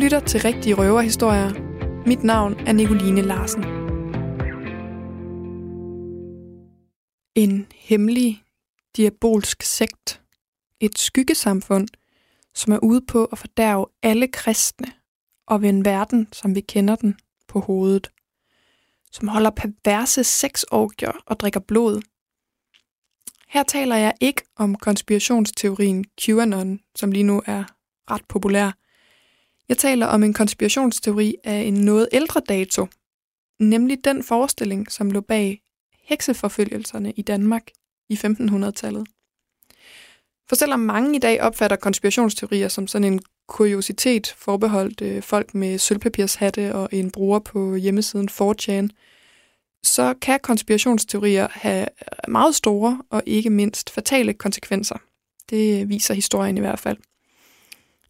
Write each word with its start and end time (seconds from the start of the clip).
lytter 0.00 0.20
til 0.20 0.40
Rigtige 0.40 0.74
Røverhistorier. 0.74 1.50
Mit 2.06 2.24
navn 2.24 2.54
er 2.66 2.72
Nicoline 2.72 3.22
Larsen. 3.22 3.64
En 7.34 7.66
hemmelig, 7.74 8.42
diabolsk 8.96 9.62
sekt. 9.62 10.22
Et 10.80 10.98
skyggesamfund, 10.98 11.88
som 12.54 12.72
er 12.72 12.78
ude 12.78 13.00
på 13.08 13.24
at 13.24 13.38
fordærve 13.38 13.86
alle 14.02 14.28
kristne 14.28 14.92
og 15.46 15.62
vende 15.62 15.84
verden, 15.84 16.28
som 16.32 16.54
vi 16.54 16.60
kender 16.60 16.96
den, 16.96 17.18
på 17.48 17.60
hovedet. 17.60 18.10
Som 19.12 19.28
holder 19.28 19.50
perverse 19.50 20.24
sexorgier 20.24 21.12
og 21.26 21.40
drikker 21.40 21.60
blod. 21.60 22.02
Her 23.48 23.62
taler 23.62 23.96
jeg 23.96 24.14
ikke 24.20 24.42
om 24.56 24.74
konspirationsteorien 24.74 26.04
QAnon, 26.22 26.80
som 26.94 27.12
lige 27.12 27.24
nu 27.24 27.42
er 27.46 27.64
ret 28.10 28.24
populær. 28.28 28.72
Jeg 29.70 29.78
taler 29.78 30.06
om 30.06 30.22
en 30.22 30.34
konspirationsteori 30.34 31.34
af 31.44 31.60
en 31.60 31.74
noget 31.74 32.08
ældre 32.12 32.40
dato, 32.48 32.86
nemlig 33.60 34.04
den 34.04 34.22
forestilling, 34.22 34.92
som 34.92 35.10
lå 35.10 35.20
bag 35.20 35.62
hekseforfølgelserne 36.04 37.12
i 37.12 37.22
Danmark 37.22 37.62
i 38.08 38.14
1500-tallet. 38.14 39.06
For 40.48 40.54
selvom 40.56 40.80
mange 40.80 41.16
i 41.16 41.18
dag 41.18 41.42
opfatter 41.42 41.76
konspirationsteorier 41.76 42.68
som 42.68 42.86
sådan 42.86 43.12
en 43.12 43.20
kuriositet 43.48 44.34
forbeholdt 44.38 45.00
øh, 45.00 45.22
folk 45.22 45.54
med 45.54 45.78
sølvpapirshatte 45.78 46.74
og 46.74 46.88
en 46.92 47.10
bruger 47.10 47.38
på 47.38 47.76
hjemmesiden 47.76 48.28
4chan, 48.28 48.88
så 49.84 50.14
kan 50.22 50.40
konspirationsteorier 50.42 51.48
have 51.50 51.86
meget 52.28 52.54
store 52.54 53.02
og 53.10 53.22
ikke 53.26 53.50
mindst 53.50 53.90
fatale 53.90 54.34
konsekvenser. 54.34 54.96
Det 55.50 55.88
viser 55.88 56.14
historien 56.14 56.56
i 56.56 56.60
hvert 56.60 56.78
fald. 56.78 56.98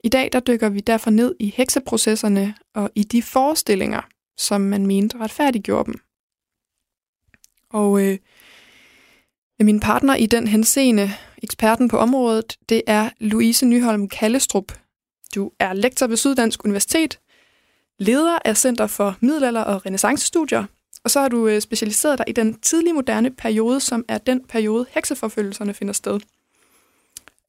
I 0.04 0.09
dag 0.09 0.32
der 0.32 0.40
dykker 0.40 0.68
vi 0.68 0.80
derfor 0.80 1.10
ned 1.10 1.34
i 1.38 1.54
hekseprocesserne 1.56 2.54
og 2.74 2.90
i 2.95 3.02
de 3.02 3.22
forestillinger, 3.22 4.00
som 4.38 4.60
man 4.60 4.87
mente 4.87 5.18
retfærdiggjorde 5.18 5.93
dem. 5.93 6.01
Og 7.70 8.02
øh, 8.02 8.18
min 9.60 9.80
partner 9.80 10.15
i 10.15 10.26
den 10.26 10.46
henseende, 10.46 11.10
eksperten 11.43 11.88
på 11.88 11.98
området, 11.98 12.56
det 12.68 12.82
er 12.87 13.10
Louise 13.18 13.66
Nyholm 13.66 14.09
Kallestrup. 14.09 14.73
Du 15.34 15.51
er 15.59 15.73
lektor 15.73 16.06
ved 16.06 16.16
Syddansk 16.16 16.65
Universitet, 16.65 17.18
leder 17.98 18.38
af 18.45 18.56
Center 18.56 18.87
for 18.87 19.16
Middelalder- 19.21 19.65
og 19.65 19.87
Renaissancestudier, 19.87 20.65
og 21.04 21.10
så 21.10 21.21
har 21.21 21.28
du 21.28 21.48
øh, 21.48 21.60
specialiseret 21.60 22.18
dig 22.18 22.24
i 22.28 22.32
den 22.32 22.60
tidlige 22.60 22.95
moderne 22.95 23.30
periode, 23.30 23.80
som 23.80 24.04
er 24.09 24.18
den 24.18 24.45
periode, 24.45 24.87
hekseforfølgelserne 24.90 25.74
finder 25.74 25.95
sted. 25.95 26.21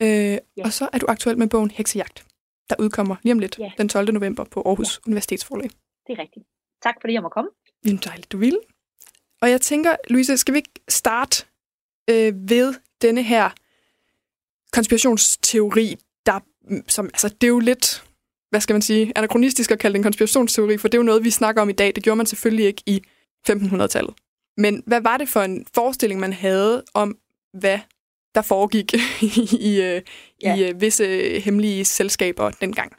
Øh, 0.02 0.08
ja. 0.10 0.38
Og 0.64 0.74
så 0.74 0.90
er 0.94 0.98
du 0.98 1.06
aktuel 1.10 1.38
med 1.38 1.48
bogen 1.48 1.72
Heksejagt 1.72 2.26
der 2.72 2.84
udkommer 2.84 3.16
lige 3.24 3.34
om 3.34 3.40
lidt 3.40 3.60
ja. 3.60 3.72
den 3.78 3.90
12. 3.90 4.14
november 4.14 4.44
på 4.44 4.62
Aarhus 4.66 5.00
ja. 5.06 5.10
Universitetsforlag. 5.10 5.70
Det 6.08 6.14
er 6.18 6.20
rigtigt. 6.20 6.46
Tak 6.84 6.96
fordi 7.02 7.14
jeg 7.14 7.22
må 7.22 7.30
komme. 7.30 7.50
Jamen 7.86 8.02
dejligt, 8.06 8.32
du 8.32 8.38
vil. 8.38 8.60
Og 9.42 9.50
jeg 9.50 9.62
tænker, 9.62 9.96
Louise, 10.10 10.38
skal 10.38 10.54
vi 10.54 10.58
ikke 10.58 10.72
starte 10.90 11.46
øh, 12.10 12.34
ved 12.50 12.74
denne 13.02 13.24
her 13.24 13.50
konspirationsteori, 14.74 15.96
der, 16.26 16.40
som, 16.88 17.06
altså, 17.06 17.30
det 17.30 17.44
er 17.44 17.52
jo 17.52 17.60
lidt, 17.60 18.04
hvad 18.50 18.62
skal 18.62 18.74
man 18.74 18.82
sige, 18.82 19.12
anachronistisk 19.16 19.72
at 19.72 19.80
kalde 19.80 19.94
det 19.94 20.00
en 20.00 20.04
konspirationsteori, 20.04 20.78
for 20.78 20.88
det 20.88 20.94
er 20.94 21.00
jo 21.00 21.04
noget, 21.04 21.24
vi 21.24 21.30
snakker 21.30 21.62
om 21.62 21.70
i 21.70 21.74
dag. 21.74 21.96
Det 21.96 22.04
gjorde 22.04 22.18
man 22.18 22.26
selvfølgelig 22.26 22.66
ikke 22.66 22.84
i 22.86 23.04
1500-tallet. 23.50 24.14
Men 24.58 24.84
hvad 24.86 25.02
var 25.02 25.18
det 25.18 25.30
for 25.30 25.42
en 25.42 25.66
forestilling, 25.74 26.20
man 26.20 26.34
havde 26.34 26.84
om, 26.94 27.18
hvad 27.54 27.80
der 28.36 28.42
foregik 28.42 28.94
i, 28.94 29.30
i, 29.70 29.74
øh, 29.88 30.02
ja. 30.44 30.56
i 30.56 30.70
øh, 30.70 30.82
visse 30.82 31.06
hemmelige 31.46 31.86
selskaber 31.86 32.50
dengang. 32.50 32.92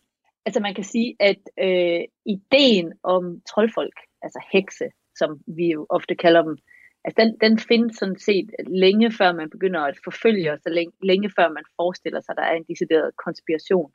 Altså 0.47 0.61
man 0.61 0.75
kan 0.75 0.85
sige, 0.85 1.17
at 1.21 1.43
øh, 1.67 2.01
ideen 2.27 2.93
om 3.03 3.41
troldfolk, 3.51 3.97
altså 4.23 4.41
hekse, 4.53 4.85
som 5.17 5.41
vi 5.47 5.67
jo 5.73 5.87
ofte 5.91 6.15
kalder 6.15 6.43
dem, 6.43 6.57
altså 7.05 7.17
den, 7.23 7.31
den 7.41 7.59
findes 7.59 7.97
sådan 7.97 8.19
set 8.19 8.51
længe 8.67 9.13
før 9.13 9.33
man 9.33 9.51
begynder 9.51 9.81
at 9.81 9.99
forfølge 10.05 10.53
os, 10.53 10.61
og 10.67 10.73
længe, 10.73 10.93
længe 11.03 11.31
før 11.39 11.49
man 11.49 11.65
forestiller 11.77 12.21
sig, 12.21 12.33
at 12.33 12.37
der 12.37 12.43
er 12.43 12.57
en 12.57 12.65
decideret 12.69 13.11
konspiration. 13.25 13.93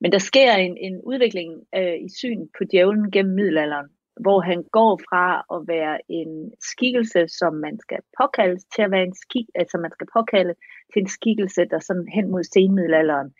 Men 0.00 0.12
der 0.12 0.18
sker 0.18 0.52
en, 0.52 0.76
en 0.76 1.00
udvikling 1.04 1.50
øh, 1.74 1.96
i 2.06 2.08
syn 2.18 2.40
på 2.58 2.64
djævlen 2.70 3.10
gennem 3.10 3.34
middelalderen, 3.34 3.88
hvor 4.20 4.40
han 4.40 4.64
går 4.72 5.00
fra 5.08 5.24
at 5.54 5.68
være 5.68 5.98
en 6.08 6.52
skikkelse, 6.60 7.28
som 7.28 7.54
man 7.54 7.78
skal 7.78 7.98
påkaldes 8.20 8.64
til 8.64 8.82
at 8.82 8.90
være 8.90 9.02
en 9.02 9.14
skik, 9.14 9.46
altså 9.54 9.78
man 9.78 9.90
skal 9.90 10.06
påkalde 10.16 10.54
til 10.92 11.00
en 11.00 11.08
skikkelse, 11.08 11.64
der 11.64 11.78
sådan 11.78 12.08
hen 12.08 12.30
mod 12.30 12.42
senmiddelalderen 12.42 13.30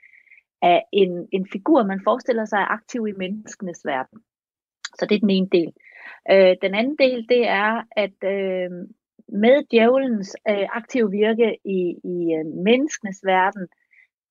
er 0.62 0.80
en, 0.92 1.28
en 1.32 1.46
figur, 1.52 1.82
man 1.82 2.00
forestiller 2.04 2.44
sig 2.44 2.56
er 2.56 2.72
aktiv 2.72 3.06
i 3.06 3.12
menneskenes 3.12 3.80
verden. 3.84 4.18
Så 4.98 5.06
det 5.06 5.14
er 5.14 5.20
den 5.20 5.30
ene 5.30 5.48
del. 5.52 5.72
Øh, 6.32 6.56
den 6.62 6.74
anden 6.74 6.96
del, 6.98 7.28
det 7.28 7.48
er, 7.48 7.82
at 7.96 8.18
øh, 8.24 8.70
med 9.28 9.56
djævelens 9.70 10.36
øh, 10.48 10.66
aktive 10.72 11.10
virke 11.10 11.58
i, 11.64 11.80
i 12.04 12.16
øh, 12.38 12.46
menneskenes 12.64 13.20
verden, 13.24 13.66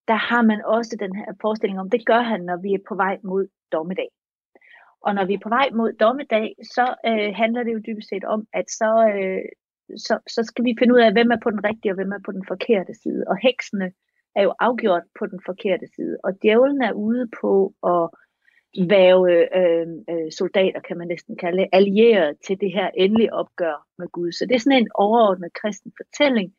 der 0.08 0.20
har 0.30 0.42
man 0.42 0.66
også 0.66 0.98
den 1.00 1.16
her 1.16 1.34
forestilling 1.42 1.80
om, 1.80 1.90
det 1.90 2.06
gør 2.06 2.22
han, 2.22 2.42
når 2.42 2.58
vi 2.62 2.74
er 2.74 2.88
på 2.90 2.96
vej 2.96 3.18
mod 3.24 3.48
dommedag. 3.72 4.10
Og 5.08 5.12
når 5.16 5.26
vi 5.26 5.34
er 5.34 5.46
på 5.46 5.50
vej 5.50 5.68
mod 5.80 5.92
dommedag, 5.94 6.48
så 6.76 6.86
øh, 7.10 7.30
handler 7.42 7.64
det 7.64 7.74
jo 7.74 7.86
dybest 7.88 8.10
set 8.10 8.26
om, 8.36 8.42
at 8.60 8.68
så, 8.80 8.92
øh, 9.16 9.46
så, 10.06 10.14
så 10.36 10.42
skal 10.50 10.64
vi 10.66 10.76
finde 10.80 10.94
ud 10.96 11.00
af, 11.00 11.12
hvem 11.12 11.32
er 11.32 11.40
på 11.44 11.50
den 11.56 11.64
rigtige 11.70 11.92
og 11.92 11.96
hvem 11.96 12.12
er 12.12 12.24
på 12.26 12.32
den 12.32 12.46
forkerte 12.48 12.94
side. 13.04 13.24
Og 13.28 13.38
heksene 13.46 13.92
er 14.36 14.44
jo 14.48 14.54
afgjort 14.60 15.06
på 15.20 15.26
den 15.26 15.40
forkerte 15.46 15.88
side. 15.96 16.18
Og 16.24 16.32
djævlen 16.42 16.82
er 16.82 16.94
ude 17.08 17.26
på 17.42 17.52
at 17.94 18.04
være 18.96 19.18
øh, 19.60 19.88
øh, 20.12 20.32
soldater, 20.40 20.80
kan 20.88 20.98
man 20.98 21.08
næsten 21.08 21.36
kalde 21.44 21.68
allieret 21.72 22.38
til 22.46 22.56
det 22.62 22.72
her 22.78 22.90
endelige 23.04 23.34
opgør 23.34 23.78
med 24.00 24.08
Gud. 24.08 24.32
Så 24.32 24.46
det 24.46 24.56
er 24.56 24.60
sådan 24.60 24.82
en 24.82 24.96
overordnet 24.96 25.58
kristen 25.62 25.92
fortælling, 26.00 26.50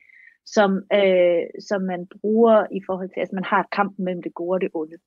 som, 0.47 0.71
øh, 0.99 1.43
som 1.69 1.81
man 1.83 2.07
bruger 2.15 2.67
i 2.79 2.81
forhold 2.87 3.09
til, 3.09 3.21
at 3.21 3.23
altså 3.23 3.35
man 3.35 3.51
har 3.55 3.69
kampen 3.73 4.05
mellem 4.05 4.23
det 4.23 4.35
gode 4.35 4.57
og 4.57 4.61
det 4.61 4.71
onde. 4.75 4.99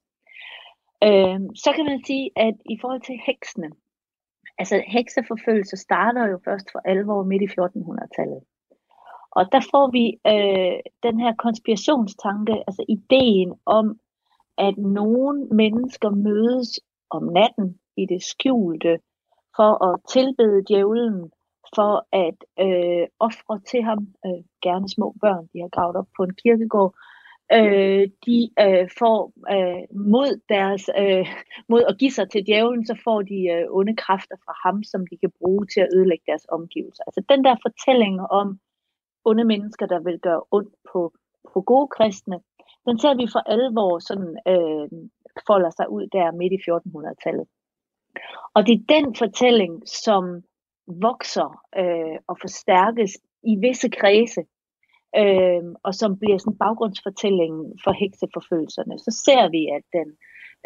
Øh, 1.04 1.40
så 1.64 1.70
kan 1.76 1.86
man 1.86 2.04
sige, 2.06 2.30
at 2.36 2.56
i 2.70 2.78
forhold 2.82 3.02
til 3.02 3.20
heksene, 3.28 3.70
altså 4.58 4.84
hekseforfølgelse 4.88 5.78
starter 5.78 6.28
jo 6.28 6.40
først 6.46 6.68
for 6.72 6.82
alvor 6.86 7.24
midt 7.24 7.42
i 7.42 7.46
1400-tallet. 7.46 8.42
Og 9.32 9.52
der 9.52 9.62
får 9.72 9.92
vi 9.98 10.06
øh, 10.32 10.80
den 11.04 11.20
her 11.20 11.34
konspirationstanke, 11.46 12.54
altså 12.68 12.84
ideen 12.90 13.54
om, 13.66 14.00
at 14.58 14.78
nogle 14.78 15.46
mennesker 15.46 16.10
mødes 16.10 16.80
om 17.10 17.24
natten 17.24 17.80
i 17.98 18.06
det 18.06 18.24
skjulte 18.24 19.00
for 19.56 19.72
at 19.88 20.00
tilbede 20.10 20.64
djævlen, 20.68 21.32
for 21.76 21.94
at 22.26 22.38
øh, 22.66 23.08
ofre 23.20 23.60
til 23.72 23.82
ham, 23.84 24.00
øh, 24.26 24.44
gerne 24.62 24.90
små 24.90 25.16
børn, 25.22 25.48
de 25.54 25.60
har 25.60 25.70
gravet 25.76 25.96
op 25.96 26.08
på 26.18 26.24
en 26.24 26.34
kirkegård, 26.44 26.96
øh, 27.58 28.04
de 28.26 28.38
øh, 28.64 28.90
får 29.00 29.20
øh, 29.56 29.84
mod 30.12 30.32
deres 30.50 30.84
øh, 31.02 31.28
mod 31.72 31.84
at 31.90 31.98
give 32.00 32.12
sig 32.12 32.30
til 32.30 32.46
djævlen, 32.48 32.86
så 32.86 32.96
får 33.04 33.22
de 33.22 33.40
øh, 33.56 33.66
onde 33.70 33.96
kræfter 33.96 34.36
fra 34.46 34.54
ham, 34.66 34.84
som 34.84 35.02
de 35.08 35.18
kan 35.18 35.32
bruge 35.40 35.66
til 35.74 35.82
at 35.82 35.90
ødelægge 35.96 36.24
deres 36.28 36.46
omgivelser. 36.50 37.04
Altså 37.08 37.22
den 37.30 37.44
der 37.44 37.56
fortælling 37.66 38.22
om 38.22 38.60
onde 39.26 39.44
mennesker, 39.44 39.86
der 39.86 40.00
vil 40.00 40.20
gøre 40.20 40.42
ondt 40.52 40.76
på, 40.92 41.14
på 41.54 41.62
gode 41.62 41.88
kristne, 41.88 42.40
den 42.86 43.00
ser 43.00 43.14
vi 43.16 43.26
for 43.34 43.42
alvor 43.56 44.00
sådan 44.00 44.34
øh, 44.52 44.88
folder 45.48 45.70
sig 45.70 45.90
ud 45.90 46.08
der 46.16 46.32
midt 46.32 46.54
i 46.54 46.60
1400-tallet. 46.66 47.48
Og 48.56 48.68
det 48.68 48.74
er 48.74 48.94
den 48.96 49.16
fortælling, 49.16 49.88
som 49.88 50.24
vokser 50.88 51.50
øh, 51.82 52.18
og 52.28 52.38
forstærkes 52.42 53.12
i 53.44 53.56
visse 53.56 53.90
kredse 53.90 54.42
øh, 55.20 55.64
og 55.84 55.94
som 55.96 56.18
bliver 56.22 56.38
sådan 56.38 56.58
baggrundsfortællingen 56.58 57.80
for 57.84 57.92
hekseforfølgelserne, 58.02 59.00
så 59.00 59.12
ser 59.26 59.44
vi, 59.56 59.62
at 59.78 59.86
den 59.98 60.08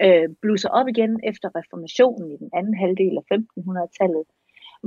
øh, 0.05 0.27
blusser 0.41 0.69
op 0.69 0.87
igen 0.87 1.19
efter 1.29 1.47
reformationen 1.59 2.31
i 2.31 2.37
den 2.37 2.49
anden 2.53 2.75
halvdel 2.81 3.17
af 3.21 3.25
1500-tallet, 3.35 4.25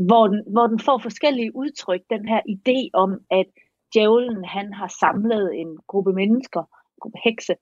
hvor 0.09 0.25
den, 0.27 0.41
hvor 0.55 0.67
den 0.67 0.81
får 0.81 0.99
forskellige 0.99 1.57
udtryk, 1.57 2.03
den 2.11 2.29
her 2.29 2.41
idé 2.57 2.79
om, 2.93 3.11
at 3.31 3.47
djævlen 3.95 4.45
han 4.45 4.73
har 4.73 4.91
samlet 5.01 5.61
en 5.61 5.79
gruppe 5.87 6.13
mennesker, 6.13 6.61
en 6.61 7.01
gruppe 7.01 7.19
hekse, 7.25 7.55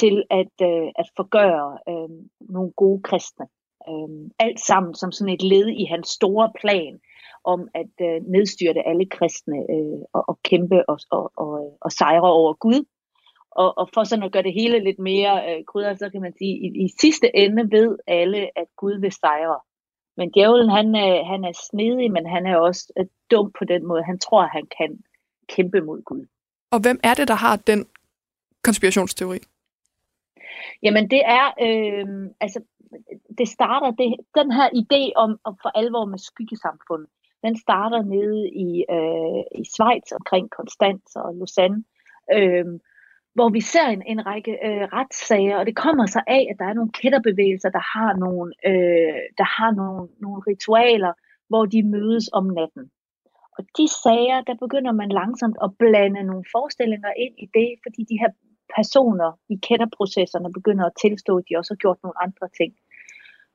til 0.00 0.24
at, 0.30 0.54
øh, 0.62 0.88
at 1.00 1.08
forgøre 1.16 1.78
øh, 1.90 2.10
nogle 2.54 2.72
gode 2.82 3.02
kristne. 3.02 3.46
Øh, 3.88 4.30
alt 4.38 4.60
sammen 4.60 4.94
som 4.94 5.12
sådan 5.12 5.34
et 5.34 5.42
led 5.42 5.68
i 5.68 5.84
hans 5.84 6.08
store 6.08 6.52
plan 6.60 7.00
om 7.44 7.68
at 7.74 7.94
øh, 8.00 8.20
nedstyrte 8.34 8.86
alle 8.88 9.06
kristne 9.06 9.58
øh, 9.70 10.00
og, 10.12 10.24
og 10.28 10.38
kæmpe 10.42 10.88
og, 10.88 10.98
og, 11.10 11.32
og, 11.36 11.78
og 11.80 11.92
sejre 11.92 12.32
over 12.32 12.52
Gud. 12.52 12.84
Og, 13.50 13.78
og 13.78 13.88
for 13.94 14.04
sådan 14.04 14.24
at 14.24 14.32
gøre 14.32 14.42
det 14.42 14.54
hele 14.54 14.84
lidt 14.84 14.98
mere 14.98 15.34
øh, 15.48 15.64
krydret, 15.64 15.98
så 15.98 16.10
kan 16.10 16.20
man 16.20 16.34
sige, 16.38 16.54
i, 16.66 16.84
i 16.84 16.88
sidste 17.00 17.36
ende 17.36 17.70
ved 17.70 17.98
alle, 18.06 18.58
at 18.58 18.66
Gud 18.76 19.00
vil 19.00 19.12
sejre. 19.12 19.60
Men 20.16 20.30
djævlen, 20.34 20.70
han 20.70 20.94
er, 20.94 21.24
han 21.24 21.44
er 21.44 21.52
snedig, 21.70 22.12
men 22.12 22.26
han 22.26 22.46
er 22.46 22.56
også 22.56 22.92
øh, 22.98 23.06
dum 23.30 23.52
på 23.58 23.64
den 23.64 23.86
måde. 23.86 24.02
Han 24.02 24.18
tror, 24.18 24.42
at 24.42 24.50
han 24.52 24.66
kan 24.78 24.98
kæmpe 25.48 25.80
mod 25.80 26.02
Gud. 26.02 26.26
Og 26.70 26.80
hvem 26.80 27.00
er 27.02 27.14
det, 27.14 27.28
der 27.28 27.34
har 27.34 27.56
den 27.56 27.86
konspirationsteori? 28.64 29.38
Jamen 30.82 31.10
det 31.10 31.22
er, 31.24 31.46
øh, 31.66 32.30
altså 32.40 32.60
det 33.38 33.48
starter, 33.48 33.90
det, 33.90 34.06
den 34.34 34.52
her 34.52 34.68
idé 34.82 35.12
om, 35.16 35.30
om 35.44 35.54
for 35.62 35.70
alvor 35.80 36.04
med 36.04 36.18
skyggesamfund, 36.18 37.06
den 37.44 37.56
starter 37.64 38.02
nede 38.02 38.48
i, 38.66 38.84
øh, 38.96 39.60
i 39.60 39.64
Schweiz 39.74 40.12
omkring 40.18 40.50
Konstanz 40.50 41.16
og 41.16 41.34
Lausanne, 41.34 41.84
øh, 42.36 42.66
hvor 43.34 43.48
vi 43.48 43.60
ser 43.60 43.86
en, 43.86 44.02
en 44.06 44.26
række 44.26 44.52
øh, 44.68 44.84
retssager, 44.96 45.56
og 45.58 45.66
det 45.66 45.76
kommer 45.76 46.06
så 46.06 46.20
af, 46.26 46.42
at 46.50 46.56
der 46.58 46.66
er 46.68 46.78
nogle 46.78 46.92
kætterbevægelser, 46.92 47.70
der 47.78 47.84
har 47.94 48.12
nogle, 48.24 48.52
øh, 48.70 49.22
der 49.40 49.48
har 49.58 49.70
nogle, 49.80 50.08
nogle 50.24 50.40
ritualer, 50.48 51.12
hvor 51.48 51.64
de 51.66 51.82
mødes 51.82 52.26
om 52.32 52.46
natten. 52.58 52.84
Og 53.58 53.62
de 53.78 53.86
sager, 54.04 54.40
der 54.48 54.54
begynder 54.64 54.92
man 54.92 55.10
langsomt 55.20 55.56
at 55.64 55.70
blande 55.78 56.22
nogle 56.22 56.44
forestillinger 56.54 57.12
ind 57.24 57.34
i 57.44 57.46
det, 57.58 57.70
fordi 57.84 58.00
de 58.10 58.20
her 58.22 58.30
personer 58.76 59.30
i 59.54 59.56
kætterprocesserne 59.66 60.52
begynder 60.58 60.84
at 60.86 60.98
tilstå, 61.04 61.32
at 61.38 61.44
de 61.48 61.58
også 61.58 61.70
har 61.74 61.82
gjort 61.84 62.00
nogle 62.02 62.22
andre 62.26 62.48
ting. 62.58 62.72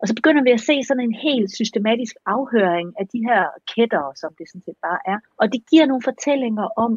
Og 0.01 0.07
så 0.07 0.13
begynder 0.15 0.43
vi 0.43 0.51
at 0.51 0.65
se 0.69 0.83
sådan 0.83 1.07
en 1.09 1.17
helt 1.27 1.49
systematisk 1.59 2.15
afhøring 2.25 2.89
af 2.99 3.05
de 3.13 3.19
her 3.29 3.43
kætter, 3.71 4.05
som 4.21 4.31
det 4.37 4.45
sådan 4.49 4.65
set 4.67 4.79
bare 4.87 5.01
er. 5.13 5.19
Og 5.41 5.45
det 5.53 5.61
giver 5.69 5.85
nogle 5.85 6.07
fortællinger 6.09 6.67
om, 6.85 6.91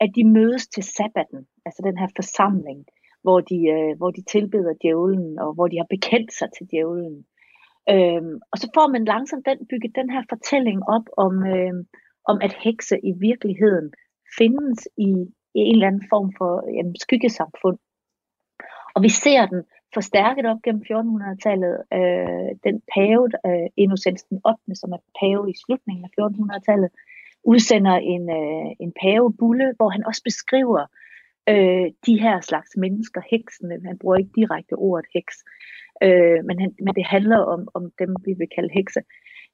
at 0.00 0.10
de 0.16 0.24
mødes 0.24 0.64
til 0.68 0.82
sabbaten, 0.82 1.40
altså 1.66 1.80
den 1.88 1.96
her 1.98 2.08
forsamling, 2.18 2.80
hvor 3.22 3.40
de, 3.40 3.58
øh, 3.76 3.92
hvor 3.98 4.10
de 4.10 4.22
tilbeder 4.34 4.72
djævlen, 4.82 5.38
og 5.38 5.54
hvor 5.54 5.66
de 5.68 5.76
har 5.76 5.88
bekendt 5.94 6.32
sig 6.38 6.48
til 6.56 6.66
djævlen. 6.70 7.16
Øhm, 7.92 8.34
og 8.52 8.56
så 8.62 8.66
får 8.76 8.86
man 8.94 9.04
langsomt 9.04 9.46
den, 9.46 9.58
bygget 9.70 9.92
den 10.00 10.10
her 10.10 10.22
fortælling 10.32 10.80
op 10.96 11.06
om, 11.24 11.32
øh, 11.54 11.74
om 12.30 12.36
at 12.46 12.52
hekse 12.64 12.96
i 13.10 13.12
virkeligheden 13.28 13.88
findes 14.38 14.88
i, 15.08 15.10
i 15.58 15.60
en 15.68 15.74
eller 15.74 15.86
anden 15.86 16.06
form 16.12 16.28
for 16.38 16.52
jamen, 16.76 16.96
skyggesamfund. 17.04 17.78
Og 18.94 19.02
vi 19.02 19.08
ser 19.08 19.46
den 19.46 19.62
forstærket 19.94 20.46
op 20.46 20.62
gennem 20.64 20.82
1400-tallet. 20.90 21.74
Øh, 21.98 22.50
den 22.66 22.76
pave, 22.94 23.24
øh, 23.48 23.68
Innocens 23.76 24.22
den 24.22 24.40
8., 24.46 24.74
som 24.80 24.92
er 24.92 25.02
pave 25.20 25.50
i 25.50 25.54
slutningen 25.64 26.04
af 26.04 26.10
1400-tallet, 26.18 26.90
udsender 27.44 27.96
en, 28.14 28.24
øh, 28.40 28.68
en 28.80 28.92
pavebulle, 29.02 29.74
hvor 29.76 29.88
han 29.88 30.06
også 30.06 30.22
beskriver 30.24 30.82
øh, 31.48 31.86
de 32.06 32.20
her 32.20 32.40
slags 32.40 32.70
mennesker, 32.76 33.20
heksene. 33.30 33.80
Han 33.86 33.98
bruger 33.98 34.16
ikke 34.16 34.36
direkte 34.36 34.72
ordet 34.72 35.06
heks, 35.14 35.36
øh, 36.02 36.44
men, 36.46 36.60
han, 36.60 36.74
men 36.84 36.94
det 36.94 37.06
handler 37.06 37.38
om, 37.38 37.68
om 37.74 37.92
dem, 37.98 38.16
vi 38.24 38.32
vil 38.38 38.48
kalde 38.54 38.72
hekse. 38.74 39.00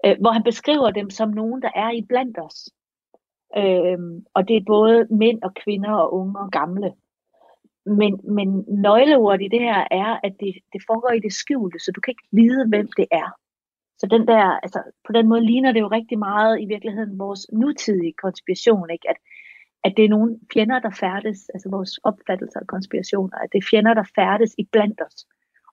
Øh, 0.04 0.16
hvor 0.20 0.30
han 0.30 0.42
beskriver 0.42 0.90
dem 0.90 1.10
som 1.10 1.30
nogen, 1.30 1.62
der 1.62 1.70
er 1.74 1.90
i 1.90 2.02
blandt 2.08 2.38
os. 2.46 2.58
Øh, 3.56 3.98
og 4.34 4.48
det 4.48 4.56
er 4.56 4.70
både 4.74 5.06
mænd 5.10 5.42
og 5.42 5.52
kvinder 5.54 5.92
og 5.92 6.14
unge 6.14 6.40
og 6.40 6.50
gamle. 6.50 6.92
Men, 7.88 8.20
men 8.36 8.64
nøgleordet 8.68 9.44
i 9.44 9.48
det 9.48 9.60
her 9.60 9.84
er, 9.90 10.20
at 10.26 10.32
det, 10.40 10.54
det 10.72 10.82
foregår 10.86 11.12
i 11.12 11.20
det 11.20 11.32
skjulte, 11.32 11.78
så 11.78 11.92
du 11.92 12.00
kan 12.00 12.12
ikke 12.12 12.28
vide, 12.32 12.68
hvem 12.68 12.88
det 12.96 13.06
er. 13.12 13.28
Så 13.98 14.06
den 14.06 14.26
der, 14.26 14.44
altså, 14.64 14.82
på 15.06 15.12
den 15.12 15.28
måde 15.28 15.46
ligner 15.46 15.72
det 15.72 15.80
jo 15.80 15.88
rigtig 15.88 16.18
meget 16.18 16.60
i 16.60 16.66
virkeligheden 16.66 17.18
vores 17.18 17.46
nutidige 17.52 18.14
konspiration, 18.22 18.90
ikke? 18.90 19.10
At, 19.10 19.16
at 19.84 19.92
det 19.96 20.04
er 20.04 20.08
nogle 20.08 20.38
fjender, 20.52 20.78
der 20.78 20.90
færdes, 20.90 21.48
altså 21.54 21.68
vores 21.70 21.98
opfattelser 21.98 22.60
af 22.60 22.66
konspirationer, 22.66 23.36
at 23.38 23.48
det 23.52 23.58
er 23.58 23.68
fjender, 23.70 23.94
der 23.94 24.04
færdes 24.14 24.54
i 24.58 24.64
blandt 24.72 25.00
os. 25.06 25.26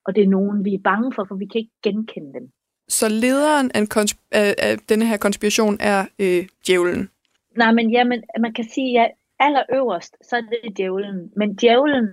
Og 0.06 0.15
det 0.15 0.23
er 0.23 0.27
nogen, 0.27 0.65
vi 0.65 0.73
er 0.73 0.83
bange 0.83 1.13
for, 1.13 1.23
for 1.23 1.35
vi 1.35 1.45
kan 1.45 1.59
ikke 1.59 1.77
genkende 1.83 2.33
dem. 2.33 2.50
Så 2.88 3.09
lederen 3.09 3.71
af, 3.73 3.81
konsp- 3.97 4.27
af, 4.31 4.56
af 4.57 4.77
denne 4.89 5.06
her 5.06 5.17
konspiration 5.17 5.77
er 5.79 6.06
øh, 6.19 6.47
djævlen? 6.67 7.09
Nej, 7.57 7.71
men 7.71 7.91
jamen, 7.91 8.23
man 8.39 8.53
kan 8.53 8.63
sige, 8.63 9.01
at 9.01 9.12
allerøverst, 9.39 10.17
så 10.27 10.35
er 10.37 10.41
det 10.41 10.77
djævlen. 10.77 11.31
Men 11.35 11.55
djævlen 11.55 12.07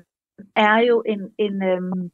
er 0.57 0.79
jo 0.79 1.03
en, 1.07 1.23
en, 1.39 1.63
øhm, 1.63 2.11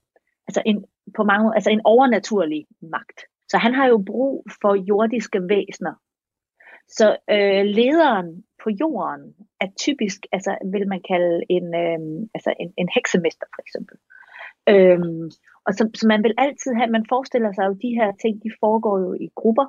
altså 0.48 0.62
en, 0.66 0.84
på 1.16 1.22
mange, 1.24 1.54
altså 1.54 1.70
en 1.70 1.80
overnaturlig 1.84 2.66
magt. 2.82 3.18
Så 3.48 3.58
han 3.58 3.74
har 3.74 3.86
jo 3.86 4.04
brug 4.06 4.46
for 4.62 4.74
jordiske 4.74 5.40
væsener. 5.48 5.94
Så 6.88 7.16
øh, 7.30 7.64
lederen 7.78 8.44
på 8.62 8.70
jorden 8.80 9.34
er 9.60 9.68
typisk, 9.84 10.18
altså 10.32 10.52
vil 10.72 10.88
man 10.88 11.02
kalde 11.10 11.40
en, 11.56 11.66
øh, 11.82 12.28
altså 12.34 12.50
en, 12.60 12.70
en 12.76 12.88
heksemester 12.94 13.46
for 13.54 13.62
eksempel. 13.66 13.96
Øhm, 14.72 15.24
og 15.66 15.72
så, 15.76 15.82
så 15.94 16.04
man 16.12 16.22
vil 16.22 16.34
altid 16.38 16.72
have, 16.78 16.90
man 16.96 17.06
forestiller 17.08 17.52
sig 17.52 17.64
jo, 17.68 17.72
de 17.84 17.98
her 18.00 18.08
ting, 18.22 18.34
de 18.44 18.50
foregår 18.60 18.96
jo 19.04 19.10
i 19.14 19.28
grupper. 19.40 19.66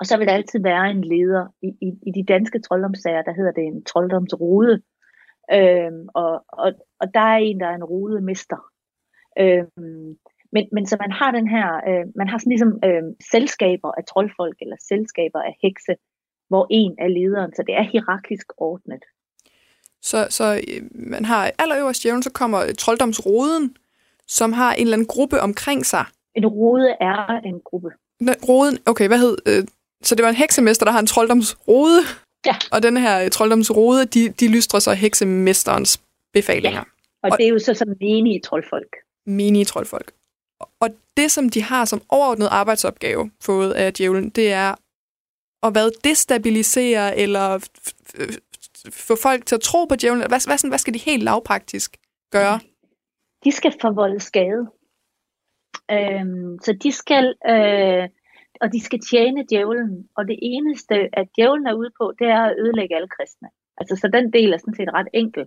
Og 0.00 0.06
så 0.06 0.16
vil 0.16 0.26
der 0.26 0.32
altid 0.32 0.60
være 0.62 0.90
en 0.90 1.04
leder. 1.04 1.46
I, 1.62 1.68
i, 1.86 1.88
i 2.08 2.10
de 2.18 2.24
danske 2.32 2.60
trolddomssager, 2.60 3.22
der 3.22 3.34
hedder 3.38 3.52
det 3.52 3.64
en 3.64 3.84
trolddomsrude. 3.84 4.82
Øhm, 5.52 6.04
og, 6.14 6.32
og, 6.64 6.72
og 7.00 7.06
der 7.14 7.26
er 7.34 7.36
en, 7.36 7.60
der 7.60 7.66
er 7.66 7.74
en 7.74 7.84
rudemester. 7.84 8.60
Øhm, 9.38 10.08
men, 10.52 10.64
men 10.72 10.86
så 10.86 10.96
man 11.00 11.12
har 11.12 11.30
den 11.30 11.48
her, 11.48 11.68
øh, 11.88 12.04
man 12.16 12.28
har 12.28 12.38
sådan 12.38 12.50
ligesom 12.50 12.72
øh, 12.84 13.02
selskaber 13.32 13.90
af 13.98 14.04
troldfolk, 14.04 14.56
eller 14.60 14.76
selskaber 14.88 15.40
af 15.48 15.54
hekse, 15.62 15.94
hvor 16.48 16.66
en 16.70 16.94
er 16.98 17.08
lederen, 17.08 17.54
så 17.54 17.62
det 17.66 17.74
er 17.74 17.82
hierarkisk 17.82 18.46
ordnet. 18.56 19.04
Så, 20.02 20.26
så 20.30 20.44
øh, 20.54 20.82
man 20.92 21.24
har 21.24 21.50
allerøverst 21.58 22.04
jævn, 22.04 22.22
så 22.22 22.32
kommer 22.32 22.60
trolddomsroden, 22.78 23.76
som 24.26 24.52
har 24.52 24.72
en 24.74 24.82
eller 24.82 24.96
anden 24.96 25.12
gruppe 25.14 25.40
omkring 25.40 25.86
sig. 25.86 26.04
En 26.34 26.46
rode 26.46 26.90
er 27.00 27.40
en 27.44 27.60
gruppe. 27.64 27.90
Roden, 28.48 28.78
okay, 28.86 29.06
hvad 29.08 29.18
hed... 29.18 29.36
Øh, 29.46 29.66
så 30.02 30.14
det 30.14 30.22
var 30.22 30.28
en 30.28 30.34
heksemester, 30.34 30.84
der 30.84 30.92
har 30.92 30.98
en 30.98 31.06
trolddomsrode. 31.06 32.00
Ja. 32.46 32.56
Og 32.72 32.82
den 32.82 32.96
her 32.96 33.24
øh, 33.24 33.30
trolddomsrode, 33.30 34.04
de, 34.04 34.28
de 34.28 34.48
lystrer 34.48 34.80
så 34.80 34.92
heksemesterens 34.92 36.00
befalinger. 36.32 36.78
Ja. 36.78 36.84
Og, 37.22 37.30
og 37.32 37.38
det 37.38 37.46
er 37.46 37.50
jo 37.50 37.58
så 37.58 37.74
sådan 37.74 37.96
menige 38.00 38.40
troldfolk. 38.40 38.96
Menige 39.26 39.64
troldfolk. 39.64 40.12
Og 40.80 40.88
det, 41.16 41.30
som 41.30 41.48
de 41.48 41.62
har 41.62 41.84
som 41.84 42.02
overordnet 42.08 42.48
arbejdsopgave 42.50 43.30
fået 43.40 43.72
af 43.72 43.94
djævlen, 43.94 44.30
det 44.30 44.52
er 44.52 44.74
at 45.62 45.72
hvad 45.72 45.90
destabilisere 46.04 47.18
eller 47.18 47.68
få 48.92 49.16
folk 49.16 49.46
til 49.46 49.54
at 49.54 49.60
tro 49.60 49.84
på 49.84 49.96
djævlen. 49.96 50.28
Hvad, 50.28 50.46
hvad, 50.46 50.68
hvad 50.68 50.78
skal 50.78 50.94
de 50.94 50.98
helt 50.98 51.22
lavpraktisk 51.22 51.96
gøre? 52.30 52.60
De 53.44 53.52
skal 53.52 53.74
forvolde 53.80 54.20
skade. 54.20 54.66
Øhm, 55.90 56.58
så 56.62 56.72
de 56.82 56.92
skal, 56.92 57.34
øh, 57.48 58.08
og 58.60 58.72
de 58.72 58.80
skal 58.80 59.00
tjene 59.10 59.44
djævlen. 59.50 60.08
Og 60.16 60.28
det 60.28 60.38
eneste, 60.42 60.94
at 61.12 61.28
djævlen 61.36 61.66
er 61.66 61.74
ude 61.74 61.90
på, 62.00 62.12
det 62.18 62.26
er 62.26 62.42
at 62.42 62.56
ødelægge 62.58 62.96
alle 62.96 63.08
kristne. 63.08 63.48
Altså, 63.78 63.96
så 63.96 64.08
den 64.08 64.32
del 64.32 64.52
er 64.52 64.58
sådan 64.58 64.74
set 64.74 64.94
ret 64.94 65.08
enkel. 65.12 65.46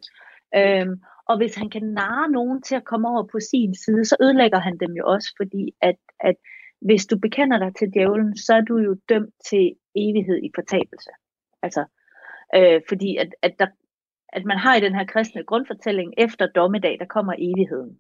Øhm, 0.56 0.96
og 1.30 1.38
hvis 1.38 1.56
han 1.56 1.70
kan 1.70 1.84
narre 1.84 2.32
nogen 2.32 2.62
til 2.62 2.76
at 2.76 2.84
komme 2.84 3.10
over 3.10 3.24
på 3.24 3.40
sin 3.40 3.76
side, 3.76 4.06
så 4.06 4.16
ødelægger 4.22 4.60
han 4.60 4.78
dem 4.78 4.92
jo 4.92 5.04
også, 5.06 5.34
fordi 5.38 5.76
at, 5.82 5.96
at 6.20 6.36
hvis 6.82 7.06
du 7.06 7.20
bekender 7.20 7.58
dig 7.60 7.76
til 7.76 7.94
djævlen, 7.94 8.38
så 8.38 8.54
er 8.54 8.62
du 8.62 8.78
jo 8.78 8.96
dømt 9.10 9.34
til 9.50 9.76
evighed 9.96 10.38
i 10.44 10.50
fortabelse. 10.56 11.10
Altså, 11.62 11.86
øh, 12.56 12.82
fordi 12.90 13.18
at, 13.18 13.36
at, 13.42 13.54
der, 13.60 13.68
at 14.30 14.46
man 14.46 14.58
har 14.58 14.76
i 14.76 14.82
den 14.82 14.96
her 14.96 15.06
kristne 15.06 15.44
grundfortælling, 15.44 16.14
efter 16.18 16.48
dommedag, 16.48 16.98
der 17.00 17.06
kommer 17.06 17.34
evigheden. 17.38 17.98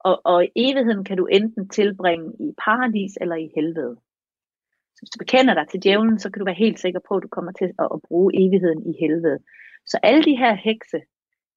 Og, 0.00 0.20
og 0.24 0.48
evigheden 0.56 1.04
kan 1.04 1.16
du 1.16 1.26
enten 1.26 1.68
tilbringe 1.68 2.32
i 2.40 2.52
paradis 2.64 3.18
eller 3.20 3.36
i 3.36 3.50
helvede. 3.54 3.96
Så 4.98 5.02
hvis 5.02 5.14
du 5.14 5.18
bekender 5.24 5.54
dig 5.54 5.66
til 5.68 5.82
djævlen, 5.82 6.18
så 6.18 6.30
kan 6.30 6.40
du 6.40 6.44
være 6.44 6.64
helt 6.64 6.80
sikker 6.80 7.00
på, 7.08 7.14
at 7.14 7.22
du 7.22 7.28
kommer 7.28 7.52
til 7.52 7.68
at, 7.82 7.88
at 7.94 8.00
bruge 8.08 8.30
evigheden 8.42 8.80
i 8.90 8.92
helvede. 9.00 9.38
Så 9.86 9.98
alle 10.02 10.22
de 10.24 10.36
her 10.36 10.54
hekse, 10.54 11.00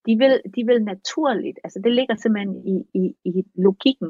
de 0.05 0.13
vil, 0.21 0.33
de 0.55 0.62
vil 0.65 0.83
naturligt, 0.83 1.57
altså 1.63 1.79
det 1.83 1.91
ligger 1.91 2.15
simpelthen 2.15 2.55
i, 2.74 2.75
i, 3.01 3.03
i 3.25 3.43
logikken, 3.55 4.10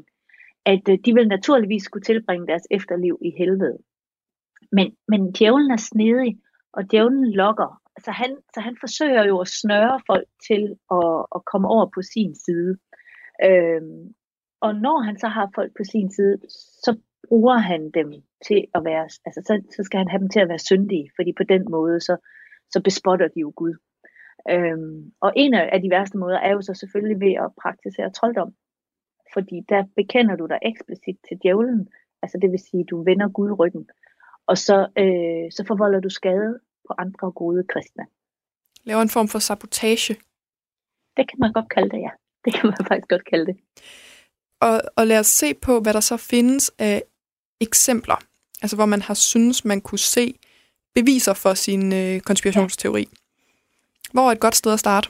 at 0.66 0.84
øh, 0.90 0.98
de 1.06 1.14
vil 1.14 1.28
naturligvis 1.28 1.84
skulle 1.84 2.04
tilbringe 2.04 2.48
deres 2.48 2.68
efterliv 2.72 3.20
i 3.22 3.32
helvede. 3.38 3.78
Men, 4.72 4.88
men 5.08 5.32
djævlen 5.32 5.72
er 5.72 5.84
snedig, 5.92 6.40
og 6.74 6.92
djævlen 6.92 7.32
lokker. 7.32 7.82
Så 8.04 8.12
han, 8.12 8.38
så 8.54 8.60
han 8.62 8.78
forsøger 8.80 9.24
jo 9.26 9.40
at 9.40 9.48
snøre 9.48 10.02
folk 10.08 10.28
til 10.48 10.76
at, 10.92 11.26
at 11.36 11.46
komme 11.52 11.68
over 11.68 11.86
på 11.96 12.02
sin 12.02 12.36
side. 12.36 12.78
Øhm, 13.48 14.14
og 14.62 14.76
når 14.76 14.98
han 15.08 15.20
så 15.20 15.28
har 15.28 15.52
folk 15.56 15.72
på 15.78 15.84
sin 15.84 16.12
side, 16.12 16.38
så 16.84 16.98
bruger 17.28 17.58
han 17.58 17.92
dem 17.92 18.14
til 18.48 18.66
at 18.76 18.82
være, 18.86 19.04
altså 19.26 19.42
så, 19.46 19.62
så 19.76 19.84
skal 19.84 19.98
han 19.98 20.08
have 20.08 20.20
dem 20.20 20.30
til 20.30 20.40
at 20.40 20.50
være 20.50 20.60
syndige, 20.60 21.12
fordi 21.16 21.34
på 21.38 21.44
den 21.44 21.64
måde, 21.70 22.00
så, 22.00 22.18
så 22.70 22.82
bespotter 22.84 23.28
de 23.28 23.40
jo 23.40 23.54
Gud. 23.56 23.76
Øhm, 24.50 25.12
og 25.22 25.34
en 25.36 25.54
af 25.54 25.82
de 25.82 25.90
værste 25.90 26.18
måder 26.18 26.38
er 26.38 26.52
jo 26.52 26.62
så 26.62 26.74
selvfølgelig 26.74 27.20
ved 27.20 27.34
at 27.46 27.54
praktisere 27.62 28.10
trolddom. 28.12 28.54
Fordi 29.34 29.62
der 29.70 29.84
bekender 29.96 30.36
du 30.36 30.46
dig 30.46 30.60
eksplicit 30.62 31.18
til 31.28 31.38
djævlen, 31.44 31.88
altså 32.22 32.38
det 32.42 32.52
vil 32.52 32.60
sige, 32.60 32.84
du 32.84 33.04
vender 33.04 33.30
Gud 33.30 33.52
ryggen, 33.60 33.90
og 34.48 34.58
så, 34.58 34.78
øh, 34.98 35.52
så 35.52 35.64
forvolder 35.68 36.00
du 36.00 36.10
skade 36.10 36.60
på 36.88 36.94
andre 36.98 37.32
gode 37.32 37.64
kristne. 37.64 38.06
Laver 38.84 39.02
en 39.02 39.10
form 39.10 39.28
for 39.28 39.40
sabotage. 39.40 40.14
Det 41.18 41.30
kan 41.30 41.40
man 41.40 41.54
godt 41.54 41.70
kalde 41.70 41.90
det, 41.90 42.00
ja. 42.08 42.12
Det 42.46 42.54
kan 42.54 42.66
man 42.70 42.86
faktisk 42.90 43.10
godt 43.10 43.26
kalde 43.26 43.46
det. 43.46 43.58
Og, 44.60 44.82
og 44.98 45.08
lad 45.08 45.20
os 45.20 45.28
se 45.28 45.54
på, 45.54 45.80
hvad 45.80 45.94
der 45.94 46.00
så 46.00 46.18
findes 46.18 46.72
af 46.80 47.04
eksempler, 47.62 48.20
altså 48.62 48.76
hvor 48.76 48.86
man 48.86 49.02
har 49.02 49.14
synes 49.14 49.66
man 49.66 49.82
kunne 49.82 50.00
se 50.00 50.36
beviser 50.96 51.34
for 51.34 51.54
sin 51.54 51.94
øh, 51.94 52.20
konspirationsteori. 52.20 53.06
Hvor 54.14 54.28
er 54.28 54.32
et 54.32 54.40
godt 54.40 54.56
sted 54.56 54.74
at 54.74 54.80
starte? 54.80 55.10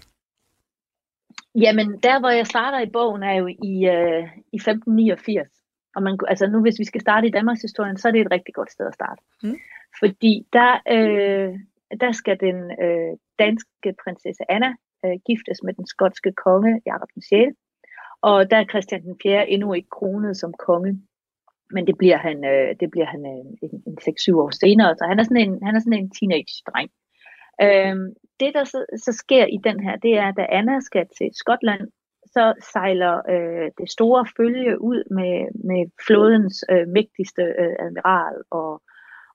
Jamen, 1.56 1.88
der 2.04 2.20
hvor 2.20 2.30
jeg 2.30 2.48
starter 2.48 2.80
i 2.80 2.90
bogen 2.94 3.24
er 3.24 3.34
jo 3.34 3.48
i, 3.48 3.74
øh, 3.96 4.24
i 4.54 4.58
1589. 4.58 5.50
Og 5.96 6.04
man, 6.04 6.20
altså 6.28 6.48
nu, 6.48 6.62
hvis 6.62 6.80
vi 6.80 6.86
skal 6.86 7.02
starte 7.02 7.28
i 7.28 7.32
Danmarks 7.32 7.62
historie, 7.62 7.98
så 7.98 8.08
er 8.08 8.12
det 8.12 8.22
et 8.22 8.32
rigtig 8.32 8.54
godt 8.54 8.72
sted 8.72 8.88
at 8.88 8.94
starte. 8.94 9.22
Mm. 9.44 9.58
Fordi 10.00 10.48
der, 10.54 10.72
øh, 10.96 11.60
der 12.04 12.12
skal 12.12 12.38
den 12.40 12.58
øh, 12.84 13.12
danske 13.40 13.90
prinsesse 14.04 14.44
Anna 14.50 14.72
øh, 15.06 15.18
giftes 15.28 15.64
med 15.64 15.74
den 15.74 15.88
skotske 15.88 16.32
konge 16.46 16.82
Jakob 16.86 17.10
den 17.14 17.22
6. 17.22 17.56
Og 18.22 18.52
der 18.52 18.58
er 18.58 18.72
Christian 18.72 19.02
den 19.02 19.16
4. 19.24 19.50
endnu 19.50 19.74
ikke 19.74 19.90
kronet 19.90 20.38
som 20.38 20.54
konge. 20.68 21.02
Men 21.74 21.88
det 21.88 21.98
bliver 21.98 22.18
han, 22.18 22.38
øh, 22.46 22.76
det 22.80 22.92
bliver 22.92 23.06
han 23.06 23.22
øh, 23.34 23.46
en, 23.64 23.74
en 23.88 23.98
6-7 24.02 24.36
år 24.44 24.52
senere, 24.64 24.96
så 24.96 25.06
han 25.06 25.20
er 25.20 25.24
sådan 25.24 25.44
en, 25.46 25.54
han 25.66 25.76
er 25.76 25.80
sådan 25.80 26.00
en 26.00 26.12
teenage-dreng. 26.18 26.90
Øhm, 27.66 28.08
det, 28.40 28.52
der 28.54 28.64
så, 28.64 28.80
så 29.06 29.12
sker 29.24 29.46
i 29.46 29.58
den 29.64 29.80
her, 29.86 29.96
det 29.96 30.14
er, 30.18 30.28
at 30.28 30.38
da 30.38 30.46
Anna 30.50 30.80
skal 30.80 31.06
til 31.18 31.30
Skotland, 31.34 31.88
så 32.26 32.54
sejler 32.74 33.14
øh, 33.34 33.68
det 33.80 33.92
store 33.92 34.26
følge 34.38 34.82
ud 34.82 35.02
med, 35.18 35.36
med 35.70 35.82
flådens 36.08 36.66
øh, 36.72 36.88
mægtigste 36.88 37.44
øh, 37.62 37.76
admiral 37.86 38.36
og, 38.52 38.82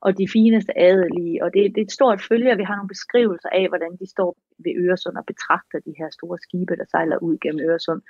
og 0.01 0.19
de 0.19 0.29
fineste 0.33 0.73
adelige. 0.79 1.45
Og 1.45 1.49
det, 1.55 1.61
det 1.75 1.81
er 1.81 1.85
et 1.85 1.99
stort 1.99 2.21
følge, 2.29 2.53
og 2.53 2.59
vi 2.59 2.69
har 2.69 2.77
nogle 2.77 2.95
beskrivelser 2.95 3.49
af, 3.49 3.69
hvordan 3.69 3.93
de 4.01 4.07
står 4.15 4.31
ved 4.65 4.73
Øresund 4.85 5.17
og 5.17 5.27
betragter 5.27 5.79
de 5.87 5.95
her 5.99 6.09
store 6.11 6.39
skibe, 6.39 6.77
der 6.77 6.87
sejler 6.91 7.19
ud 7.27 7.37
gennem 7.43 7.65
Øresund. 7.69 8.03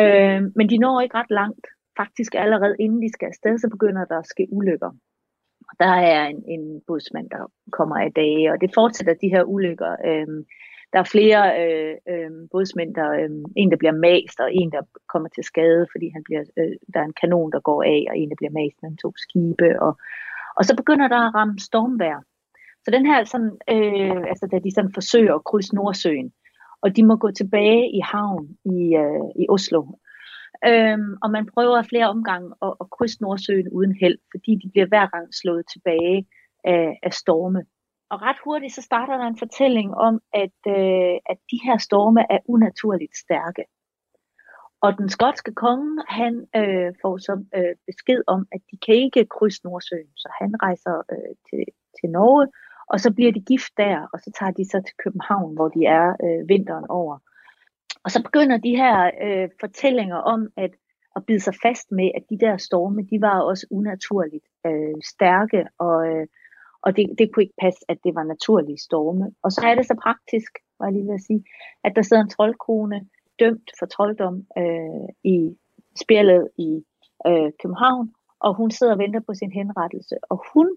Øh, 0.00 0.40
men 0.56 0.66
de 0.70 0.78
når 0.78 1.00
ikke 1.00 1.18
ret 1.20 1.32
langt. 1.40 1.66
Faktisk 2.00 2.34
allerede 2.34 2.76
inden 2.78 3.02
de 3.02 3.12
skal 3.12 3.26
afsted, 3.26 3.58
så 3.58 3.68
begynder 3.68 4.04
der 4.04 4.18
at 4.18 4.26
ske 4.26 4.46
ulykker. 4.50 4.90
Og 5.68 5.74
der 5.80 5.94
er 6.14 6.26
en, 6.26 6.42
en 6.46 6.80
budsmand, 6.86 7.30
der 7.30 7.52
kommer 7.72 7.96
af 7.96 8.12
dage, 8.12 8.52
og 8.52 8.60
det 8.60 8.70
fortsætter 8.74 9.14
de 9.14 9.28
her 9.28 9.42
ulykker. 9.42 9.96
Øhm, 10.06 10.44
der 10.92 10.98
er 10.98 11.12
flere 11.16 11.42
øh, 11.62 11.94
øh, 12.12 12.30
bådsmænd, 12.52 12.94
der, 12.94 13.10
øh, 13.10 13.30
en 13.56 13.70
der 13.70 13.76
bliver 13.76 13.92
mast, 13.92 14.40
og 14.40 14.54
en 14.54 14.72
der 14.72 14.82
kommer 15.12 15.28
til 15.28 15.44
skade, 15.44 15.86
fordi 15.92 16.06
han 16.14 16.22
bliver, 16.24 16.42
øh, 16.58 16.72
der 16.94 17.00
er 17.00 17.04
en 17.04 17.18
kanon, 17.20 17.52
der 17.52 17.60
går 17.60 17.82
af, 17.82 18.04
og 18.10 18.18
en 18.18 18.30
der 18.30 18.36
bliver 18.40 18.54
mast 18.60 18.76
med 18.82 18.96
to 18.96 19.12
skibe. 19.16 19.82
Og, 19.82 19.92
og 20.56 20.64
så 20.64 20.76
begynder 20.76 21.08
der 21.08 21.20
at 21.28 21.34
ramme 21.34 21.58
stormvær. 21.58 22.24
Så 22.84 22.90
den 22.90 23.06
her, 23.06 23.24
sådan, 23.24 23.54
øh, 23.74 24.22
altså 24.30 24.48
da 24.52 24.58
de 24.58 24.74
sådan 24.74 24.94
forsøger 24.94 25.34
at 25.34 25.44
krydse 25.44 25.74
Nordsøen, 25.74 26.32
og 26.82 26.96
de 26.96 27.02
må 27.06 27.16
gå 27.16 27.30
tilbage 27.30 27.90
i 27.98 28.00
havn 28.00 28.48
i, 28.64 28.96
øh, 29.02 29.42
i 29.42 29.46
Oslo. 29.48 29.82
Øhm, 30.66 31.12
og 31.22 31.30
man 31.30 31.46
prøver 31.54 31.82
flere 31.82 32.08
omgange 32.08 32.50
at, 32.62 32.74
at 32.80 32.90
krydse 32.90 33.22
Nordsøen 33.22 33.68
uden 33.68 33.94
held, 34.00 34.18
fordi 34.32 34.52
de 34.62 34.70
bliver 34.70 34.86
hver 34.86 35.06
gang 35.06 35.34
slået 35.34 35.64
tilbage 35.72 36.26
af, 36.64 36.98
af 37.02 37.12
storme. 37.12 37.64
Og 38.10 38.22
ret 38.22 38.36
hurtigt 38.44 38.74
så 38.74 38.82
starter 38.82 39.16
der 39.18 39.26
en 39.26 39.38
fortælling 39.38 39.94
om, 39.94 40.20
at, 40.34 40.58
øh, 40.68 41.16
at 41.32 41.38
de 41.50 41.58
her 41.64 41.78
storme 41.78 42.22
er 42.30 42.38
unaturligt 42.44 43.16
stærke. 43.16 43.64
Og 44.80 44.98
den 44.98 45.08
skotske 45.08 45.52
konge, 45.54 46.02
han 46.08 46.34
øh, 46.56 46.92
får 47.02 47.16
så 47.18 47.44
øh, 47.56 47.74
besked 47.86 48.22
om, 48.26 48.46
at 48.52 48.60
de 48.70 48.76
kan 48.86 48.94
ikke 48.94 49.26
krydse 49.26 49.60
Nordsøen, 49.64 50.12
så 50.16 50.28
han 50.40 50.50
rejser 50.62 50.96
øh, 51.12 51.34
til, 51.48 51.64
til 52.00 52.08
Norge, 52.10 52.46
og 52.92 53.00
så 53.00 53.12
bliver 53.14 53.32
de 53.32 53.40
gift 53.40 53.72
der, 53.76 54.06
og 54.12 54.18
så 54.20 54.30
tager 54.38 54.52
de 54.52 54.64
så 54.70 54.78
til 54.86 54.96
København, 55.04 55.54
hvor 55.54 55.68
de 55.68 55.84
er 55.84 56.06
øh, 56.24 56.48
vinteren 56.48 56.86
over. 56.88 57.18
Og 58.04 58.10
så 58.10 58.22
begynder 58.22 58.56
de 58.56 58.76
her 58.76 59.10
øh, 59.24 59.48
fortællinger 59.60 60.16
om, 60.16 60.48
at 60.56 60.70
at 61.18 61.26
bide 61.26 61.40
sig 61.40 61.54
fast 61.62 61.92
med, 61.92 62.10
at 62.18 62.24
de 62.30 62.38
der 62.44 62.56
storme, 62.56 63.02
de 63.10 63.20
var 63.20 63.40
også 63.40 63.66
unaturligt 63.70 64.46
øh, 64.66 64.98
stærke, 65.12 65.60
og, 65.78 65.96
øh, 66.08 66.26
og 66.82 66.96
det, 66.96 67.04
det 67.18 67.32
kunne 67.32 67.42
ikke 67.42 67.62
passe, 67.64 67.80
at 67.88 67.98
det 68.04 68.14
var 68.14 68.22
naturlige 68.22 68.78
storme. 68.78 69.26
Og 69.44 69.52
så 69.52 69.60
er 69.68 69.74
det 69.74 69.86
så 69.86 69.96
praktisk, 70.02 70.52
var 70.78 70.86
jeg 70.86 70.92
lige 70.92 71.06
ved 71.06 71.14
at 71.14 71.26
sige, 71.28 71.44
at 71.84 71.92
der 71.96 72.02
sidder 72.02 72.22
en 72.22 72.34
troldkone 72.36 72.98
dømt 73.40 73.70
for 73.78 73.86
trolddom 73.86 74.36
øh, 74.58 75.08
i 75.34 75.56
spjældet 76.02 76.48
i 76.58 76.70
øh, 77.28 77.50
København, 77.62 78.14
og 78.40 78.54
hun 78.54 78.70
sidder 78.70 78.92
og 78.92 78.98
venter 78.98 79.20
på 79.20 79.34
sin 79.34 79.52
henrettelse. 79.52 80.16
Og 80.30 80.38
hun, 80.52 80.68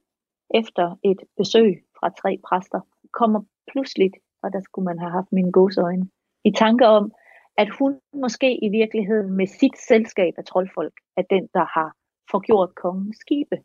efter 0.54 0.86
et 1.04 1.22
besøg 1.38 1.84
fra 2.00 2.10
tre 2.22 2.40
præster, 2.48 2.82
kommer 3.14 3.42
pludselig, 3.72 4.12
og 4.44 4.54
der 4.54 4.62
skulle 4.62 4.86
man 4.86 5.00
have 5.00 5.12
haft 5.12 5.32
mine 5.32 5.52
gåsøjne, 5.52 6.10
i 6.46 6.52
tanke 6.52 6.88
om, 6.88 7.12
at 7.58 7.70
hun 7.80 8.00
måske 8.14 8.66
i 8.66 8.70
virkeligheden 8.70 9.32
med 9.32 9.48
sit 9.48 9.78
selskab 9.78 10.34
af 10.38 10.46
troldfolk 10.46 10.94
er 11.18 11.22
den, 11.22 11.50
der 11.54 11.66
har 11.76 11.96
forgjort 12.32 12.76
kongens 12.76 13.18
skibe. 13.18 13.58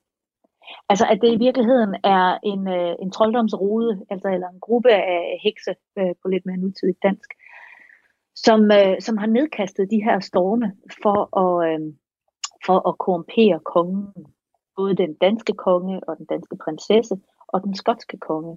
Altså 0.89 1.07
at 1.11 1.19
det 1.23 1.33
i 1.33 1.39
virkeligheden 1.47 1.95
er 2.05 2.39
en, 2.43 2.69
øh, 2.69 2.95
en 3.03 3.11
trolddomsrode, 3.11 4.07
altså 4.11 4.29
eller 4.29 4.49
en 4.49 4.61
gruppe 4.61 4.91
af 4.91 5.41
hekse 5.43 5.75
øh, 5.99 6.15
på 6.23 6.29
lidt 6.29 6.47
mere 6.47 6.57
nutidigt 6.57 7.03
dansk, 7.03 7.31
som, 8.35 8.71
øh, 8.79 9.01
som 9.01 9.17
har 9.17 9.27
nedkastet 9.27 9.91
de 9.91 10.05
her 10.05 10.21
storme 10.21 10.73
for 11.03 11.19
at, 11.45 11.53
øh, 11.69 11.81
for 12.67 12.89
at 12.89 12.99
korrumpere 12.99 13.61
kongen. 13.75 14.27
Både 14.77 14.97
den 14.97 15.15
danske 15.15 15.53
konge 15.53 16.01
og 16.09 16.19
den 16.19 16.27
danske 16.27 16.57
prinsesse 16.65 17.17
og 17.49 17.65
den 17.65 17.75
skotske 17.75 18.19
konge. 18.19 18.57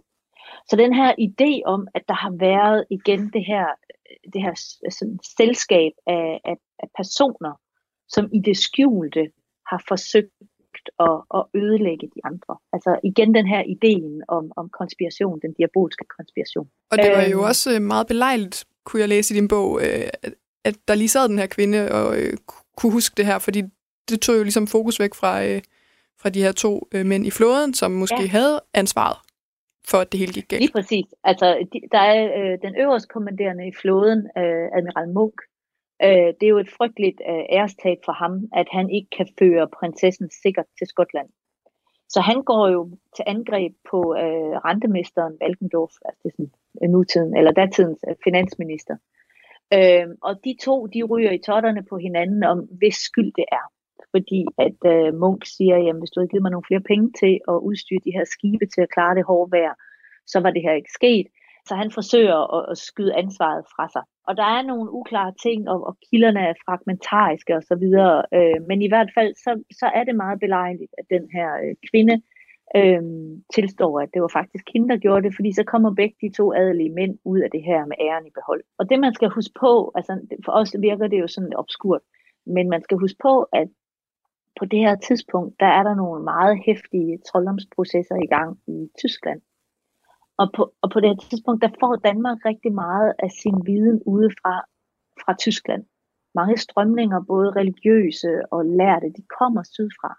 Så 0.67 0.75
den 0.75 0.93
her 0.93 1.11
idé 1.27 1.51
om, 1.65 1.87
at 1.93 2.03
der 2.07 2.13
har 2.13 2.33
været 2.39 2.85
igen 2.89 3.29
det 3.33 3.45
her, 3.45 3.65
det 4.33 4.41
her 4.41 4.53
sådan, 4.89 5.19
selskab 5.37 5.91
af, 6.07 6.39
af, 6.45 6.57
af 6.83 6.87
personer, 6.97 7.53
som 8.07 8.29
i 8.33 8.39
det 8.39 8.57
skjulte 8.57 9.31
har 9.67 9.83
forsøgt 9.87 10.85
at, 10.99 11.17
at 11.37 11.43
ødelægge 11.61 12.07
de 12.15 12.21
andre. 12.23 12.53
Altså 12.73 12.99
igen 13.03 13.33
den 13.33 13.47
her 13.47 13.63
ideen 13.75 14.21
om, 14.27 14.51
om 14.57 14.69
konspiration, 14.69 15.39
den 15.41 15.53
diabolske 15.53 16.05
konspiration. 16.17 16.67
Og 16.91 16.97
det 16.97 17.11
var 17.11 17.23
jo 17.23 17.39
øhm. 17.39 17.49
også 17.51 17.75
øh, 17.75 17.81
meget 17.81 18.07
belejligt, 18.07 18.65
kunne 18.85 18.99
jeg 18.99 19.09
læse 19.09 19.33
i 19.33 19.37
din 19.37 19.47
bog, 19.47 19.81
øh, 19.81 20.07
at 20.63 20.75
der 20.87 20.95
lige 20.95 21.09
sad 21.09 21.29
den 21.29 21.39
her 21.39 21.47
kvinde 21.47 21.91
og 21.91 22.17
øh, 22.19 22.33
kunne 22.77 22.91
huske 22.91 23.13
det 23.17 23.25
her, 23.25 23.39
fordi 23.39 23.61
det 24.09 24.21
tog 24.21 24.37
jo 24.37 24.43
ligesom 24.43 24.67
fokus 24.67 24.99
væk 24.99 25.13
fra, 25.13 25.41
fra 26.21 26.29
de 26.29 26.41
her 26.41 26.51
to 26.51 26.87
mænd 26.93 27.25
i 27.25 27.31
flåden, 27.31 27.73
som 27.73 27.91
måske 27.91 28.21
ja. 28.21 28.27
havde 28.27 28.61
ansvaret 28.73 29.17
for, 29.87 29.97
at 29.97 30.11
det 30.11 30.19
hele 30.19 30.33
gik 30.33 30.47
galt. 30.47 30.61
Lige 30.61 30.71
præcis. 30.71 31.05
Altså, 31.23 31.47
der 31.91 31.99
er 31.99 32.21
øh, 32.39 32.57
den 32.61 32.75
øverste 32.75 33.07
kommanderende 33.07 33.67
i 33.67 33.73
flåden, 33.81 34.19
øh, 34.37 34.65
Admiral 34.77 35.09
Munk, 35.09 35.35
Øh, 36.03 36.29
det 36.37 36.43
er 36.45 36.53
jo 36.55 36.63
et 36.65 36.75
frygteligt 36.77 37.21
øh, 37.29 37.43
ærestab 37.57 37.97
for 38.05 38.11
ham, 38.11 38.33
at 38.53 38.67
han 38.71 38.89
ikke 38.89 39.09
kan 39.17 39.27
føre 39.39 39.67
prinsessen 39.79 40.29
sikkert 40.43 40.65
til 40.77 40.87
Skotland. 40.87 41.29
Så 42.09 42.19
han 42.21 42.43
går 42.43 42.67
jo 42.75 42.81
til 43.15 43.23
angreb 43.27 43.73
på 43.91 43.99
øh, 44.23 44.55
rentemesteren 44.67 45.37
Valkendorf, 45.41 45.93
altså 46.05 46.19
det 46.23 46.29
er 46.29 46.35
sådan, 46.37 46.51
øh, 46.83 46.89
nutiden, 46.89 47.37
eller 47.37 47.51
datidens 47.51 47.99
øh, 48.09 48.15
finansminister. 48.23 48.95
Øh, 49.73 50.07
og 50.21 50.33
de 50.45 50.55
to, 50.65 50.85
de 50.85 51.03
ryger 51.03 51.31
i 51.31 51.45
totterne 51.49 51.83
på 51.89 51.97
hinanden 51.97 52.43
om, 52.43 52.59
hvis 52.79 52.95
skyld 52.95 53.31
det 53.39 53.45
er. 53.51 53.65
Fordi 54.13 54.41
at 54.65 54.79
øh, 54.93 55.13
Munk 55.21 55.41
siger, 55.45 55.77
jamen 55.77 56.01
hvis 56.01 56.11
du 56.11 56.19
havde 56.19 56.31
givet 56.31 56.45
mig 56.45 56.51
nogle 56.51 56.69
flere 56.69 56.87
penge 56.91 57.07
til 57.21 57.33
at 57.51 57.57
udstyre 57.67 58.05
de 58.05 58.15
her 58.17 58.25
skibe 58.35 58.65
til 58.65 58.81
at 58.81 58.93
klare 58.95 59.15
det 59.15 59.25
hårde 59.29 59.51
vejr, 59.51 59.73
så 60.31 60.37
var 60.43 60.51
det 60.51 60.61
her 60.61 60.73
ikke 60.73 60.97
sket. 60.99 61.27
Så 61.67 61.75
han 61.75 61.91
forsøger 61.91 62.39
at, 62.57 62.65
at 62.71 62.77
skyde 62.77 63.15
ansvaret 63.15 63.65
fra 63.75 63.85
sig. 63.95 64.03
Og 64.27 64.37
der 64.37 64.47
er 64.55 64.61
nogle 64.61 64.91
uklare 64.91 65.33
ting, 65.45 65.69
og, 65.69 65.77
og 65.87 65.97
kilderne 66.09 66.39
er 66.39 66.61
fragmentariske 66.65 67.55
osv., 67.59 67.85
øh, 68.37 68.59
men 68.69 68.81
i 68.81 68.87
hvert 68.87 69.11
fald 69.17 69.31
så, 69.35 69.51
så 69.79 69.85
er 69.97 70.03
det 70.03 70.15
meget 70.15 70.39
belejligt, 70.39 70.93
at 70.99 71.05
den 71.09 71.25
her 71.35 71.49
øh, 71.63 71.75
kvinde 71.89 72.15
øh, 72.79 73.03
tilstår, 73.55 73.99
at 73.99 74.09
det 74.13 74.21
var 74.21 74.33
faktisk 74.39 74.65
hende, 74.73 74.89
der 74.89 74.97
gjorde 74.97 75.23
det, 75.25 75.35
fordi 75.35 75.51
så 75.53 75.63
kommer 75.63 75.91
begge 75.99 76.17
de 76.21 76.35
to 76.39 76.53
adelige 76.53 76.95
mænd 76.99 77.13
ud 77.25 77.39
af 77.39 77.51
det 77.51 77.63
her 77.63 77.85
med 77.85 77.97
æren 78.07 78.27
i 78.27 78.35
behold. 78.39 78.63
Og 78.79 78.89
det 78.89 78.99
man 78.99 79.13
skal 79.13 79.29
huske 79.29 79.53
på, 79.59 79.91
altså 79.95 80.13
for 80.45 80.51
os 80.51 80.75
virker 80.79 81.07
det 81.07 81.19
jo 81.19 81.27
sådan 81.27 81.55
obskurt, 81.61 82.01
men 82.45 82.69
man 82.69 82.81
skal 82.83 82.97
huske 82.97 83.19
på, 83.27 83.33
at 83.61 83.69
på 84.59 84.65
det 84.65 84.79
her 84.79 84.95
tidspunkt, 84.95 85.59
der 85.59 85.65
er 85.65 85.83
der 85.83 85.95
nogle 85.95 86.23
meget 86.23 86.55
hæftige 86.65 87.19
trolddomsprocesser 87.27 88.15
i 88.15 88.27
gang 88.35 88.59
i 88.67 88.89
Tyskland. 89.01 89.41
Og 90.37 90.47
på, 90.55 90.63
og 90.81 90.87
på 90.93 90.99
det 90.99 91.09
her 91.09 91.19
tidspunkt, 91.29 91.61
der 91.61 91.71
får 91.79 91.95
Danmark 91.95 92.37
rigtig 92.45 92.73
meget 92.73 93.13
af 93.19 93.31
sin 93.41 93.57
viden 93.67 94.01
udefra 94.05 94.55
fra 95.21 95.33
Tyskland. 95.45 95.83
Mange 96.35 96.57
strømninger, 96.57 97.19
både 97.27 97.51
religiøse 97.51 98.31
og 98.51 98.65
lærte, 98.65 99.07
de 99.17 99.23
kommer 99.39 99.63
sydfra 99.63 100.11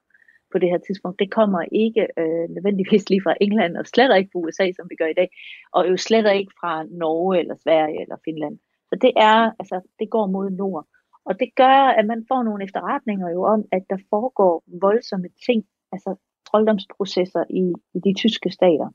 på 0.52 0.58
det 0.58 0.68
her 0.72 0.78
tidspunkt. 0.86 1.18
Det 1.18 1.30
kommer 1.30 1.62
ikke 1.72 2.02
øh, 2.20 2.46
nødvendigvis 2.54 3.10
lige 3.10 3.22
fra 3.26 3.34
England, 3.40 3.76
og 3.76 3.86
slet 3.86 4.16
ikke 4.18 4.30
fra 4.32 4.40
USA, 4.40 4.66
som 4.76 4.86
vi 4.90 4.96
gør 5.00 5.10
i 5.10 5.18
dag, 5.20 5.28
og 5.72 5.90
jo 5.90 5.96
slet 5.96 6.26
ikke 6.40 6.52
fra 6.60 6.72
Norge 7.02 7.38
eller 7.38 7.56
Sverige 7.64 8.02
eller 8.02 8.16
Finland. 8.24 8.58
Så 8.88 8.94
det 9.04 9.12
er, 9.16 9.38
altså, 9.60 9.76
det 9.98 10.10
går 10.10 10.26
mod 10.26 10.50
nord. 10.50 10.86
Og 11.28 11.40
det 11.40 11.50
gør, 11.56 11.78
at 11.98 12.06
man 12.06 12.24
får 12.28 12.42
nogle 12.42 12.64
efterretninger 12.64 13.28
jo 13.30 13.42
om, 13.44 13.64
at 13.72 13.82
der 13.90 13.98
foregår 14.10 14.62
voldsomme 14.80 15.28
ting, 15.46 15.64
altså 15.92 16.10
trolddomsprocesser 16.48 17.44
i, 17.50 17.64
i 17.96 17.98
de 18.06 18.12
tyske 18.22 18.50
stater. 18.50 18.88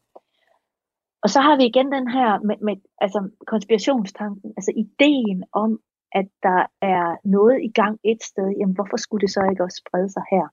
Og 1.23 1.29
så 1.29 1.39
har 1.41 1.55
vi 1.57 1.63
igen 1.65 1.91
den 1.97 2.07
her 2.17 2.29
med, 2.47 2.57
med 2.67 2.75
altså 3.05 3.19
konspirationstanken, 3.47 4.53
altså 4.57 4.71
ideen 4.83 5.43
om, 5.63 5.79
at 6.19 6.27
der 6.47 6.61
er 6.95 7.05
noget 7.35 7.57
i 7.69 7.71
gang 7.79 7.99
et 8.11 8.21
sted, 8.31 8.49
jamen 8.59 8.75
hvorfor 8.75 8.97
skulle 8.97 9.21
det 9.25 9.31
så 9.31 9.41
ikke 9.51 9.63
også 9.63 9.81
sprede 9.83 10.09
sig 10.09 10.23
her? 10.33 10.45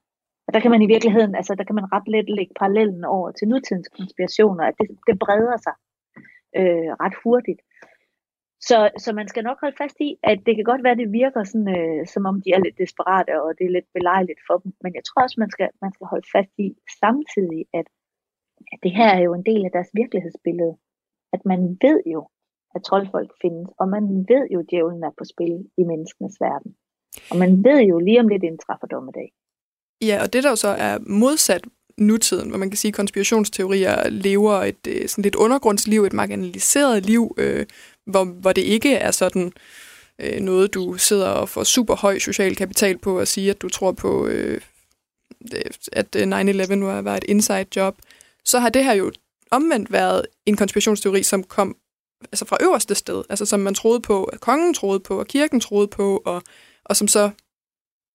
Og 0.47 0.53
der 0.53 0.59
kan 0.59 0.71
man 0.71 0.81
i 0.81 0.91
virkeligheden, 0.93 1.35
altså 1.35 1.55
der 1.55 1.63
kan 1.63 1.75
man 1.75 1.91
ret 1.95 2.07
let 2.15 2.29
lægge 2.37 2.53
parallellen 2.59 3.03
over 3.15 3.31
til 3.31 3.47
nutidens 3.47 3.89
konspirationer, 3.97 4.63
at 4.69 4.75
det, 4.79 4.87
det 5.07 5.15
breder 5.23 5.57
sig 5.65 5.75
øh, 6.59 6.91
ret 7.03 7.15
hurtigt. 7.23 7.61
Så, 8.67 8.77
så 9.03 9.09
man 9.19 9.27
skal 9.31 9.43
nok 9.43 9.59
holde 9.63 9.79
fast 9.83 9.97
i, 10.07 10.09
at 10.31 10.37
det 10.45 10.53
kan 10.55 10.69
godt 10.71 10.83
være, 10.83 10.95
at 10.97 11.03
det 11.03 11.19
virker 11.23 11.41
sådan, 11.43 11.71
øh, 11.77 12.01
som 12.13 12.23
om 12.29 12.35
de 12.43 12.49
er 12.55 12.61
lidt 12.65 12.77
desperate, 12.83 13.33
og 13.43 13.49
det 13.57 13.65
er 13.65 13.75
lidt 13.77 13.89
belejligt 13.97 14.41
for 14.47 14.57
dem. 14.61 14.71
Men 14.83 14.91
jeg 14.97 15.03
tror 15.05 15.23
også, 15.25 15.37
man 15.43 15.51
skal, 15.55 15.69
man 15.83 15.91
skal 15.95 16.07
holde 16.13 16.27
fast 16.35 16.53
i 16.65 16.67
samtidig, 17.03 17.61
at, 17.79 17.87
at 18.73 18.79
det 18.85 18.91
her 18.99 19.09
er 19.17 19.21
jo 19.27 19.33
en 19.33 19.45
del 19.49 19.61
af 19.67 19.71
deres 19.77 19.91
virkelighedsbillede. 20.01 20.73
At 21.35 21.41
man 21.51 21.61
ved 21.85 21.99
jo, 22.13 22.21
at 22.75 22.83
troldfolk 22.83 23.31
findes, 23.41 23.67
og 23.79 23.85
man 23.95 24.05
ved 24.31 24.43
jo, 24.53 24.59
at 24.59 24.69
djævlen 24.71 25.03
er 25.03 25.13
på 25.19 25.23
spil 25.33 25.55
i 25.81 25.83
menneskenes 25.91 26.35
verden. 26.45 26.71
Og 27.31 27.35
man 27.43 27.51
ved 27.67 27.79
jo 27.91 27.95
lige 27.99 28.19
om 28.23 28.27
lidt 28.27 28.43
indtræffer 28.43 28.87
dommedag. 28.87 29.29
Ja, 30.09 30.15
og 30.23 30.33
det 30.33 30.43
der 30.43 30.55
så 30.55 30.71
er 30.87 30.93
modsat 31.23 31.63
nutiden, 31.97 32.49
hvor 32.49 32.57
man 32.57 32.69
kan 32.69 32.77
sige, 32.77 32.89
at 32.89 32.95
konspirationsteorier 32.95 34.09
lever 34.09 34.53
et 34.53 34.87
øh, 34.87 35.07
sådan 35.07 35.23
lidt 35.23 35.35
undergrundsliv, 35.35 36.03
et 36.03 36.13
marginaliseret 36.13 37.05
liv, 37.05 37.35
øh, 37.37 37.65
hvor, 38.05 38.23
hvor 38.23 38.53
det 38.53 38.61
ikke 38.61 38.95
er 38.95 39.11
sådan 39.11 39.51
øh, 40.19 40.39
noget, 40.39 40.73
du 40.73 40.97
sidder 40.97 41.29
og 41.29 41.49
får 41.49 41.63
super 41.63 41.95
høj 41.95 42.19
social 42.19 42.55
kapital 42.55 42.97
på 42.97 43.19
at 43.19 43.27
sige, 43.27 43.49
at 43.49 43.61
du 43.61 43.69
tror 43.69 43.91
på, 43.91 44.27
øh, 44.27 44.61
at 45.91 46.15
øh, 46.15 46.23
9-11 46.23 46.83
var, 46.83 47.01
var 47.01 47.17
et 47.17 47.23
inside 47.27 47.65
job, 47.75 47.95
så 48.45 48.59
har 48.59 48.69
det 48.69 48.83
her 48.83 48.93
jo 48.93 49.11
omvendt 49.51 49.91
været 49.91 50.25
en 50.45 50.57
konspirationsteori, 50.57 51.23
som 51.23 51.43
kom 51.43 51.75
altså 52.21 52.45
fra 52.45 52.57
øverste 52.61 52.95
sted, 52.95 53.23
altså 53.29 53.45
som 53.45 53.59
man 53.59 53.73
troede 53.73 54.01
på, 54.01 54.23
at 54.23 54.39
kongen 54.39 54.73
troede 54.73 54.99
på, 54.99 55.19
og 55.19 55.27
kirken 55.27 55.59
troede 55.59 55.87
på, 55.87 56.21
og, 56.25 56.41
og 56.85 56.95
som 56.95 57.07
så 57.07 57.31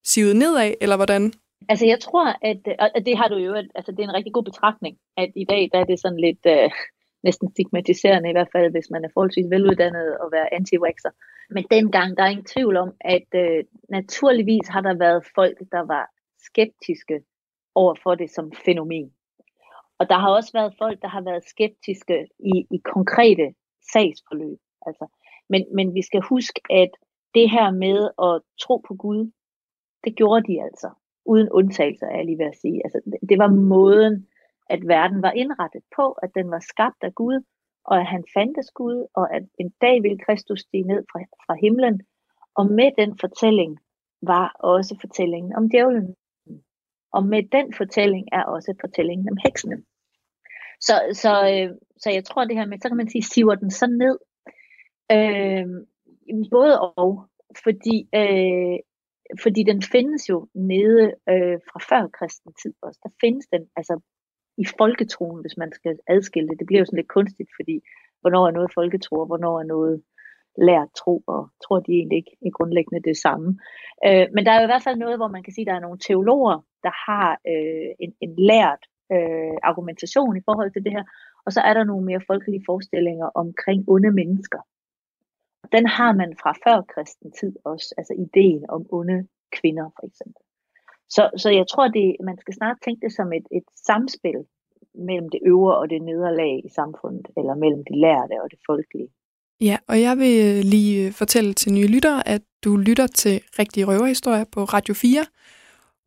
sivede 0.05 0.39
nedad, 0.39 0.75
eller 0.81 0.97
hvordan? 0.97 1.33
Altså 1.69 1.87
jeg 1.87 2.01
tror, 2.01 2.27
at, 2.43 2.61
og 2.97 3.07
det 3.07 3.17
har 3.19 3.29
du 3.29 3.37
jo, 3.37 3.55
altså 3.55 3.93
det 3.93 4.01
er 4.01 4.09
en 4.09 4.15
rigtig 4.15 4.33
god 4.33 4.45
betragtning, 4.45 4.97
at 5.17 5.31
i 5.37 5.45
dag 5.45 5.69
der 5.73 5.79
er 5.79 5.85
det 5.85 6.01
sådan 6.01 6.21
lidt 6.21 6.47
øh, 6.47 6.71
næsten 7.23 7.51
stigmatiserende, 7.51 8.29
i 8.29 8.33
hvert 8.33 8.53
fald 8.53 8.71
hvis 8.71 8.91
man 8.91 9.05
er 9.05 9.09
forholdsvis 9.15 9.51
veluddannet 9.51 10.19
og 10.19 10.33
være 10.33 10.55
anti-waxer. 10.55 11.13
Men 11.51 11.65
dengang, 11.71 12.17
der 12.17 12.23
er 12.23 12.29
ingen 12.29 12.53
tvivl 12.55 12.77
om, 12.77 12.93
at 13.01 13.29
øh, 13.35 13.65
naturligvis 13.89 14.69
har 14.69 14.81
der 14.81 14.95
været 14.99 15.27
folk, 15.35 15.59
der 15.73 15.81
var 15.81 16.11
skeptiske 16.39 17.21
over 17.75 17.95
for 18.03 18.15
det 18.15 18.31
som 18.31 18.53
fænomen. 18.67 19.13
Og 19.99 20.09
der 20.09 20.19
har 20.19 20.31
også 20.31 20.51
været 20.53 20.75
folk, 20.79 21.03
der 21.03 21.09
har 21.09 21.21
været 21.21 21.45
skeptiske 21.45 22.27
i, 22.39 22.67
i 22.71 22.79
konkrete 22.85 23.55
sagsforløb. 23.93 24.59
Altså, 24.87 25.07
men, 25.49 25.65
men 25.75 25.95
vi 25.95 26.03
skal 26.03 26.21
huske, 26.21 26.61
at 26.71 26.91
det 27.35 27.51
her 27.51 27.71
med 27.71 28.11
at 28.23 28.43
tro 28.61 28.77
på 28.89 28.95
Gud, 28.95 29.31
det 30.05 30.17
gjorde 30.17 30.53
de 30.53 30.63
altså. 30.63 30.91
Uden 31.25 31.49
undtagelser 31.51 32.07
er 32.07 32.17
jeg 32.17 32.25
lige 32.25 32.39
ved 32.39 32.47
at 32.47 32.61
sige. 32.63 32.81
Altså, 32.85 33.01
det, 33.05 33.29
det 33.29 33.39
var 33.39 33.49
måden, 33.49 34.28
at 34.69 34.89
verden 34.89 35.23
var 35.23 35.31
indrettet 35.31 35.83
på, 35.97 36.13
at 36.13 36.31
den 36.35 36.51
var 36.51 36.61
skabt 36.61 37.01
af 37.03 37.15
Gud, 37.15 37.45
og 37.85 38.01
at 38.01 38.07
han 38.07 38.25
fandtes 38.35 38.71
Gud, 38.71 39.07
og 39.15 39.35
at 39.37 39.43
en 39.59 39.71
dag 39.81 40.03
ville 40.03 40.19
Kristus 40.19 40.61
stige 40.61 40.89
ned 40.93 41.05
fra, 41.13 41.19
fra 41.47 41.55
himlen. 41.55 42.01
Og 42.55 42.67
med 42.67 42.91
den 42.99 43.19
fortælling 43.19 43.79
var 44.23 44.57
også 44.61 44.97
fortællingen 45.01 45.53
om 45.53 45.71
djævlen. 45.71 46.15
Og 47.13 47.27
med 47.27 47.43
den 47.53 47.75
fortælling 47.75 48.29
er 48.33 48.45
også 48.45 48.75
fortællingen 48.81 49.29
om 49.31 49.39
heksene. 49.45 49.77
Så, 50.81 50.95
så, 51.13 51.33
øh, 51.53 51.71
så 52.03 52.11
jeg 52.11 52.25
tror 52.25 52.45
det 52.45 52.57
her 52.57 52.67
med, 52.67 52.79
så 52.79 52.89
kan 52.89 52.97
man 52.97 53.11
sige, 53.11 53.23
siver 53.23 53.55
den 53.55 53.71
så 53.71 53.87
ned. 53.87 54.19
Øh, 55.13 55.67
både 56.51 56.81
og, 56.81 57.29
fordi, 57.65 58.09
øh, 58.15 58.79
fordi 59.43 59.63
den 59.63 59.83
findes 59.83 60.29
jo 60.29 60.49
nede 60.55 61.05
øh, 61.33 61.59
fra 61.69 61.81
før 61.91 62.09
kristen 62.19 62.53
tid 62.63 62.75
også. 62.83 63.01
Der 63.03 63.11
findes 63.21 63.47
den 63.53 63.63
altså 63.77 64.01
i 64.63 64.65
folketroen, 64.79 65.41
hvis 65.41 65.57
man 65.57 65.73
skal 65.73 65.99
adskille 66.07 66.49
det. 66.49 66.59
Det 66.59 66.67
bliver 66.67 66.81
jo 66.81 66.87
sådan 66.87 67.01
lidt 67.01 67.17
kunstigt, 67.17 67.51
fordi 67.59 67.77
hvornår 68.21 68.47
er 68.47 68.51
noget 68.51 68.75
folketro, 68.75 69.17
og 69.21 69.27
hvornår 69.27 69.61
er 69.61 69.65
noget 69.65 70.03
lært 70.69 70.91
tro, 71.01 71.23
og 71.27 71.49
tror 71.65 71.79
de 71.81 71.93
egentlig 71.93 72.19
ikke 72.19 72.37
i 72.49 72.51
grundlæggende 72.51 73.09
det 73.09 73.17
samme. 73.17 73.49
Øh, 74.07 74.27
men 74.35 74.45
der 74.45 74.53
er 74.53 74.61
jo 74.61 74.67
i 74.67 74.73
hvert 74.73 74.87
fald 74.87 74.99
noget, 74.99 75.17
hvor 75.19 75.29
man 75.29 75.43
kan 75.43 75.53
sige, 75.53 75.65
at 75.65 75.71
der 75.71 75.77
er 75.77 75.87
nogle 75.87 75.99
teologer, 76.09 76.59
der 76.83 76.95
har 77.07 77.29
øh, 77.53 77.91
en, 78.05 78.13
en 78.21 78.33
lært 78.51 78.83
øh, 79.15 79.57
argumentation 79.71 80.37
i 80.37 80.47
forhold 80.49 80.71
til 80.73 80.85
det 80.85 80.93
her, 80.93 81.05
og 81.47 81.53
så 81.53 81.61
er 81.61 81.75
der 81.75 81.85
nogle 81.85 82.05
mere 82.05 82.23
folkelige 82.27 82.63
forestillinger 82.67 83.29
omkring 83.35 83.81
onde 83.89 84.11
mennesker. 84.11 84.61
Den 85.73 85.87
har 85.87 86.13
man 86.13 86.31
fra 86.43 86.53
før 86.65 86.83
kristen 86.95 87.33
tid 87.33 87.53
også, 87.65 87.95
altså 87.99 88.15
ideen 88.27 88.65
om 88.69 88.87
onde 88.91 89.27
kvinder 89.53 89.91
for 89.97 90.07
eksempel. 90.07 90.43
Så, 91.11 91.31
så 91.37 91.49
jeg 91.51 91.67
tror, 91.73 91.89
det, 91.89 92.17
man 92.25 92.39
skal 92.39 92.55
snart 92.55 92.77
tænke 92.85 93.01
det 93.07 93.13
som 93.19 93.33
et, 93.33 93.47
et 93.59 93.67
samspil 93.89 94.41
mellem 94.95 95.29
det 95.29 95.41
øvre 95.47 95.77
og 95.79 95.91
det 95.91 96.03
nederlag 96.03 96.55
i 96.65 96.69
samfundet, 96.69 97.27
eller 97.37 97.55
mellem 97.55 97.83
det 97.89 97.97
lærte 97.97 98.43
og 98.43 98.51
det 98.51 98.61
folkelige. 98.67 99.09
Ja, 99.61 99.77
og 99.89 100.01
jeg 100.01 100.19
vil 100.19 100.35
øh, 100.47 100.65
lige 100.65 101.07
øh, 101.07 101.13
fortælle 101.13 101.55
til 101.55 101.73
nye 101.73 101.87
lyttere, 101.87 102.29
at 102.29 102.43
du 102.65 102.77
lytter 102.77 103.07
til 103.07 103.41
Rigtige 103.59 103.85
Røverhistorier 103.85 104.45
på 104.53 104.65
Radio 104.65 104.95
4, 104.95 105.27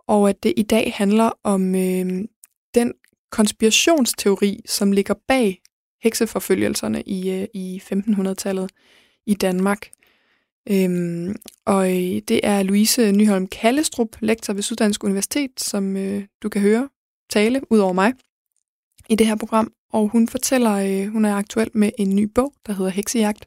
og 0.07 0.29
at 0.29 0.43
det 0.43 0.53
i 0.57 0.63
dag 0.63 0.93
handler 0.95 1.31
om 1.43 1.75
øh, 1.75 2.27
den 2.75 2.93
konspirationsteori, 3.31 4.59
som 4.65 4.91
ligger 4.91 5.13
bag 5.27 5.61
hekseforfølgelserne 6.03 7.01
i, 7.01 7.41
øh, 7.41 7.47
i 7.53 7.81
1500-tallet 7.85 8.71
i 9.25 9.33
Danmark. 9.33 9.89
Øhm, 10.69 11.35
og 11.65 11.89
øh, 11.89 12.21
det 12.27 12.39
er 12.43 12.63
Louise 12.63 13.11
Nyholm 13.11 13.47
Kallestrup, 13.47 14.07
lektor 14.19 14.53
ved 14.53 14.61
Syddansk 14.61 15.03
Universitet, 15.03 15.51
som 15.57 15.97
øh, 15.97 16.23
du 16.43 16.49
kan 16.49 16.61
høre 16.61 16.89
tale 17.29 17.61
ud 17.71 17.79
over 17.79 17.93
mig 17.93 18.13
i 19.09 19.15
det 19.15 19.27
her 19.27 19.35
program. 19.35 19.73
Og 19.93 20.07
hun 20.07 20.27
fortæller, 20.27 20.71
øh, 20.71 21.07
hun 21.07 21.25
er 21.25 21.35
aktuel 21.35 21.69
med 21.73 21.91
en 21.97 22.15
ny 22.15 22.23
bog, 22.23 22.53
der 22.65 22.73
hedder 22.73 22.91
Heksejagt. 22.91 23.45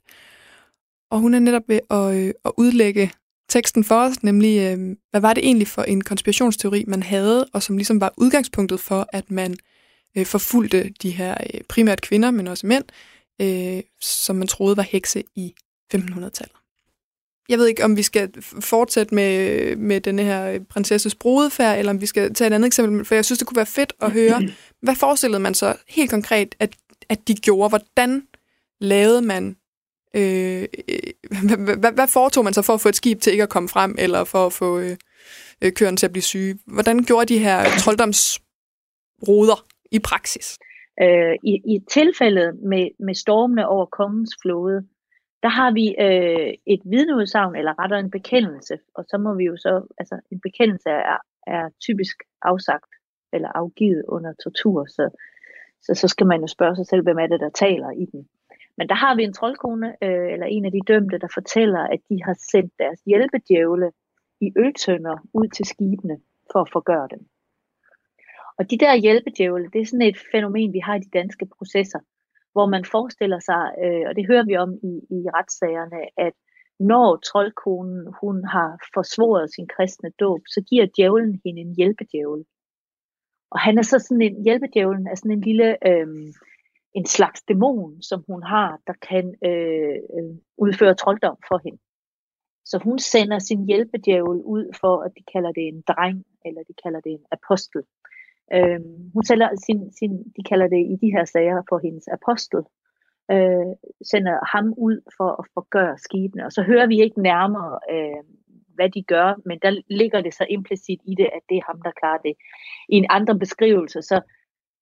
Og 1.10 1.18
hun 1.20 1.34
er 1.34 1.38
netop 1.38 1.62
ved 1.68 1.80
at, 1.90 2.14
øh, 2.14 2.34
at 2.44 2.52
udlægge 2.56 3.12
teksten 3.48 3.84
for 3.84 3.94
os, 3.94 4.22
nemlig 4.22 4.58
øh, 4.58 4.96
hvad 5.10 5.20
var 5.20 5.34
det 5.34 5.44
egentlig 5.44 5.68
for 5.68 5.82
en 5.82 6.04
konspirationsteori, 6.04 6.84
man 6.86 7.02
havde, 7.02 7.46
og 7.52 7.62
som 7.62 7.76
ligesom 7.76 8.00
var 8.00 8.14
udgangspunktet 8.16 8.80
for, 8.80 9.06
at 9.12 9.30
man 9.30 9.56
øh, 10.16 10.26
forfulgte 10.26 10.92
de 11.02 11.10
her 11.10 11.36
øh, 11.54 11.60
primært 11.68 12.00
kvinder, 12.00 12.30
men 12.30 12.46
også 12.46 12.66
mænd, 12.66 12.84
øh, 13.40 13.82
som 14.00 14.36
man 14.36 14.48
troede 14.48 14.76
var 14.76 14.82
hekse 14.82 15.24
i 15.36 15.54
1500-tallet. 15.94 16.63
Jeg 17.48 17.58
ved 17.58 17.66
ikke, 17.66 17.84
om 17.84 17.96
vi 17.96 18.02
skal 18.02 18.42
fortsætte 18.60 19.14
med, 19.14 19.76
med 19.76 20.00
den 20.00 20.18
her 20.18 20.50
øh, 20.50 20.60
prinsesses 20.60 21.14
brudefærd, 21.14 21.78
eller 21.78 21.92
om 21.92 22.00
vi 22.00 22.06
skal 22.06 22.34
tage 22.34 22.48
et 22.48 22.54
andet 22.54 22.66
eksempel, 22.66 23.04
for 23.04 23.14
jeg 23.14 23.24
synes, 23.24 23.38
det 23.38 23.48
kunne 23.48 23.56
være 23.56 23.66
fedt 23.66 23.92
at 24.00 24.12
høre, 24.12 24.42
hvad 24.82 24.94
forestillede 24.96 25.40
man 25.40 25.54
så 25.54 25.76
helt 25.88 26.10
konkret, 26.10 26.54
at, 26.60 26.74
at 27.08 27.28
de 27.28 27.34
gjorde? 27.34 27.68
Hvordan 27.68 28.22
lavede 28.80 29.22
man 29.22 29.56
Øh, 30.16 30.62
øh 30.88 31.78
hvad, 31.80 31.92
hvad, 31.92 32.08
foretog 32.08 32.44
man 32.44 32.52
så 32.52 32.62
for 32.62 32.74
at 32.74 32.80
få 32.80 32.88
et 32.88 32.96
skib 32.96 33.20
til 33.20 33.32
ikke 33.32 33.42
at 33.42 33.48
komme 33.48 33.68
frem, 33.68 33.94
eller 33.98 34.24
for 34.24 34.46
at 34.46 34.52
få 34.52 34.78
øh, 34.78 34.96
øh 35.62 35.96
til 35.96 36.06
at 36.06 36.12
blive 36.12 36.22
syge? 36.22 36.58
Hvordan 36.66 37.04
gjorde 37.04 37.34
de 37.34 37.38
her 37.38 37.64
trolddomsruder 37.78 39.66
i 39.90 39.98
praksis? 39.98 40.58
Øh, 41.02 41.34
i, 41.44 41.52
I 41.74 41.78
tilfældet 41.90 42.50
med, 42.70 42.88
med 43.06 43.14
stormene 43.14 43.68
over 43.68 43.86
kongens 43.86 44.30
flåde, 44.42 44.82
der 45.44 45.50
har 45.60 45.70
vi 45.78 45.86
øh, 46.06 46.52
et 46.74 46.82
vidneudsagn, 46.84 47.56
eller 47.56 47.78
rettere 47.78 48.00
en 48.00 48.10
bekendelse, 48.10 48.78
og 48.94 49.04
så 49.08 49.18
må 49.18 49.34
vi 49.34 49.44
jo 49.44 49.56
så, 49.56 49.72
altså 49.98 50.20
en 50.32 50.40
bekendelse 50.40 50.90
er, 50.90 51.18
er 51.46 51.68
typisk 51.86 52.16
afsagt, 52.42 52.92
eller 53.32 53.48
afgivet 53.54 54.02
under 54.08 54.32
tortur, 54.44 54.86
så, 54.96 55.04
så, 55.82 55.94
så 55.94 56.08
skal 56.08 56.26
man 56.26 56.40
jo 56.40 56.46
spørge 56.46 56.76
sig 56.76 56.86
selv, 56.86 57.02
hvem 57.02 57.18
er 57.18 57.26
det, 57.26 57.40
der 57.40 57.50
taler 57.50 57.90
i 57.90 58.04
den. 58.12 58.28
Men 58.76 58.88
der 58.88 58.94
har 58.94 59.14
vi 59.16 59.22
en 59.24 59.32
troldkone, 59.32 59.88
øh, 60.02 60.32
eller 60.32 60.46
en 60.46 60.64
af 60.64 60.72
de 60.72 60.80
dømte, 60.88 61.18
der 61.18 61.28
fortæller, 61.34 61.80
at 61.80 62.00
de 62.08 62.24
har 62.24 62.36
sendt 62.52 62.72
deres 62.78 63.00
hjælpedjævle 63.06 63.92
i 64.40 64.52
øltønder 64.56 65.16
ud 65.34 65.48
til 65.48 65.64
skibene 65.64 66.16
for 66.52 66.60
at 66.60 66.70
forgøre 66.72 67.08
dem. 67.10 67.26
Og 68.58 68.70
de 68.70 68.78
der 68.78 68.96
hjælpedjævle, 68.96 69.70
det 69.72 69.80
er 69.80 69.86
sådan 69.86 70.08
et 70.08 70.18
fænomen, 70.32 70.72
vi 70.72 70.78
har 70.78 70.94
i 70.94 70.98
de 70.98 71.10
danske 71.18 71.46
processer, 71.56 72.00
hvor 72.54 72.66
man 72.74 72.84
forestiller 72.94 73.40
sig, 73.48 73.62
øh, 73.84 74.04
og 74.08 74.12
det 74.16 74.28
hører 74.30 74.46
vi 74.50 74.54
om 74.64 74.70
i, 74.90 74.92
i 75.16 75.18
retssagerne, 75.36 76.00
at 76.26 76.34
når 76.92 77.08
troldkonen 77.28 78.00
hun 78.20 78.36
har 78.54 78.70
forsvoret 78.94 79.54
sin 79.54 79.68
kristne 79.74 80.10
dåb, 80.20 80.40
så 80.54 80.60
giver 80.68 80.86
djævlen 80.96 81.40
hende 81.44 81.60
en 81.60 81.74
hjælpedjævel. 81.78 82.44
Og 83.50 83.58
han 83.60 83.78
er 83.78 83.82
så 83.82 83.98
sådan 83.98 84.22
en, 84.22 84.44
hjælpedjævlen 84.44 85.06
er 85.06 85.14
sådan 85.14 85.36
en 85.36 85.40
lille, 85.40 85.68
øh, 85.90 86.08
en 86.94 87.06
slags 87.06 87.42
dæmon, 87.42 88.02
som 88.02 88.24
hun 88.28 88.42
har, 88.42 88.80
der 88.86 88.96
kan 89.08 89.26
øh, 89.48 89.98
øh, 90.16 90.30
udføre 90.58 90.94
trolddom 90.94 91.38
for 91.48 91.58
hende. 91.64 91.80
Så 92.64 92.78
hun 92.84 92.98
sender 92.98 93.38
sin 93.38 93.66
hjælpedjævel 93.66 94.40
ud 94.54 94.66
for, 94.80 94.94
at 95.06 95.12
de 95.16 95.22
kalder 95.32 95.52
det 95.52 95.64
en 95.68 95.80
dreng, 95.90 96.24
eller 96.44 96.62
de 96.68 96.74
kalder 96.84 97.00
det 97.00 97.12
en 97.12 97.26
apostel. 97.36 97.82
Øh, 98.52 98.80
hun 99.14 99.24
sender 99.24 99.48
sin, 99.66 99.92
sin, 99.98 100.12
de 100.36 100.42
kalder 100.50 100.68
det 100.68 100.82
i 100.92 100.96
de 101.02 101.12
her 101.16 101.24
sager 101.24 101.62
for 101.68 101.78
hendes 101.78 102.08
apostel, 102.08 102.62
øh, 103.30 103.72
sender 104.12 104.36
ham 104.54 104.74
ud 104.76 104.96
for 105.16 105.30
at 105.40 105.44
forgøre 105.54 105.98
skibene. 105.98 106.46
Og 106.46 106.52
så 106.52 106.62
hører 106.62 106.86
vi 106.86 107.00
ikke 107.00 107.22
nærmere, 107.22 107.78
øh, 107.92 108.22
hvad 108.74 108.90
de 108.90 109.02
gør, 109.02 109.28
men 109.46 109.58
der 109.62 109.80
ligger 109.90 110.20
det 110.20 110.34
så 110.34 110.46
implicit 110.50 111.00
i 111.04 111.14
det, 111.14 111.28
at 111.36 111.42
det 111.48 111.56
er 111.56 111.66
ham, 111.66 111.82
der 111.82 111.90
klarer 112.00 112.18
det. 112.18 112.34
I 112.88 112.96
en 112.96 113.06
anden 113.10 113.38
beskrivelse, 113.38 114.02
så 114.02 114.20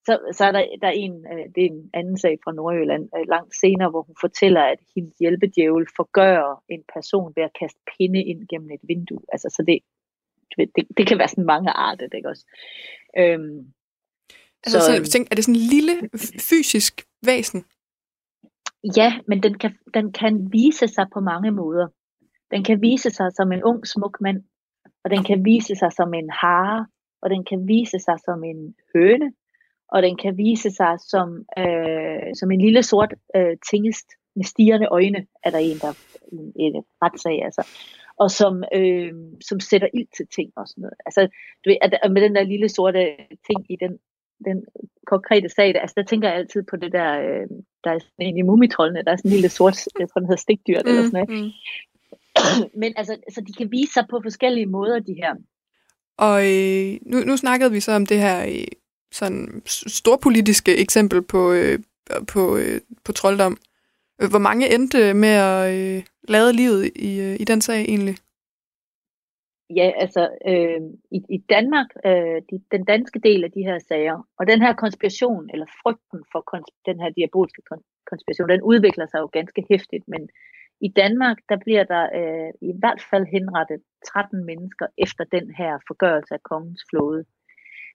så, 0.07 0.18
så 0.33 0.44
er 0.44 0.53
der, 0.53 0.64
der 0.83 0.88
er 0.88 0.96
en, 1.07 1.27
øh, 1.33 1.44
det 1.55 1.62
er 1.64 1.70
en 1.70 1.90
anden 1.94 2.18
sag 2.18 2.38
fra 2.44 2.53
Nordjylland, 2.53 3.09
øh, 3.16 3.25
langt 3.29 3.55
senere, 3.62 3.90
hvor 3.90 4.03
hun 4.03 4.16
fortæller, 4.20 4.62
at 4.62 4.81
hendes 4.94 5.14
hjælpedjævel 5.20 5.87
forgør 5.96 6.62
en 6.68 6.83
person 6.94 7.33
ved 7.37 7.42
at 7.42 7.57
kaste 7.61 7.81
pinde 7.92 8.22
ind 8.31 8.48
gennem 8.51 8.70
et 8.70 8.85
vindue. 8.90 9.22
Altså, 9.33 9.48
så 9.57 9.62
det, 9.68 9.79
det, 10.58 10.84
det 10.96 11.06
kan 11.06 11.18
være 11.18 11.28
sådan 11.28 11.46
mange 11.46 11.70
arter, 11.70 12.08
ikke 12.14 12.28
også? 12.28 12.44
Øhm, 13.18 13.72
altså, 14.64 14.80
så, 14.80 15.04
så 15.04 15.10
tænk, 15.12 15.28
er 15.30 15.34
det 15.34 15.44
sådan 15.44 15.60
en 15.60 15.68
lille 15.74 16.10
fysisk 16.50 17.06
væsen? 17.26 17.64
Ja, 18.96 19.18
men 19.28 19.42
den 19.42 19.58
kan, 19.58 19.78
den 19.94 20.12
kan 20.12 20.48
vise 20.52 20.88
sig 20.88 21.06
på 21.12 21.20
mange 21.20 21.50
måder. 21.50 21.88
Den 22.50 22.64
kan 22.64 22.82
vise 22.82 23.10
sig 23.10 23.32
som 23.32 23.52
en 23.52 23.62
ung, 23.64 23.86
smuk 23.86 24.20
mand, 24.20 24.42
og 25.04 25.10
den 25.10 25.24
kan 25.24 25.44
vise 25.44 25.74
sig 25.76 25.92
som 25.92 26.14
en 26.14 26.30
hare, 26.30 26.86
og 27.22 27.30
den 27.30 27.44
kan 27.44 27.68
vise 27.68 27.98
sig 27.98 28.18
som 28.24 28.44
en 28.44 28.74
høne, 28.94 29.32
og 29.88 30.02
den 30.02 30.16
kan 30.16 30.36
vise 30.36 30.70
sig 30.70 31.00
som, 31.00 31.44
øh, 31.58 32.34
som 32.38 32.50
en 32.50 32.60
lille 32.60 32.82
sort 32.82 33.14
øh, 33.36 33.56
tingest 33.70 34.06
med 34.36 34.44
stigende 34.44 34.86
øjne, 34.86 35.26
er 35.44 35.50
der 35.50 35.58
en, 35.58 35.78
der 35.78 35.92
en, 36.32 36.52
en 36.56 36.84
retssag, 37.02 37.44
altså. 37.44 37.62
Og 38.18 38.31
som, 38.31 38.64
øh, 38.75 39.12
som 39.40 39.61
sætter 39.61 39.88
ild 39.94 40.09
til 40.16 40.27
ting 40.37 40.53
og 40.57 40.68
sådan 40.68 40.83
noget. 40.83 40.94
Altså, 41.07 41.22
du 41.64 41.70
ved, 41.70 41.77
at, 41.83 42.12
med 42.12 42.22
den 42.22 42.35
der 42.35 42.42
lille 42.42 42.68
sorte 42.68 43.16
ting 43.46 43.61
i 43.68 43.77
den, 43.77 43.98
den 44.44 44.64
konkrete 45.07 45.48
sag, 45.48 45.75
der, 45.75 45.81
altså 45.81 45.94
der 45.96 46.05
tænker 46.05 46.29
jeg 46.29 46.37
altid 46.37 46.62
på 46.70 46.77
det 46.77 46.92
der, 46.92 47.11
øh, 47.20 47.46
der 47.85 47.90
er 47.90 47.98
sådan 47.98 48.27
en 48.29 48.38
i 48.38 48.42
mumitrollene, 48.42 49.03
der 49.05 49.12
er 49.12 49.16
sådan 49.16 49.29
en 49.29 49.35
lille 49.35 49.48
sort, 49.48 49.87
jeg 49.98 50.09
tror 50.09 50.18
den 50.18 50.29
hedder 50.29 50.46
stikdyr, 50.46 50.81
mm, 50.83 50.88
eller 50.88 51.03
sådan 51.03 51.27
noget. 51.29 51.44
Mm. 51.44 51.51
Men 52.81 52.92
altså, 52.96 53.16
så 53.35 53.40
de 53.40 53.53
kan 53.53 53.70
vise 53.70 53.92
sig 53.92 54.07
på 54.11 54.20
forskellige 54.22 54.66
måder, 54.66 54.98
de 54.98 55.14
her. 55.14 55.35
Og 56.18 56.37
øh, 56.53 56.98
nu, 57.07 57.18
nu 57.27 57.37
snakkede 57.37 57.72
vi 57.72 57.81
så 57.81 57.92
om 57.92 58.07
det 58.07 58.18
her 58.18 58.46
øh, 58.46 58.66
sådan 59.12 59.62
storpolitiske 59.66 60.77
eksempel 60.77 61.22
på, 61.22 61.53
øh, 61.53 61.79
på, 62.29 62.57
øh, 62.57 62.81
på 63.05 63.12
trolddom. 63.12 63.57
Øh, 64.22 64.30
hvor 64.30 64.38
mange 64.48 64.74
endte 64.74 65.14
med 65.14 65.35
at 65.50 65.62
øh, 65.78 66.02
lade 66.28 66.52
livet 66.52 66.82
i, 66.96 67.20
øh, 67.20 67.35
i 67.40 67.44
den 67.44 67.61
sag 67.61 67.80
egentlig? 67.80 68.16
Ja, 69.76 69.90
altså 69.96 70.22
øh, 70.46 70.80
i, 71.16 71.18
i 71.37 71.38
Danmark, 71.54 71.87
øh, 72.06 72.38
de, 72.50 72.56
den 72.70 72.85
danske 72.85 73.18
del 73.18 73.44
af 73.44 73.50
de 73.50 73.62
her 73.62 73.78
sager, 73.88 74.28
og 74.38 74.46
den 74.46 74.61
her 74.62 74.72
konspiration, 74.72 75.50
eller 75.52 75.66
frygten 75.82 76.20
for 76.32 76.40
kons- 76.50 76.82
den 76.87 77.00
her 77.00 77.11
diabolske 77.11 77.62
konspiration, 78.11 78.48
den 78.48 78.62
udvikler 78.62 79.06
sig 79.06 79.18
jo 79.18 79.28
ganske 79.32 79.64
hæftigt, 79.70 80.04
men 80.08 80.28
i 80.80 80.88
Danmark, 80.88 81.37
der 81.48 81.56
bliver 81.64 81.85
der 81.85 82.04
øh, 82.20 82.50
i 82.70 82.72
hvert 82.80 83.02
fald 83.11 83.26
henrettet 83.26 83.80
13 84.06 84.44
mennesker 84.44 84.87
efter 84.98 85.24
den 85.24 85.54
her 85.58 85.78
forgørelse 85.88 86.35
af 86.35 86.42
kongens 86.42 86.82
flåde. 86.90 87.24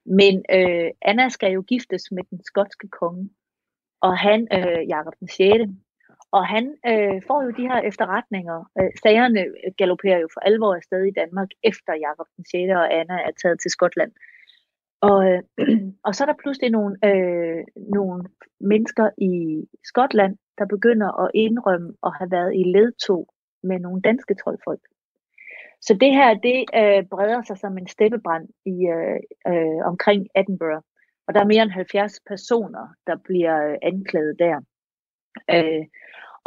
Men 0.06 0.36
øh, 0.58 0.90
Anna 1.02 1.30
skal 1.30 1.52
jo 1.52 1.62
giftes 1.62 2.12
med 2.12 2.24
den 2.30 2.44
skotske 2.44 2.88
konge, 2.88 3.30
og 4.02 4.18
han, 4.18 4.48
øh, 4.58 4.88
Jakob 4.88 5.14
den 5.20 5.28
6., 5.28 5.54
og 6.32 6.48
han 6.48 6.66
øh, 6.92 7.22
får 7.28 7.44
jo 7.44 7.50
de 7.50 7.68
her 7.68 7.80
efterretninger. 7.90 8.70
Øh, 8.80 8.92
sagerne 9.04 9.42
øh, 9.42 9.72
galopperer 9.78 10.20
jo 10.20 10.28
for 10.34 10.40
alvor 10.40 10.76
afsted 10.76 11.04
i 11.04 11.18
Danmark, 11.22 11.50
efter 11.64 11.94
Jakob 11.94 12.28
den 12.36 12.46
6. 12.46 12.72
og 12.72 12.94
Anna 12.94 13.18
er 13.28 13.32
taget 13.42 13.60
til 13.60 13.72
Skotland. 13.72 14.12
Og, 15.02 15.18
øh, 15.30 15.42
og 16.06 16.16
så 16.16 16.24
er 16.24 16.30
der 16.30 16.42
pludselig 16.44 16.72
nogle, 16.72 16.96
øh, 17.10 17.64
nogle 17.76 18.24
mennesker 18.60 19.10
i 19.18 19.34
Skotland, 19.84 20.38
der 20.58 20.66
begynder 20.66 21.10
at 21.24 21.32
indrømme 21.34 21.94
at 22.04 22.12
have 22.20 22.32
været 22.32 22.56
i 22.56 22.64
ledtog 22.64 23.28
med 23.64 23.80
nogle 23.80 24.02
danske 24.02 24.36
troldfolk. 24.36 24.82
Så 25.82 25.94
det 25.94 26.12
her, 26.12 26.34
det 26.34 26.60
øh, 26.82 27.04
breder 27.14 27.42
sig 27.42 27.58
som 27.58 27.78
en 27.78 27.88
steppebrand 27.88 28.48
i, 28.66 28.76
øh, 28.96 29.20
øh, 29.52 29.82
omkring 29.86 30.28
Edinburgh. 30.36 30.84
Og 31.28 31.34
der 31.34 31.40
er 31.42 31.52
mere 31.54 31.64
end 31.64 31.72
70 31.72 32.20
personer, 32.28 32.88
der 33.08 33.16
bliver 33.24 33.68
øh, 33.68 33.78
anklaget 33.82 34.36
der. 34.40 34.62
Øh, 35.54 35.86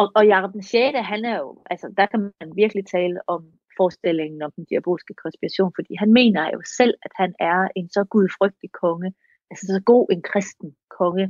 og, 0.00 0.07
og 0.14 0.26
Jacob 0.26 0.53
den 0.53 0.62
6., 0.62 0.98
han 1.12 1.24
er 1.24 1.38
jo, 1.38 1.62
altså 1.70 1.87
der 1.96 2.07
kan 2.07 2.20
man 2.20 2.48
virkelig 2.57 2.87
tale 2.87 3.18
om 3.26 3.42
forestillingen 3.76 4.42
om 4.42 4.53
den 4.57 4.64
diabolske 4.70 5.14
konspiration, 5.22 5.72
fordi 5.76 5.92
han 6.03 6.12
mener 6.12 6.50
jo 6.55 6.61
selv, 6.79 6.94
at 7.07 7.12
han 7.14 7.35
er 7.40 7.68
en 7.76 7.88
så 7.96 8.03
gudfrygtig 8.05 8.70
konge, 8.83 9.11
altså 9.50 9.66
så 9.66 9.81
god 9.92 10.07
en 10.14 10.22
kristen 10.22 10.70
konge, 10.98 11.26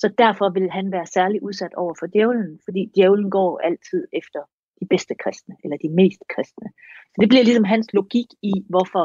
så 0.00 0.06
derfor 0.18 0.48
vil 0.56 0.70
han 0.70 0.92
være 0.92 1.06
særlig 1.06 1.42
udsat 1.42 1.74
over 1.74 1.94
for 1.98 2.06
djævlen, 2.06 2.60
fordi 2.64 2.90
djævlen 2.94 3.30
går 3.30 3.60
altid 3.68 4.02
efter 4.12 4.40
de 4.80 4.86
bedste 4.92 5.14
kristne, 5.22 5.54
eller 5.64 5.76
de 5.76 5.88
mest 6.00 6.22
kristne. 6.34 6.68
Så 7.12 7.16
det 7.20 7.28
bliver 7.28 7.44
ligesom 7.44 7.64
hans 7.64 7.94
logik 7.94 8.30
i, 8.42 8.52
hvorfor 8.68 9.04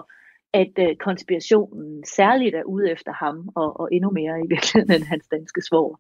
at 0.54 0.74
øh, 0.80 0.96
konspirationen 0.96 2.06
særligt 2.06 2.56
er 2.56 2.64
ude 2.64 2.92
efter 2.92 3.14
ham, 3.24 3.50
og, 3.56 3.80
og 3.80 3.90
endnu 3.92 4.10
mere 4.20 4.36
i 4.46 4.48
virkeligheden 4.54 4.92
end 4.96 5.04
hans 5.14 5.28
danske 5.28 5.62
svår, 5.70 6.00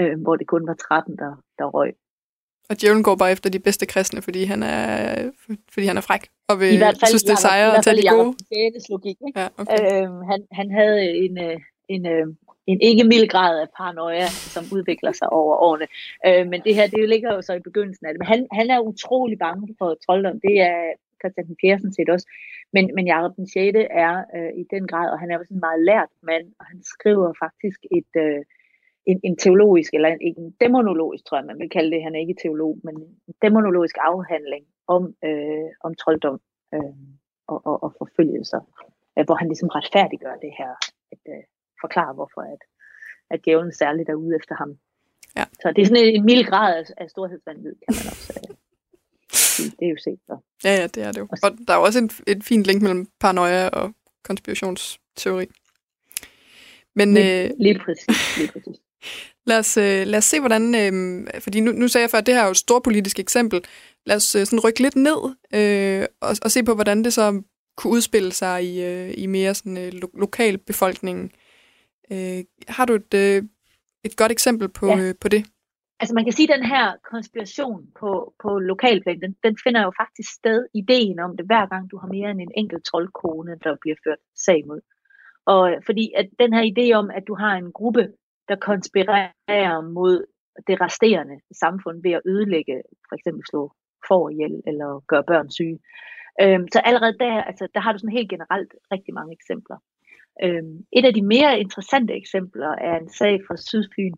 øh, 0.00 0.20
hvor 0.22 0.36
det 0.36 0.46
kun 0.46 0.66
var 0.66 0.74
13, 0.74 1.16
der, 1.16 1.32
der 1.58 1.64
røg. 1.64 1.94
Og 2.70 2.80
djævlen 2.80 3.02
går 3.02 3.16
bare 3.16 3.32
efter 3.32 3.50
de 3.50 3.58
bedste 3.58 3.86
kristne, 3.86 4.22
fordi 4.22 4.44
han 4.44 4.62
er, 4.62 4.84
fordi 5.74 5.86
han 5.86 5.96
er 5.96 6.00
fræk, 6.00 6.24
og 6.48 6.60
vil, 6.60 6.74
I 6.74 6.76
hvert 6.76 6.98
fald, 7.00 7.08
synes, 7.08 7.22
det 7.22 7.32
er 7.32 7.42
sejre 7.48 7.76
at 7.76 7.84
tage 7.84 7.96
de 7.96 8.08
gode. 8.08 8.28
Er 8.50 8.90
logik, 8.90 9.16
ikke? 9.26 9.40
Ja, 9.40 9.48
okay. 9.60 9.78
øhm, 9.82 10.20
han, 10.30 10.40
han 10.52 10.70
havde 10.70 10.98
en, 11.24 11.38
øh, 11.46 11.56
en, 11.88 12.06
øh, 12.06 12.26
en 12.66 12.80
ikke 12.80 13.04
mild 13.04 13.28
grad 13.28 13.60
af 13.60 13.68
paranoia, 13.76 14.28
som 14.54 14.64
udvikler 14.76 15.12
sig 15.12 15.28
over 15.32 15.54
årene. 15.56 15.86
Øh, 16.26 16.44
men 16.50 16.60
det 16.66 16.74
her, 16.74 16.86
det 16.86 17.08
ligger 17.08 17.34
jo 17.34 17.42
så 17.42 17.52
i 17.54 17.66
begyndelsen 17.68 18.06
af 18.06 18.12
det. 18.12 18.18
Men 18.20 18.26
han, 18.32 18.40
han 18.52 18.70
er 18.70 18.80
utrolig 18.80 19.38
bange 19.38 19.74
for 19.78 19.88
trolddom. 20.04 20.40
Det 20.40 20.60
er 20.60 20.80
Christian 21.20 21.56
Piersen 21.60 21.92
set 21.92 22.08
også. 22.14 22.26
Men, 22.74 22.84
men 22.96 23.06
Jacob 23.12 23.32
den 23.36 23.46
6. 23.48 23.76
er 24.06 24.14
øh, 24.36 24.52
i 24.62 24.64
den 24.74 24.84
grad, 24.90 25.08
og 25.12 25.18
han 25.20 25.30
er 25.30 25.38
også 25.38 25.54
en 25.54 25.64
meget 25.66 25.80
lært 25.90 26.12
mand, 26.22 26.46
og 26.60 26.64
han 26.70 26.80
skriver 26.94 27.28
faktisk 27.44 27.80
et, 27.98 28.12
øh, 28.24 28.40
en, 29.10 29.20
en 29.28 29.36
teologisk, 29.36 29.94
eller 29.94 30.08
en, 30.08 30.20
en 30.20 30.54
demonologisk, 30.60 31.24
tror 31.24 31.38
jeg, 31.38 31.46
man 31.46 31.58
vil 31.58 31.70
kalde 31.70 31.90
det. 31.90 32.02
Han 32.02 32.14
er 32.14 32.20
ikke 32.20 32.40
teolog, 32.42 32.78
men 32.84 32.94
en 33.28 33.34
demonologisk 33.42 33.96
afhandling 34.10 34.64
om, 34.86 35.02
øh, 35.24 35.68
om 35.86 35.94
trolddom 35.94 36.40
øh, 36.74 36.94
og, 37.52 37.58
og, 37.66 37.82
og 37.84 37.90
forfølgelser, 37.98 38.60
øh, 39.18 39.24
hvor 39.26 39.34
han 39.34 39.48
ligesom 39.48 39.68
retfærdiggør 39.68 40.34
det 40.44 40.52
her, 40.58 40.72
at, 41.12 41.22
øh, 41.28 41.42
forklare, 41.80 42.14
hvorfor 42.14 42.40
at, 42.40 42.62
at 43.30 43.44
djævlen 43.44 43.72
særligt 43.72 44.08
er 44.08 44.14
ude 44.14 44.36
efter 44.36 44.54
ham. 44.54 44.70
Ja. 45.36 45.44
Så 45.62 45.72
det 45.76 45.82
er 45.82 45.86
sådan 45.86 46.04
en, 46.04 46.24
mild 46.24 46.44
grad 46.44 46.78
af, 46.78 46.84
af 46.96 47.10
storhedsvandvid, 47.10 47.74
kan 47.82 47.94
man 47.98 48.06
også 48.12 48.32
øh. 48.36 48.54
Det 49.78 49.84
er 49.88 49.90
jo 49.90 50.00
set 50.04 50.20
så. 50.26 50.36
Ja, 50.64 50.74
ja, 50.80 50.86
det 50.86 51.02
er 51.02 51.12
det 51.12 51.20
jo. 51.20 51.28
Og 51.42 51.50
der 51.68 51.74
er 51.74 51.78
også 51.78 51.98
en, 51.98 52.10
et 52.26 52.44
fint 52.44 52.64
link 52.66 52.82
mellem 52.82 53.06
paranoia 53.20 53.68
og 53.68 53.94
konspirationsteori. 54.24 55.46
Men, 56.94 57.14
lige, 57.14 57.44
øh, 57.44 57.50
lige 57.58 57.78
præcis, 57.84 58.38
lige 58.38 58.52
præcis. 58.52 58.76
Lad 59.46 59.58
os, 59.58 59.76
øh, 59.76 60.06
lad 60.06 60.18
os 60.18 60.24
se, 60.24 60.40
hvordan... 60.40 60.74
Øh, 60.74 61.26
fordi 61.40 61.60
nu, 61.60 61.72
nu 61.72 61.88
sagde 61.88 62.02
jeg 62.02 62.10
før, 62.10 62.18
at 62.18 62.26
det 62.26 62.34
her 62.34 62.42
er 62.42 62.46
jo 62.46 62.50
et 62.50 62.56
stort 62.56 62.82
politisk 62.82 63.18
eksempel. 63.18 63.64
Lad 64.06 64.16
os 64.16 64.34
øh, 64.34 64.46
sådan 64.46 64.64
rykke 64.64 64.82
lidt 64.82 64.96
ned 64.96 65.20
øh, 65.54 66.06
og, 66.20 66.36
og 66.44 66.50
se 66.50 66.62
på, 66.62 66.74
hvordan 66.74 67.04
det 67.04 67.12
så 67.12 67.42
kunne 67.76 67.92
udspille 67.92 68.32
sig 68.32 68.64
i, 68.64 68.84
øh, 68.84 69.14
i 69.16 69.26
mere 69.26 69.54
sådan, 69.54 69.78
øh, 69.78 69.92
lo- 69.92 70.18
lokal 70.18 70.58
befolkningen. 70.58 71.30
Øh, 72.12 72.44
har 72.68 72.84
du 72.84 72.94
et, 72.94 73.14
øh, 73.14 73.42
et 74.04 74.16
godt 74.16 74.32
eksempel 74.32 74.68
på, 74.68 74.86
ja. 74.86 74.98
øh, 74.98 75.14
på 75.20 75.28
det? 75.28 75.44
Altså 76.00 76.14
man 76.14 76.24
kan 76.24 76.32
sige, 76.32 76.52
at 76.52 76.58
den 76.58 76.66
her 76.66 76.92
konspiration 77.10 77.86
på, 78.00 78.34
på 78.42 78.58
lokalplan, 78.58 79.20
den, 79.20 79.34
den 79.44 79.56
finder 79.64 79.82
jo 79.82 79.92
faktisk 80.00 80.30
sted, 80.32 80.66
ideen 80.74 81.18
om 81.18 81.36
det, 81.36 81.46
hver 81.46 81.66
gang 81.68 81.90
du 81.90 81.96
har 81.98 82.08
mere 82.08 82.30
end 82.30 82.40
en 82.40 82.52
enkelt 82.56 82.84
troldkone, 82.84 83.52
der 83.64 83.76
bliver 83.80 83.96
ført 84.04 84.22
sag 84.36 84.64
mod. 84.66 84.80
Og 85.46 85.62
fordi 85.86 86.12
at 86.16 86.28
den 86.38 86.52
her 86.52 86.64
idé 86.72 86.92
om, 87.00 87.10
at 87.10 87.24
du 87.28 87.34
har 87.34 87.54
en 87.56 87.72
gruppe, 87.72 88.08
der 88.48 88.56
konspirerer 88.56 89.80
mod 89.80 90.26
det 90.66 90.80
resterende 90.80 91.36
samfund 91.62 92.02
ved 92.02 92.12
at 92.12 92.22
ødelægge, 92.26 92.82
for 93.08 93.14
eksempel 93.14 93.42
slå 93.50 93.72
for 94.08 94.30
ihjel 94.30 94.62
eller 94.66 94.90
gøre 95.10 95.24
børn 95.24 95.50
syge. 95.50 95.78
Øhm, 96.42 96.66
så 96.72 96.78
allerede 96.84 97.16
der, 97.24 97.42
altså, 97.50 97.68
der 97.74 97.80
har 97.80 97.92
du 97.92 97.98
sådan 97.98 98.18
helt 98.18 98.30
generelt 98.30 98.72
rigtig 98.92 99.14
mange 99.14 99.32
eksempler. 99.38 99.78
Øhm, 100.44 100.76
et 100.98 101.04
af 101.04 101.14
de 101.14 101.22
mere 101.34 101.60
interessante 101.60 102.12
eksempler 102.14 102.72
er 102.88 102.96
en 102.98 103.10
sag 103.20 103.34
fra 103.46 103.56
Sydfyn, 103.56 104.14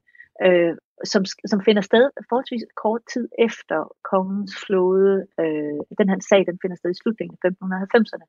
øh, 0.47 0.75
som, 1.13 1.23
som 1.51 1.61
finder 1.67 1.83
sted 1.83 2.05
forholdsvis 2.29 2.65
kort 2.85 3.03
tid 3.13 3.29
efter 3.39 3.79
kongens 4.11 4.55
flåde. 4.65 5.27
Øh, 5.41 5.81
den 5.99 6.09
her 6.11 6.19
sag 6.31 6.41
den 6.47 6.59
finder 6.63 6.77
sted 6.77 6.91
i 6.91 7.01
slutningen 7.03 7.37
af 7.45 7.49
1590'erne, 7.49 8.27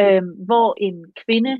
øh, 0.00 0.22
hvor 0.48 0.68
en 0.86 0.96
kvinde, 1.24 1.54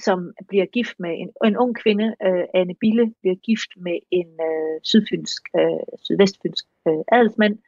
som 0.00 0.32
bliver 0.48 0.66
gift 0.66 0.94
med 0.98 1.12
en, 1.22 1.30
en 1.44 1.56
ung 1.56 1.76
kvinde, 1.82 2.14
øh, 2.26 2.44
Anne 2.54 2.74
Bille, 2.80 3.14
bliver 3.20 3.36
gift 3.48 3.70
med 3.76 3.98
en 4.10 4.30
øh, 4.48 4.80
sydfynsk, 4.82 5.42
øh, 5.60 5.84
sydvestfynsk 6.04 6.64
øh, 6.88 7.02
adelsmand, 7.12 7.58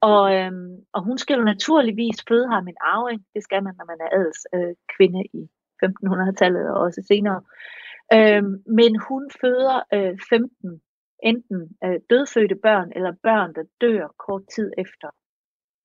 og, 0.00 0.34
øh, 0.34 0.52
og 0.92 1.00
hun 1.04 1.18
skal 1.18 1.36
jo 1.38 1.44
naturligvis 1.44 2.18
føde 2.28 2.48
ham 2.48 2.68
en 2.68 2.80
arving. 2.80 3.22
Det 3.34 3.42
skal 3.42 3.62
man, 3.62 3.74
når 3.78 3.86
man 3.92 4.00
er 4.04 4.10
adels 4.16 4.46
øh, 4.54 4.74
kvinde 4.96 5.22
i 5.40 5.42
1500-tallet 5.84 6.70
og 6.70 6.80
også 6.80 7.02
senere. 7.08 7.40
Øh, 8.16 8.42
men 8.78 8.92
hun 9.08 9.30
føder 9.40 9.76
øh, 9.94 10.18
15 10.28 10.80
enten 11.22 11.60
øh, 11.84 11.98
dødfødte 12.10 12.54
børn 12.54 12.92
eller 12.96 13.12
børn, 13.22 13.54
der 13.54 13.64
dør 13.80 14.06
kort 14.26 14.42
tid 14.54 14.72
efter 14.78 15.08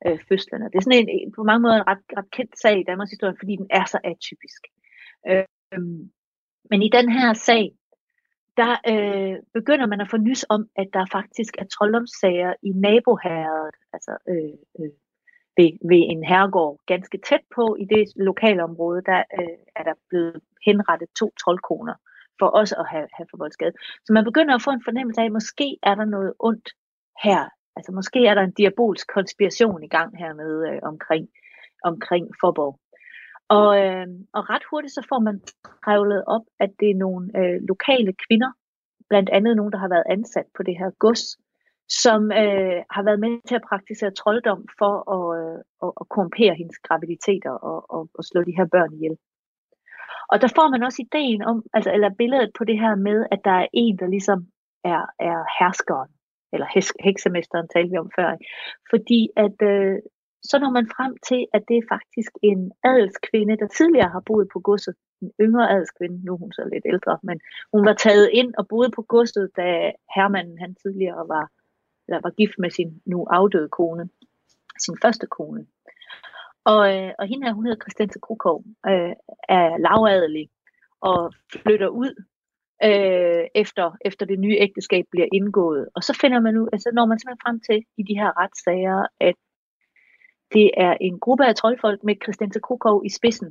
øh, 0.05 0.19
fødslerne. 0.29 0.65
Det 0.65 0.77
er 0.77 0.81
sådan 0.81 1.09
en, 1.09 1.31
på 1.31 1.43
mange 1.43 1.61
måder 1.61 1.75
en 1.75 1.87
ret, 1.87 2.03
ret 2.17 2.31
kendt 2.31 2.59
sag 2.59 2.79
i 2.79 2.87
Danmarks 2.89 3.11
historie, 3.11 3.35
fordi 3.39 3.55
den 3.55 3.67
er 3.69 3.85
så 3.85 3.99
atypisk. 4.03 4.61
Øh, 5.29 5.45
Øhm, 5.73 6.11
men 6.69 6.81
i 6.81 6.89
den 6.89 7.11
her 7.11 7.33
sag, 7.33 7.71
der 8.57 8.71
øh, 8.91 9.35
begynder 9.53 9.87
man 9.87 10.01
at 10.01 10.09
få 10.09 10.17
nys 10.17 10.45
om, 10.49 10.69
at 10.75 10.87
der 10.93 11.05
faktisk 11.11 11.53
er 11.57 11.65
trolddomssager 11.65 12.53
i 12.61 12.69
naboherredet, 12.69 13.75
altså 13.93 14.17
øh, 14.29 14.57
øh, 14.79 14.91
ved, 15.57 15.71
ved 15.91 16.01
en 16.13 16.23
herregård 16.23 16.79
ganske 16.85 17.17
tæt 17.27 17.45
på 17.55 17.75
i 17.79 17.85
det 17.85 18.03
lokale 18.15 18.63
område, 18.63 19.01
der 19.05 19.23
øh, 19.39 19.57
er 19.75 19.83
der 19.83 19.93
blevet 20.09 20.41
henrettet 20.65 21.09
to 21.19 21.31
troldkoner 21.41 21.95
for 22.39 22.47
også 22.47 22.75
at 22.79 22.87
have, 22.89 23.07
have 23.17 23.27
forvoldsskade. 23.31 23.73
Så 24.05 24.13
man 24.13 24.23
begynder 24.23 24.55
at 24.55 24.61
få 24.61 24.71
en 24.71 24.87
fornemmelse 24.87 25.21
af, 25.21 25.25
at 25.25 25.31
måske 25.31 25.77
er 25.83 25.95
der 25.95 26.05
noget 26.05 26.33
ondt 26.39 26.69
her. 27.23 27.49
Altså 27.75 27.91
måske 27.91 28.25
er 28.25 28.33
der 28.33 28.41
en 28.41 28.57
diabolsk 28.61 29.07
konspiration 29.13 29.83
i 29.83 29.87
gang 29.87 30.17
hernede 30.17 30.69
øh, 30.69 30.79
omkring, 30.83 31.27
omkring 31.83 32.25
Forborg. 32.41 32.79
Og, 33.49 33.69
øh, 33.83 34.07
og 34.33 34.49
ret 34.49 34.63
hurtigt 34.69 34.93
så 34.93 35.05
får 35.09 35.19
man 35.19 35.41
trævlet 35.85 36.23
op, 36.27 36.45
at 36.59 36.71
det 36.79 36.89
er 36.91 37.01
nogle 37.05 37.25
øh, 37.39 37.61
lokale 37.71 38.13
kvinder, 38.27 38.51
blandt 39.09 39.29
andet 39.29 39.55
nogen, 39.55 39.71
der 39.71 39.77
har 39.77 39.89
været 39.89 40.07
ansat 40.09 40.45
på 40.57 40.63
det 40.63 40.77
her 40.77 40.89
gods, 40.99 41.25
som 42.03 42.31
øh, 42.31 42.79
har 42.95 43.03
været 43.03 43.19
med 43.19 43.47
til 43.47 43.55
at 43.55 43.67
praktisere 43.69 44.11
trolddom 44.11 44.65
for 44.79 44.93
at, 45.15 45.25
øh, 45.39 45.59
at, 45.83 45.91
at 46.01 46.09
korrumpere 46.09 46.55
hendes 46.55 46.77
graviditeter 46.87 47.51
og, 47.51 47.79
og, 47.95 48.09
og 48.13 48.23
slå 48.23 48.43
de 48.43 48.57
her 48.57 48.65
børn 48.65 48.93
ihjel. 48.93 49.17
Og 50.31 50.41
der 50.41 50.49
får 50.55 50.67
man 50.69 50.83
også 50.83 51.01
ideen 51.01 51.41
om, 51.41 51.63
altså, 51.73 51.91
eller 51.91 52.09
billedet 52.17 52.51
på 52.57 52.63
det 52.63 52.79
her 52.79 52.95
med, 52.95 53.25
at 53.31 53.39
der 53.43 53.51
er 53.63 53.67
en, 53.73 53.97
der 53.99 54.07
ligesom 54.07 54.39
er, 54.83 55.01
er 55.19 55.39
herskeren, 55.59 56.11
eller 56.53 56.67
heksemesteren 57.05 57.67
talte 57.67 57.91
vi 57.91 57.97
om 57.97 58.11
før. 58.15 58.29
Fordi 58.91 59.29
at 59.35 59.57
øh, 59.61 59.97
så 60.43 60.59
når 60.59 60.69
man 60.69 60.87
frem 60.95 61.17
til, 61.27 61.47
at 61.53 61.63
det 61.67 61.77
er 61.77 61.91
faktisk 61.95 62.31
en 62.43 62.71
adelskvinde, 62.83 63.57
der 63.57 63.67
tidligere 63.67 64.09
har 64.09 64.23
boet 64.25 64.47
på 64.53 64.59
godset. 64.59 64.95
En 65.21 65.31
yngre 65.41 65.71
adelskvinde, 65.71 66.25
nu 66.25 66.33
er 66.33 66.37
hun 66.37 66.51
så 66.51 66.69
lidt 66.73 66.85
ældre, 66.93 67.19
men 67.23 67.39
hun 67.73 67.85
var 67.85 67.93
taget 67.93 68.29
ind 68.33 68.53
og 68.57 68.67
boede 68.67 68.91
på 68.95 69.01
godset, 69.01 69.49
da 69.57 69.67
hermanden 70.15 70.57
han 70.57 70.75
tidligere 70.75 71.27
var, 71.27 71.45
eller 72.07 72.19
var 72.23 72.29
gift 72.29 72.57
med 72.59 72.69
sin 72.69 73.01
nu 73.05 73.27
afdøde 73.29 73.69
kone, 73.69 74.09
sin 74.85 74.97
første 75.03 75.27
kone. 75.27 75.65
Og, 76.65 76.81
øh, 76.95 77.11
og 77.19 77.27
hende 77.27 77.45
her, 77.45 77.53
hun 77.53 77.65
hedder 77.65 77.83
Christianse 77.83 78.19
Krukov, 78.19 78.63
øh, 78.91 79.13
er 79.49 79.77
lavadelig 79.77 80.49
og 81.01 81.33
flytter 81.63 81.87
ud 81.87 82.13
øh, 82.83 83.43
efter, 83.55 83.85
efter 84.09 84.25
det 84.25 84.39
nye 84.39 84.57
ægteskab 84.65 85.05
bliver 85.11 85.27
indgået. 85.33 85.89
Og 85.95 86.03
så 86.03 86.17
finder 86.21 86.39
man 86.39 86.57
ud, 86.57 86.67
altså 86.73 86.89
når 86.93 87.05
man 87.05 87.19
simpelthen 87.19 87.45
frem 87.45 87.59
til 87.59 87.79
i 87.97 88.03
de 88.09 88.19
her 88.21 88.31
retssager, 88.41 89.05
at 89.19 89.35
det 90.53 90.71
er 90.77 90.93
en 91.01 91.19
gruppe 91.19 91.45
af 91.45 91.55
troldfolk 91.55 92.03
med 92.03 92.15
Christiane 92.23 92.61
Krukov 92.67 93.01
i 93.05 93.09
spidsen, 93.09 93.49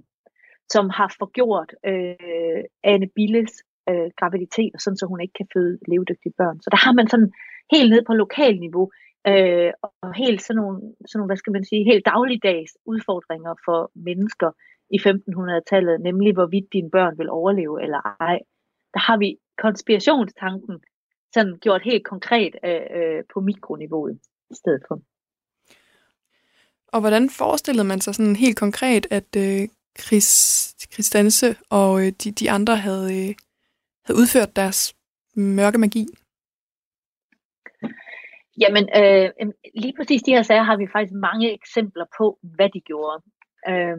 som 0.68 0.90
har 0.90 1.14
forgjort 1.18 1.70
øh, 1.86 2.62
Anne 2.84 3.08
Billes 3.14 3.52
øh, 3.90 4.10
graviditet, 4.18 4.72
sådan 4.78 4.96
så 4.96 5.06
hun 5.06 5.20
ikke 5.20 5.36
kan 5.40 5.48
føde 5.54 5.78
levedygtige 5.88 6.34
børn. 6.38 6.60
Så 6.60 6.68
der 6.70 6.80
har 6.86 6.92
man 6.92 7.08
sådan 7.08 7.32
helt 7.74 7.90
ned 7.90 8.02
på 8.06 8.12
lokal 8.12 8.54
niveau 8.58 8.90
øh, 9.30 9.72
og 10.02 10.14
helt 10.14 10.42
sådan 10.42 10.58
nogle, 10.62 10.78
sådan 10.80 11.18
nogle, 11.18 11.30
hvad 11.30 11.36
skal 11.36 11.52
man 11.52 11.64
sige, 11.64 11.90
helt 11.90 12.06
dagligdags 12.06 12.72
udfordringer 12.92 13.54
for 13.64 13.90
mennesker 13.94 14.50
i 14.96 14.98
1500-tallet, 15.06 16.00
nemlig 16.00 16.32
hvorvidt 16.34 16.72
dine 16.72 16.90
børn 16.90 17.18
vil 17.18 17.30
overleve 17.30 17.82
eller 17.82 18.00
ej. 18.20 18.38
Der 18.94 19.00
har 19.08 19.16
vi 19.18 19.38
konspirationstanken 19.58 20.76
sådan 21.34 21.58
gjort 21.64 21.82
helt 21.82 22.04
konkret 22.12 22.52
øh, 22.64 22.86
øh, 22.98 23.22
på 23.34 23.40
mikroniveauet 23.40 24.18
i 24.50 24.54
stedet 24.54 24.82
for. 24.88 25.00
Og 26.92 27.00
hvordan 27.00 27.30
forestillede 27.30 27.88
man 27.88 28.00
sig 28.00 28.14
sådan 28.14 28.36
helt 28.36 28.58
konkret, 28.58 29.06
at 29.10 29.36
øh, 29.36 29.68
Chris, 30.00 30.28
Christense 30.92 31.56
og 31.70 32.06
øh, 32.06 32.12
de, 32.24 32.30
de 32.30 32.50
andre 32.50 32.76
havde, 32.76 33.28
øh, 33.28 33.34
havde 34.04 34.18
udført 34.20 34.56
deres 34.56 34.96
mørke 35.34 35.78
magi? 35.78 36.06
Jamen, 38.60 38.88
øh, 39.00 39.30
lige 39.74 39.94
præcis 39.96 40.22
de 40.22 40.30
her 40.30 40.42
sager 40.42 40.62
har 40.62 40.76
vi 40.76 40.86
faktisk 40.92 41.14
mange 41.14 41.52
eksempler 41.52 42.04
på, 42.18 42.38
hvad 42.42 42.68
de 42.74 42.80
gjorde. 42.80 43.22
Øh, 43.68 43.98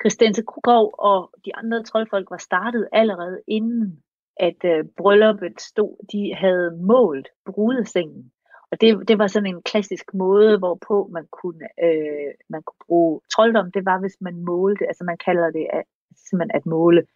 Christense 0.00 0.42
Krogov 0.42 0.94
og 0.98 1.30
de 1.44 1.56
andre 1.56 1.82
troldfolk 1.82 2.30
var 2.30 2.36
startet 2.36 2.88
allerede 2.92 3.40
inden, 3.48 4.02
at 4.36 4.60
øh, 4.64 4.84
brylluppet 4.96 5.60
stod. 5.60 6.06
De 6.12 6.34
havde 6.34 6.78
målt 6.80 7.28
brudesengen. 7.46 8.32
Og 8.70 8.80
det, 8.80 9.08
det 9.08 9.18
var 9.18 9.26
sådan 9.26 9.54
en 9.54 9.62
klassisk 9.62 10.14
måde, 10.14 10.58
hvorpå 10.58 11.08
man 11.12 11.26
kunne, 11.30 11.68
øh, 11.84 12.32
man 12.48 12.62
kunne 12.62 12.86
bruge 12.86 13.20
trolddom. 13.34 13.72
Det 13.72 13.84
var, 13.84 14.00
hvis 14.00 14.16
man 14.20 14.36
målte, 14.44 14.86
altså 14.86 15.04
man 15.04 15.18
kalder 15.26 15.50
det 15.50 15.66
at, 15.72 15.84
simpelthen 16.30 16.56
at 16.56 16.66
måle. 16.66 17.06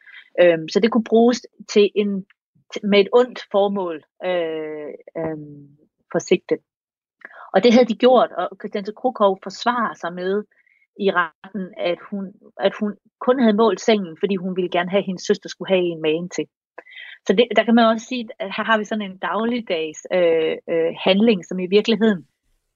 Øhm, 0.41 0.69
så 0.69 0.81
det 0.81 0.93
kunne 0.93 1.05
bruges 1.05 1.47
til 1.69 1.91
en, 1.95 2.27
med 2.83 3.01
et 3.01 3.09
ondt 3.13 3.41
formål. 3.53 4.03
Øh, 4.25 4.93
øh, 5.19 5.39
forsigtet. 6.13 6.59
Og 7.55 7.63
det 7.63 7.73
havde 7.73 7.87
de 7.93 8.03
gjort, 8.05 8.31
og 8.33 8.49
Christian 8.61 8.85
Krukov 8.97 9.39
forsvarer 9.43 9.95
sig 9.95 10.13
med 10.13 10.45
i 11.01 11.11
retten, 11.11 11.75
at 11.77 11.99
hun, 12.11 12.25
at 12.61 12.73
hun 12.81 12.97
kun 13.21 13.41
havde 13.41 13.57
målt 13.57 13.81
sengen, 13.81 14.17
fordi 14.21 14.37
hun 14.37 14.57
ville 14.57 14.71
gerne 14.71 14.91
have, 14.91 14.99
at 14.99 15.07
hendes 15.07 15.27
søster 15.27 15.49
skulle 15.49 15.69
have 15.69 15.85
en 15.85 16.03
magen 16.03 16.29
til. 16.29 16.47
Så 17.27 17.33
det, 17.33 17.47
der 17.57 17.65
kan 17.65 17.75
man 17.75 17.85
også 17.85 18.07
sige, 18.07 18.29
at 18.39 18.47
her 18.57 18.65
har 18.65 18.79
vi 18.79 18.85
sådan 18.85 19.11
en 19.11 19.19
dagligdags 19.19 20.07
øh, 20.13 20.57
øh, 20.73 20.93
handling, 21.07 21.45
som 21.45 21.59
i 21.59 21.67
virkeligheden 21.67 22.27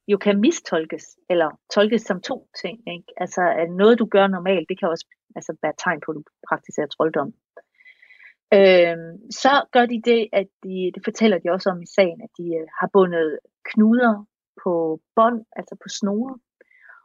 jo 0.09 0.17
kan 0.17 0.41
mistolkes, 0.41 1.05
eller 1.31 1.51
tolkes 1.75 2.03
som 2.03 2.21
to 2.21 2.49
ting. 2.63 2.77
Ikke? 2.95 3.13
Altså, 3.17 3.43
at 3.63 3.71
noget 3.71 3.99
du 3.99 4.07
gør 4.07 4.27
normalt, 4.27 4.69
det 4.69 4.79
kan 4.79 4.89
også 4.89 5.07
altså, 5.37 5.57
være 5.63 5.73
tegn 5.85 6.01
på, 6.05 6.11
at 6.11 6.17
du 6.17 6.23
praktiserer 6.49 6.87
trolddom. 6.87 7.33
Øh, 8.57 8.97
så 9.31 9.53
gør 9.73 9.87
de 9.87 10.03
det, 10.05 10.29
at 10.33 10.47
de, 10.65 10.91
det 10.95 11.03
fortæller 11.05 11.39
de 11.39 11.51
også 11.51 11.71
om 11.71 11.83
i 11.83 11.87
sagen, 11.97 12.21
at 12.23 12.31
de 12.39 12.47
øh, 12.61 12.67
har 12.81 12.89
bundet 12.93 13.39
knuder 13.71 14.27
på 14.65 15.01
bånd, 15.17 15.45
altså 15.57 15.75
på 15.83 15.89
snore. 15.89 16.39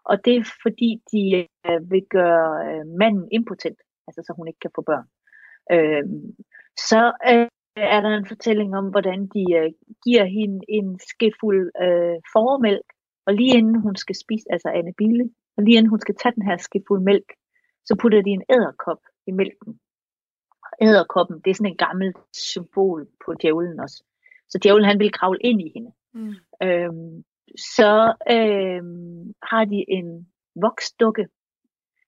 Og 0.03 0.25
det 0.25 0.35
er 0.35 0.53
fordi, 0.63 0.89
de 1.11 1.23
øh, 1.67 1.91
vil 1.91 2.05
gøre 2.09 2.49
øh, 2.67 2.85
manden 2.99 3.27
impotent, 3.31 3.79
altså 4.07 4.21
så 4.25 4.33
hun 4.37 4.47
ikke 4.47 4.59
kan 4.59 4.75
få 4.75 4.81
børn. 4.81 5.07
Øh, 5.75 6.03
så 6.89 7.01
øh, 7.31 7.47
er 7.75 8.01
der 8.01 8.09
en 8.09 8.27
fortælling 8.27 8.75
om, 8.75 8.85
hvordan 8.89 9.19
de 9.35 9.43
øh, 9.59 9.71
giver 10.05 10.25
hende 10.25 10.59
en 10.69 10.99
skefuld 11.11 11.71
øh, 11.85 12.17
formælk, 12.33 12.87
og 13.25 13.33
lige 13.33 13.57
inden 13.57 13.81
hun 13.81 13.95
skal 13.95 14.15
spise, 14.15 14.45
altså 14.49 14.69
Anne 14.69 14.93
Bille, 14.97 15.29
og 15.57 15.63
lige 15.63 15.77
inden 15.77 15.89
hun 15.89 15.99
skal 15.99 16.15
tage 16.15 16.35
den 16.35 16.43
her 16.49 16.57
skefuld 16.57 17.01
mælk, 17.01 17.29
så 17.85 17.95
putter 18.01 18.21
de 18.21 18.29
en 18.29 18.43
æderkop 18.49 19.01
i 19.27 19.31
mælken 19.31 19.79
æderkoppen, 20.81 21.41
det 21.43 21.49
er 21.51 21.55
sådan 21.55 21.71
en 21.71 21.77
gammel 21.77 22.13
symbol 22.33 23.07
på 23.25 23.33
djævlen 23.41 23.79
også. 23.79 24.03
Så 24.49 24.59
djævlen 24.63 24.85
han 24.85 24.99
vil 24.99 25.11
kravle 25.11 25.39
ind 25.41 25.61
i 25.61 25.71
hende. 25.75 25.91
Mm. 26.13 26.33
Øhm, 26.63 27.23
så 27.75 28.13
øhm, 28.31 29.33
har 29.43 29.65
de 29.65 29.85
en 29.87 30.27
voksdukke, 30.55 31.27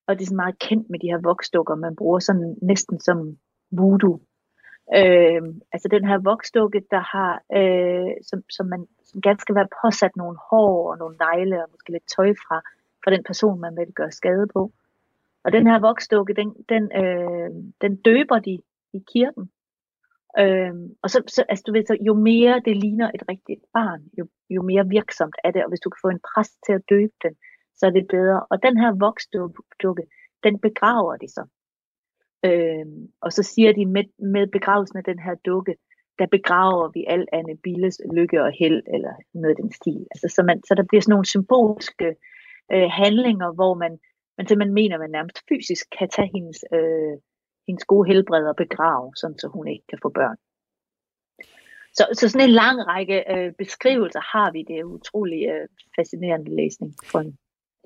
og 0.07 0.15
det 0.15 0.21
er 0.21 0.25
sådan 0.25 0.43
meget 0.43 0.59
kendt 0.59 0.89
med 0.89 0.99
de 0.99 1.07
her 1.07 1.21
voksdukker, 1.23 1.75
man 1.75 1.95
bruger 1.95 2.19
sådan 2.19 2.55
næsten 2.61 2.99
som 2.99 3.37
voodoo. 3.71 4.19
Øh, 4.97 5.41
altså 5.73 5.87
den 5.91 6.05
her 6.07 6.17
voksdukke, 6.17 6.81
der 6.91 7.03
har, 7.13 7.33
øh, 7.59 8.11
som, 8.29 8.43
som 8.49 8.65
man 8.65 8.87
som 9.11 9.21
gerne 9.21 9.39
skal 9.39 9.55
være 9.55 9.73
påsat 9.81 10.15
nogle 10.15 10.37
hår 10.49 10.91
og 10.91 10.97
nogle 10.97 11.15
negle 11.17 11.63
og 11.63 11.69
måske 11.71 11.91
lidt 11.91 12.07
tøj 12.15 12.33
fra, 12.43 12.57
fra 13.03 13.11
den 13.11 13.23
person, 13.23 13.59
man 13.59 13.75
vil 13.77 13.93
gøre 13.93 14.11
skade 14.11 14.47
på. 14.53 14.71
Og 15.43 15.51
den 15.51 15.67
her 15.67 15.79
voksdukke, 15.79 16.33
den, 16.33 16.49
den, 16.69 16.83
øh, 17.01 17.49
den 17.81 17.95
døber 17.95 18.39
de 18.39 18.53
i 18.93 18.99
kirken. 19.13 19.49
Øh, 20.39 20.73
og 21.03 21.09
så, 21.09 21.23
så, 21.27 21.43
altså 21.49 21.63
du 21.67 21.71
ved, 21.71 21.85
så 21.85 21.97
jo 22.01 22.13
mere 22.13 22.61
det 22.65 22.77
ligner 22.77 23.11
et 23.15 23.23
rigtigt 23.29 23.63
barn, 23.73 24.01
jo, 24.17 24.27
jo 24.49 24.61
mere 24.61 24.87
virksomt 24.87 25.35
er 25.43 25.51
det. 25.51 25.63
Og 25.63 25.69
hvis 25.69 25.79
du 25.79 25.89
kan 25.89 26.03
få 26.05 26.09
en 26.09 26.25
præst 26.29 26.55
til 26.65 26.73
at 26.73 26.83
døbe 26.89 27.17
den, 27.23 27.33
så 27.75 27.85
er 27.85 27.89
det 27.91 28.07
bedre. 28.07 28.45
Og 28.49 28.63
den 28.63 28.77
her 28.77 28.91
voksdukke, 29.05 30.03
den 30.43 30.59
begraver 30.59 31.15
de 31.17 31.27
så. 31.27 31.43
Øh, 32.45 32.85
og 33.21 33.33
så 33.33 33.43
siger 33.43 33.73
de, 33.73 33.85
med, 33.85 34.03
med 34.19 34.47
begravelsen 34.47 34.97
af 34.97 35.03
den 35.03 35.19
her 35.19 35.35
dukke, 35.35 35.75
der 36.19 36.27
begraver 36.27 36.91
vi 36.95 37.05
al 37.07 37.25
Anne 37.33 37.57
Billes 37.63 38.01
lykke 38.13 38.43
og 38.43 38.51
held, 38.59 38.83
eller 38.93 39.13
noget 39.33 39.55
af 39.55 39.61
den 39.63 39.71
stil. 39.71 40.07
Altså, 40.11 40.27
så, 40.35 40.43
man, 40.43 40.63
så 40.67 40.75
der 40.75 40.83
bliver 40.89 41.01
sådan 41.01 41.13
nogle 41.13 41.33
symbolske 41.33 42.07
øh, 42.73 42.89
handlinger, 43.01 43.53
hvor 43.53 43.73
man 43.73 43.99
man 44.37 44.47
simpelthen 44.47 44.73
mener, 44.73 44.95
at 44.95 45.03
man 45.05 45.15
nærmest 45.17 45.39
fysisk 45.49 45.85
kan 45.97 46.09
tage 46.09 46.29
hendes, 46.35 46.59
øh, 46.73 47.15
hendes 47.67 47.85
gode 47.85 48.07
helbred 48.11 48.45
og 48.51 48.55
begrave, 48.55 49.07
sådan 49.15 49.39
så 49.39 49.47
hun 49.47 49.67
ikke 49.67 49.87
kan 49.89 49.99
få 50.01 50.09
børn. 50.09 50.37
Så, 51.97 52.03
så 52.13 52.29
sådan 52.29 52.47
en 52.47 52.59
lang 52.63 52.77
række 52.87 53.17
øh, 53.35 53.53
beskrivelser 53.61 54.23
har 54.33 54.51
vi. 54.51 54.59
Det 54.67 54.75
er 54.79 54.83
utrolig 54.83 55.41
øh, 55.53 55.67
fascinerende 55.95 56.55
læsning 56.55 56.91
for 57.11 57.19
en 57.19 57.37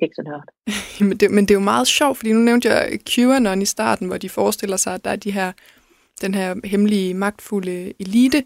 heksenørd. 0.01 0.43
men, 1.07 1.17
det, 1.17 1.31
men 1.31 1.45
det 1.45 1.51
er 1.51 1.59
jo 1.59 1.63
meget 1.63 1.87
sjovt, 1.87 2.17
fordi 2.17 2.33
nu 2.33 2.39
nævnte 2.39 2.69
jeg 2.69 2.99
QAnon 3.09 3.61
i 3.61 3.65
starten, 3.65 4.07
hvor 4.07 4.17
de 4.17 4.29
forestiller 4.29 4.77
sig, 4.77 4.93
at 4.93 5.05
der 5.05 5.11
er 5.11 5.15
de 5.15 5.31
her, 5.31 5.51
den 6.21 6.33
her 6.33 6.55
hemmelige, 6.63 7.13
magtfulde 7.13 7.93
elite 7.99 8.43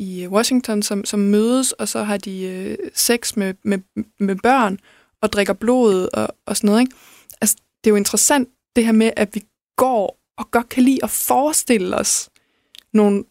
i 0.00 0.24
øh, 0.24 0.32
Washington, 0.32 0.82
som, 0.82 1.04
som 1.04 1.20
mødes, 1.20 1.72
og 1.72 1.88
så 1.88 2.02
har 2.02 2.16
de 2.16 2.42
øh, 2.44 2.90
sex 2.94 3.36
med, 3.36 3.54
med, 3.64 3.78
med 4.20 4.36
børn 4.36 4.78
og 5.22 5.32
drikker 5.32 5.52
blod 5.52 6.08
og, 6.12 6.28
og 6.46 6.56
sådan 6.56 6.68
noget. 6.68 6.80
Ikke? 6.80 6.96
altså, 7.40 7.56
det 7.56 7.90
er 7.90 7.92
jo 7.92 7.96
interessant, 7.96 8.48
det 8.76 8.84
her 8.84 8.92
med, 8.92 9.10
at 9.16 9.34
vi 9.34 9.42
går 9.76 10.18
og 10.38 10.50
godt 10.50 10.68
kan 10.68 10.82
lide 10.82 10.98
at 11.02 11.10
forestille 11.10 11.96
os 11.96 12.30
nogle, 12.92 13.24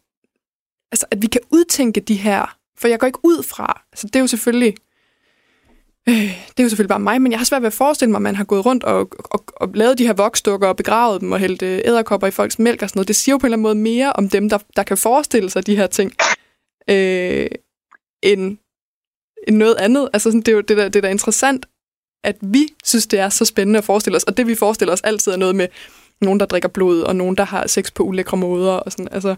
altså, 0.92 1.06
at 1.12 1.22
vi 1.22 1.28
kan 1.28 1.42
udtænke 1.52 2.02
de 2.02 2.16
her, 2.16 2.58
for 2.78 2.88
jeg 2.88 3.00
går 3.00 3.08
ikke 3.08 3.20
ud 3.24 3.44
fra, 3.44 3.82
altså 3.92 4.08
det 4.08 4.16
er 4.16 4.20
jo 4.20 4.28
selvfølgelig, 4.28 4.76
øh, 6.10 6.16
det 6.16 6.60
er 6.60 6.64
jo 6.64 6.70
selvfølgelig 6.70 6.90
bare 6.90 7.00
mig, 7.00 7.22
men 7.22 7.32
jeg 7.32 7.40
har 7.40 7.46
svært 7.46 7.62
ved 7.62 7.68
at 7.68 7.74
forestille 7.74 8.12
mig, 8.12 8.18
at 8.18 8.22
man 8.22 8.36
har 8.36 8.44
gået 8.44 8.66
rundt 8.66 8.84
og, 8.84 9.10
og, 9.20 9.44
og 9.56 9.70
lavet 9.74 9.98
de 9.98 10.06
her 10.06 10.14
voksdukker 10.14 10.68
og 10.68 10.76
begravet 10.76 11.22
dem 11.22 11.32
og 11.32 11.40
hældt 11.40 11.62
øh, 11.62 11.82
æderkopper 11.86 12.28
i 12.28 12.32
folks 12.32 12.60
mælk 12.60 12.82
og 12.82 12.90
sådan 12.90 12.98
noget. 12.98 13.08
Det 13.08 13.16
siger 13.16 13.34
jo 13.34 13.38
på 13.38 13.46
en 13.46 13.54
eller 13.54 13.56
anden 13.56 13.64
måde 13.64 13.76
mere 13.76 14.14
om 14.14 14.30
dem, 14.30 14.50
der, 14.50 14.58
der 14.76 14.84
kan 14.84 14.98
forestille 14.98 15.50
sig 15.50 15.68
de 15.68 15.76
her 15.76 15.88
ting, 15.88 16.14
øh, 16.90 17.48
end, 18.24 18.58
end 19.48 19.58
noget 19.58 19.76
andet. 19.76 20.10
Altså 20.14 20.30
sådan, 20.30 20.42
det, 20.42 20.48
er 20.48 20.56
jo, 20.56 20.62
det, 20.62 20.78
der, 20.78 20.90
det 20.90 21.04
der 21.04 21.10
er 21.10 21.14
interessant, 21.14 21.66
at 22.24 22.36
vi 22.42 22.68
synes, 22.84 23.08
det 23.08 23.20
er 23.20 23.30
så 23.30 23.46
spændende 23.46 23.78
at 23.78 23.84
forestille 23.84 24.16
os, 24.16 24.24
og 24.24 24.38
det 24.38 24.48
vi 24.48 24.56
forestiller 24.56 24.94
os 24.94 25.02
altid 25.02 25.32
er 25.32 25.38
noget 25.38 25.56
med 25.56 25.68
nogen, 26.22 26.40
der 26.40 26.46
drikker 26.46 26.70
blod, 26.70 27.02
og 27.02 27.16
nogen, 27.16 27.38
der 27.38 27.44
har 27.44 27.68
sex 27.68 27.94
på 27.94 28.04
ulækre 28.04 28.38
måder, 28.38 28.74
og 28.74 28.92
sådan, 28.92 29.08
altså... 29.12 29.36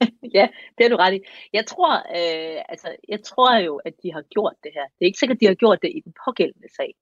ja, 0.38 0.48
det 0.78 0.84
er 0.84 0.88
du 0.88 0.96
ret 0.96 1.14
i. 1.14 1.20
Jeg 1.52 1.66
tror, 1.66 1.92
øh, 1.96 2.62
altså, 2.68 2.96
jeg 3.08 3.22
tror 3.22 3.58
jo, 3.58 3.76
at 3.76 3.94
de 4.02 4.12
har 4.12 4.22
gjort 4.22 4.54
det 4.64 4.72
her. 4.74 4.84
Det 4.84 5.02
er 5.02 5.10
ikke 5.10 5.18
sikkert, 5.18 5.36
at 5.36 5.40
de 5.40 5.46
har 5.46 5.54
gjort 5.54 5.82
det 5.82 5.90
i 5.94 6.00
den 6.00 6.14
pågældende 6.24 6.68
sag. 6.76 6.94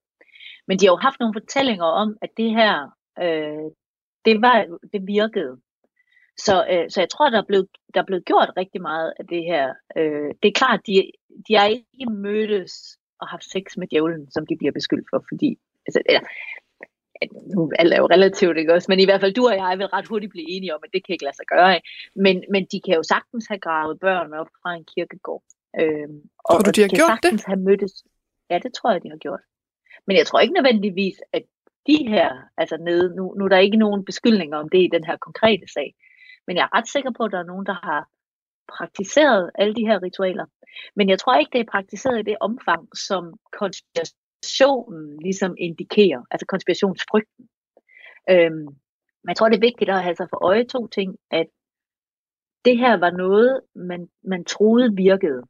Men 0.66 0.78
de 0.78 0.86
har 0.86 0.92
jo 0.92 0.96
haft 0.96 1.20
nogle 1.20 1.34
fortællinger 1.40 1.84
om, 1.84 2.16
at 2.22 2.30
det 2.36 2.50
her, 2.50 2.74
øh, 3.24 3.68
det, 4.24 4.42
var, 4.42 4.78
det 4.92 5.06
virkede. 5.06 5.60
Så, 6.36 6.66
øh, 6.70 6.90
så 6.90 7.00
jeg 7.00 7.10
tror, 7.10 7.30
der 7.30 7.38
er, 7.38 7.48
blevet, 7.50 7.68
der 7.94 8.00
er 8.00 8.06
blevet 8.06 8.24
gjort 8.24 8.50
rigtig 8.56 8.82
meget 8.82 9.12
af 9.18 9.26
det 9.26 9.42
her. 9.44 9.74
Øh, 9.96 10.30
det 10.42 10.48
er 10.48 10.60
klart, 10.60 10.80
de, 10.86 11.10
de 11.48 11.54
har 11.54 11.66
ikke 11.66 12.12
mødtes 12.12 12.74
og 13.20 13.26
haft 13.28 13.44
sex 13.44 13.64
med 13.76 13.86
djævlen, 13.88 14.30
som 14.30 14.46
de 14.46 14.56
bliver 14.56 14.72
beskyldt 14.72 15.06
for, 15.10 15.24
fordi 15.30 15.58
altså, 15.86 16.02
eller, 16.06 16.20
nu 17.54 17.70
alt 17.78 17.92
er 17.94 17.98
jo 17.98 18.06
relativt, 18.06 18.56
ikke 18.58 18.74
også? 18.74 18.86
Men 18.88 19.00
i 19.00 19.04
hvert 19.04 19.20
fald 19.20 19.34
du 19.34 19.46
og 19.48 19.56
jeg 19.56 19.78
vil 19.78 19.86
ret 19.86 20.06
hurtigt 20.08 20.30
blive 20.30 20.50
enige 20.50 20.74
om, 20.74 20.80
at 20.84 20.90
det 20.92 21.06
kan 21.06 21.12
ikke 21.12 21.24
lade 21.24 21.36
sig 21.36 21.46
gøre. 21.46 21.74
Ikke? 21.74 21.88
Men, 22.14 22.44
men 22.50 22.62
de 22.72 22.80
kan 22.80 22.94
jo 22.94 23.02
sagtens 23.02 23.46
have 23.46 23.58
gravet 23.58 24.00
børn 24.00 24.32
op 24.32 24.50
fra 24.62 24.74
en 24.74 24.84
kirkegård. 24.96 25.42
Øhm, 25.80 26.20
og, 26.44 26.54
tror 26.54 26.58
du, 26.58 26.70
de 26.70 26.80
har 26.80 26.88
de 26.88 26.96
gjort 26.96 27.22
det? 27.22 27.44
Have 27.46 27.60
mødtes. 27.68 27.94
Ja, 28.50 28.58
det 28.58 28.72
tror 28.74 28.92
jeg, 28.92 29.02
de 29.02 29.10
har 29.10 29.16
gjort. 29.16 29.40
Men 30.06 30.16
jeg 30.16 30.26
tror 30.26 30.40
ikke 30.40 30.54
nødvendigvis, 30.54 31.16
at 31.32 31.42
de 31.86 31.98
her, 32.08 32.30
altså 32.56 32.76
nede, 32.76 33.16
nu, 33.16 33.34
nu 33.38 33.44
er 33.44 33.48
der 33.48 33.58
ikke 33.58 33.76
nogen 33.76 34.04
beskyldninger 34.04 34.56
om 34.58 34.68
det 34.68 34.78
i 34.78 34.90
den 34.92 35.04
her 35.04 35.16
konkrete 35.16 35.66
sag, 35.74 35.94
men 36.46 36.56
jeg 36.56 36.62
er 36.62 36.76
ret 36.78 36.88
sikker 36.88 37.10
på, 37.16 37.22
at 37.24 37.32
der 37.32 37.38
er 37.38 37.50
nogen, 37.52 37.66
der 37.66 37.78
har 37.86 38.08
praktiseret 38.68 39.50
alle 39.54 39.74
de 39.74 39.86
her 39.86 40.02
ritualer. 40.02 40.46
Men 40.96 41.08
jeg 41.08 41.18
tror 41.18 41.34
ikke, 41.36 41.50
det 41.52 41.60
er 41.60 41.72
praktiseret 41.72 42.18
i 42.18 42.22
det 42.30 42.36
omfang, 42.40 42.88
som 42.96 43.34
konspirationen 44.44 45.22
ligesom 45.22 45.54
indikerer, 45.58 46.22
altså 46.30 46.46
konspirationsfrygten. 46.46 47.48
Øhm, 48.30 48.66
men 49.22 49.28
jeg 49.28 49.36
tror, 49.36 49.48
det 49.48 49.56
er 49.56 49.68
vigtigt 49.70 49.90
at 49.90 50.02
have 50.02 50.16
sig 50.16 50.26
for 50.30 50.44
øje 50.44 50.64
to 50.64 50.86
ting, 50.86 51.16
at 51.30 51.46
det 52.64 52.78
her 52.78 52.96
var 52.96 53.10
noget, 53.10 53.60
man, 53.74 54.08
man 54.24 54.44
troede 54.44 54.96
virkede, 54.96 55.42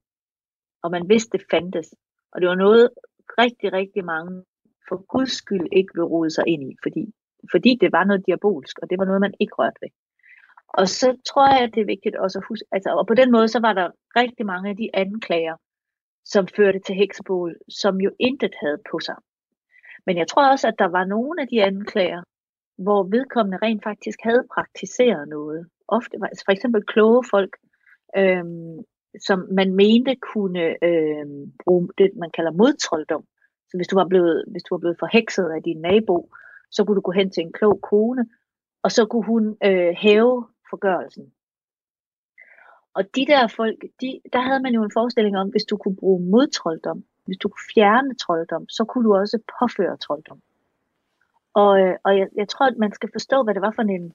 og 0.83 0.91
man 0.91 1.09
vidste, 1.09 1.39
det 1.39 1.47
fandtes. 1.51 1.95
Og 2.33 2.41
det 2.41 2.49
var 2.49 2.55
noget, 2.55 2.91
rigtig, 3.39 3.73
rigtig 3.73 4.05
mange 4.05 4.45
for 4.89 4.97
guds 5.15 5.33
skyld 5.33 5.67
ikke 5.73 5.93
vil 5.95 6.05
rode 6.05 6.31
sig 6.31 6.45
ind 6.47 6.63
i, 6.71 6.77
fordi, 6.83 7.05
fordi 7.51 7.79
det 7.81 7.93
var 7.93 8.05
noget 8.05 8.27
diabolsk, 8.27 8.79
og 8.83 8.91
det 8.91 8.99
var 8.99 9.05
noget, 9.05 9.21
man 9.21 9.35
ikke 9.41 9.55
rørte 9.55 9.81
ved. 9.83 9.93
Og 10.69 10.89
så 10.89 11.09
tror 11.29 11.47
jeg, 11.55 11.61
at 11.63 11.75
det 11.75 11.81
er 11.81 11.93
vigtigt 11.95 12.17
også 12.17 12.39
at 12.39 12.45
huske, 12.49 12.65
altså, 12.73 12.91
og 12.91 13.07
på 13.07 13.15
den 13.15 13.31
måde, 13.33 13.49
så 13.49 13.61
var 13.61 13.73
der 13.73 13.89
rigtig 14.17 14.47
mange 14.47 14.71
af 14.71 14.77
de 14.77 14.89
anklager, 14.95 15.57
som 16.25 16.49
førte 16.57 16.79
til 16.79 16.95
heksebål, 16.95 17.57
som 17.69 18.01
jo 18.01 18.11
intet 18.19 18.55
havde 18.63 18.79
på 18.91 18.99
sig. 19.01 19.17
Men 20.07 20.17
jeg 20.19 20.29
tror 20.29 20.51
også, 20.51 20.69
at 20.69 20.79
der 20.79 20.89
var 20.89 21.05
nogle 21.05 21.43
af 21.43 21.49
de 21.49 21.65
anklager, 21.65 22.23
hvor 22.79 23.03
vedkommende 23.03 23.59
rent 23.63 23.83
faktisk 23.85 24.19
havde 24.23 24.45
praktiseret 24.55 25.29
noget. 25.29 25.67
Ofte 25.89 26.17
var 26.21 26.27
altså 26.27 26.45
for 26.47 26.53
eksempel 26.53 26.83
kloge 26.83 27.25
folk, 27.31 27.57
øhm, 28.17 28.79
som 29.27 29.49
man 29.51 29.75
mente 29.75 30.17
kunne 30.33 30.85
øhm, 30.85 31.53
bruge 31.65 31.89
det, 31.99 32.11
man 32.17 32.31
kalder 32.31 32.53
modtrolddom. 32.53 33.25
Så 33.69 33.77
hvis 33.77 33.89
du 33.89 33.97
var 33.97 34.09
blevet, 34.09 34.45
hvis 34.53 34.63
du 34.63 34.75
var 34.75 34.79
blevet 34.79 34.97
forhekset 34.99 35.49
af 35.57 35.63
din 35.63 35.81
nabo, 35.81 36.31
så 36.71 36.85
kunne 36.85 36.97
du 36.97 37.01
gå 37.01 37.11
hen 37.11 37.31
til 37.31 37.43
en 37.43 37.53
klog 37.53 37.81
kone, 37.91 38.27
og 38.83 38.93
så 38.93 39.07
kunne 39.07 39.25
hun 39.25 39.57
øh, 39.65 39.95
hæve 39.97 40.47
forgørelsen. 40.71 41.33
Og 42.95 43.03
de 43.17 43.27
der 43.27 43.47
folk, 43.47 43.79
de, 44.01 44.21
der 44.33 44.41
havde 44.41 44.63
man 44.63 44.75
jo 44.75 44.83
en 44.83 44.97
forestilling 44.99 45.37
om, 45.39 45.49
hvis 45.51 45.65
du 45.65 45.77
kunne 45.77 45.97
bruge 45.97 46.31
modtrolddom, 46.31 47.05
hvis 47.27 47.39
du 47.39 47.49
kunne 47.49 47.69
fjerne 47.75 48.15
trolddom, 48.15 48.69
så 48.69 48.85
kunne 48.85 49.05
du 49.05 49.15
også 49.15 49.39
påføre 49.59 49.97
trolddom. 49.97 50.41
Og, 51.55 51.81
øh, 51.81 51.97
og 52.05 52.19
jeg, 52.19 52.29
jeg 52.37 52.49
tror, 52.49 52.67
at 52.67 52.79
man 52.79 52.93
skal 52.93 53.09
forstå, 53.13 53.43
hvad 53.43 53.55
det 53.55 53.63
var 53.63 53.73
for 53.77 53.83
en, 53.83 54.13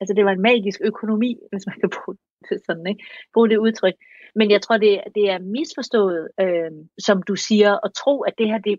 altså 0.00 0.14
det 0.14 0.24
var 0.24 0.32
en 0.32 0.42
magisk 0.42 0.80
økonomi, 0.84 1.38
hvis 1.50 1.66
man 1.66 1.76
kan 1.80 1.90
bruge 1.96 2.16
det 2.48 2.60
sådan, 2.66 2.86
ikke? 2.86 3.04
Bruge 3.34 3.48
det 3.48 3.56
udtryk. 3.56 3.94
Men 4.34 4.50
jeg 4.50 4.62
tror, 4.62 4.76
det, 4.76 5.00
det 5.14 5.30
er 5.30 5.38
misforstået, 5.38 6.28
øh, 6.40 6.70
som 6.98 7.22
du 7.22 7.36
siger, 7.36 7.86
at 7.86 7.94
tro, 7.94 8.20
at 8.22 8.34
det 8.38 8.46
her, 8.46 8.58
det, 8.58 8.78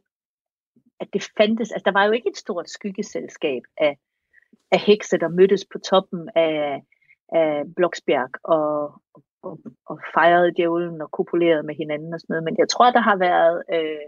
at 0.99 1.07
det 1.13 1.27
fandtes. 1.37 1.71
Altså 1.71 1.83
der 1.85 1.91
var 1.91 2.05
jo 2.05 2.11
ikke 2.11 2.29
et 2.29 2.37
stort 2.37 2.69
skyggeselskab 2.69 3.61
af, 3.77 3.97
af 4.71 4.79
hekse, 4.79 5.17
der 5.17 5.27
mødtes 5.27 5.65
på 5.71 5.77
toppen 5.79 6.29
af, 6.35 6.81
af 7.33 7.63
Bloksbjerg 7.75 8.29
og, 8.43 8.83
og, 9.13 9.23
og 9.85 9.99
fejrede 10.13 10.53
djævlen 10.57 11.01
og 11.01 11.11
kopulerede 11.11 11.63
med 11.63 11.75
hinanden 11.75 12.13
og 12.13 12.19
sådan 12.19 12.33
noget. 12.33 12.43
Men 12.43 12.55
jeg 12.57 12.69
tror, 12.69 12.91
der 12.91 12.99
har 12.99 13.15
været, 13.15 13.63
øh, 13.73 14.05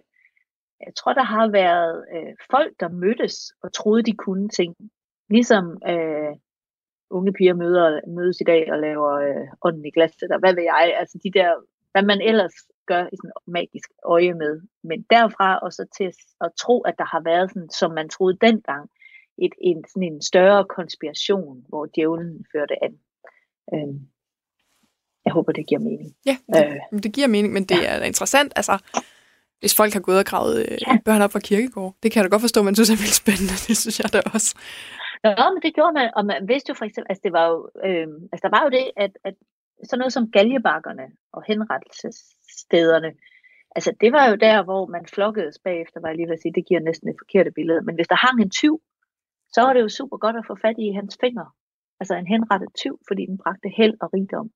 jeg 0.85 0.93
tror, 0.97 1.13
der 1.13 1.23
har 1.23 1.47
været 1.51 2.05
øh, 2.15 2.33
folk, 2.51 2.73
der 2.79 2.89
mødtes 2.89 3.35
og 3.63 3.73
troede, 3.73 4.03
de 4.03 4.15
kunne 4.25 4.49
ting. 4.49 4.75
Ligesom 5.29 5.65
øh, 5.89 6.33
unge 7.09 7.33
piger 7.33 7.53
møder, 7.53 8.01
mødes 8.07 8.41
i 8.41 8.43
dag 8.43 8.71
og 8.71 8.79
laver 8.79 9.11
øh, 9.11 9.47
ånden 9.61 9.85
i 9.85 9.91
glas, 9.91 10.11
og 10.31 10.39
hvad 10.39 10.53
ved 10.55 10.63
jeg, 10.63 10.95
altså 10.99 11.19
de 11.23 11.31
der, 11.39 11.49
hvad 11.91 12.03
man 12.03 12.21
ellers 12.21 12.53
gør 12.85 13.03
i 13.13 13.15
sådan 13.15 13.31
magisk 13.47 13.89
øje 14.05 14.33
med. 14.33 14.61
Men 14.83 15.05
derfra 15.09 15.57
og 15.57 15.73
så 15.73 15.85
til 15.97 16.11
at 16.41 16.51
tro, 16.61 16.81
at 16.81 16.95
der 16.97 17.05
har 17.05 17.21
været 17.23 17.51
sådan, 17.51 17.69
som 17.69 17.91
man 17.91 18.09
troede 18.09 18.37
dengang, 18.41 18.89
et, 19.37 19.53
en, 19.61 19.83
sådan 19.87 20.13
en 20.13 20.21
større 20.21 20.65
konspiration, 20.65 21.65
hvor 21.69 21.85
djævlen 21.95 22.45
førte 22.51 22.83
an. 22.83 22.93
Øh, 23.73 23.95
jeg 25.25 25.33
håber, 25.33 25.51
det 25.51 25.67
giver 25.67 25.81
mening. 25.81 26.15
Ja, 26.25 26.37
det, 26.53 26.65
øh, 26.93 27.03
det 27.03 27.13
giver 27.13 27.27
mening, 27.27 27.53
men 27.53 27.63
det 27.63 27.81
ja. 27.81 27.99
er 27.99 28.03
interessant, 28.03 28.53
altså, 28.55 28.75
hvis 29.59 29.75
folk 29.75 29.93
har 29.93 29.99
gået 29.99 30.19
og 30.19 30.25
gravet 30.25 30.55
øh, 30.59 30.77
ja. 30.87 30.97
børn 31.05 31.21
op 31.21 31.31
fra 31.31 31.39
kirkegård. 31.39 31.95
Det 32.03 32.11
kan 32.11 32.17
jeg 32.19 32.25
da 32.25 32.33
godt 32.33 32.45
forstå, 32.47 32.63
man 32.63 32.75
synes 32.75 32.89
er 32.89 33.03
vildt 33.03 33.21
spændende. 33.23 33.55
Det 33.67 33.77
synes 33.77 33.99
jeg 33.99 34.13
da 34.13 34.19
også. 34.33 34.51
Ja, 35.23 35.45
men 35.53 35.61
det 35.65 35.75
gjorde 35.77 35.93
man, 35.99 36.07
og 36.17 36.25
man 36.25 36.47
vidste 36.47 36.69
jo 36.69 36.75
for 36.79 36.85
eksempel, 36.85 37.09
altså, 37.11 37.21
det 37.23 37.33
var 37.37 37.45
jo, 37.53 37.57
øh, 37.87 38.07
altså 38.31 38.43
der 38.45 38.53
var 38.55 38.63
jo 38.65 38.69
det, 38.77 38.85
at, 39.03 39.11
at 39.27 39.35
sådan 39.87 39.99
noget 39.99 40.13
som 40.13 40.31
galjebakkerne 40.35 41.07
og 41.35 41.41
henrettelsesstederne, 41.49 43.11
altså 43.75 43.91
det 44.01 44.11
var 44.17 44.25
jo 44.29 44.35
der, 44.35 44.63
hvor 44.63 44.85
man 44.95 45.05
flokkedes 45.15 45.57
bagefter, 45.67 45.99
var 46.01 46.09
jeg 46.09 46.17
lige 46.17 46.27
vil 46.27 46.41
sige, 46.41 46.57
det 46.57 46.67
giver 46.67 46.79
næsten 46.79 47.09
et 47.09 47.21
forkert 47.21 47.53
billede, 47.55 47.81
men 47.81 47.95
hvis 47.95 48.07
der 48.07 48.25
hang 48.25 48.41
en 48.41 48.49
tyv, 48.49 48.75
så 49.53 49.61
var 49.61 49.73
det 49.73 49.81
jo 49.81 49.89
super 49.89 50.17
godt 50.17 50.35
at 50.35 50.47
få 50.47 50.55
fat 50.65 50.77
i 50.77 50.91
hans 50.99 51.17
fingre 51.21 51.49
altså 52.03 52.15
en 52.15 52.27
henrettet 52.33 52.71
tyv, 52.81 52.95
fordi 53.07 53.23
den 53.25 53.37
bragte 53.43 53.69
held 53.77 53.95
og 54.03 54.09
rigdom. 54.13 54.49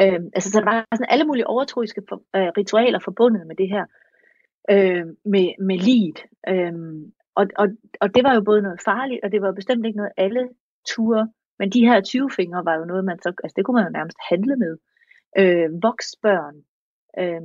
Øh, 0.00 0.20
altså, 0.34 0.50
så 0.50 0.60
der 0.60 0.64
var 0.64 0.86
sådan 0.92 1.10
alle 1.10 1.24
mulige 1.24 1.46
overtroiske 1.46 2.02
for, 2.08 2.16
øh, 2.36 2.50
ritualer 2.58 2.98
forbundet 2.98 3.46
med 3.46 3.56
det 3.56 3.68
her, 3.68 3.84
øh, 4.70 5.06
med, 5.24 5.46
med 5.68 5.78
livet. 5.78 6.18
Øh, 6.48 6.72
og, 7.34 7.46
og, 7.58 7.68
og 8.00 8.14
det 8.14 8.24
var 8.24 8.34
jo 8.34 8.40
både 8.40 8.62
noget 8.62 8.80
farligt, 8.84 9.20
og 9.24 9.32
det 9.32 9.42
var 9.42 9.52
bestemt 9.52 9.86
ikke 9.86 9.96
noget 9.96 10.12
alle 10.16 10.48
ture, 10.88 11.28
men 11.58 11.70
de 11.70 11.86
her 11.88 12.00
20 12.00 12.30
fingre 12.30 12.64
var 12.64 12.74
jo 12.74 12.84
noget, 12.84 13.04
man 13.04 13.18
så, 13.22 13.32
altså 13.44 13.54
det 13.56 13.64
kunne 13.64 13.74
man 13.74 13.84
jo 13.84 13.98
nærmest 13.98 14.18
handle 14.30 14.56
med. 14.56 14.76
Øh, 15.38 15.68
voksbørn 15.82 16.56
øh, 17.22 17.42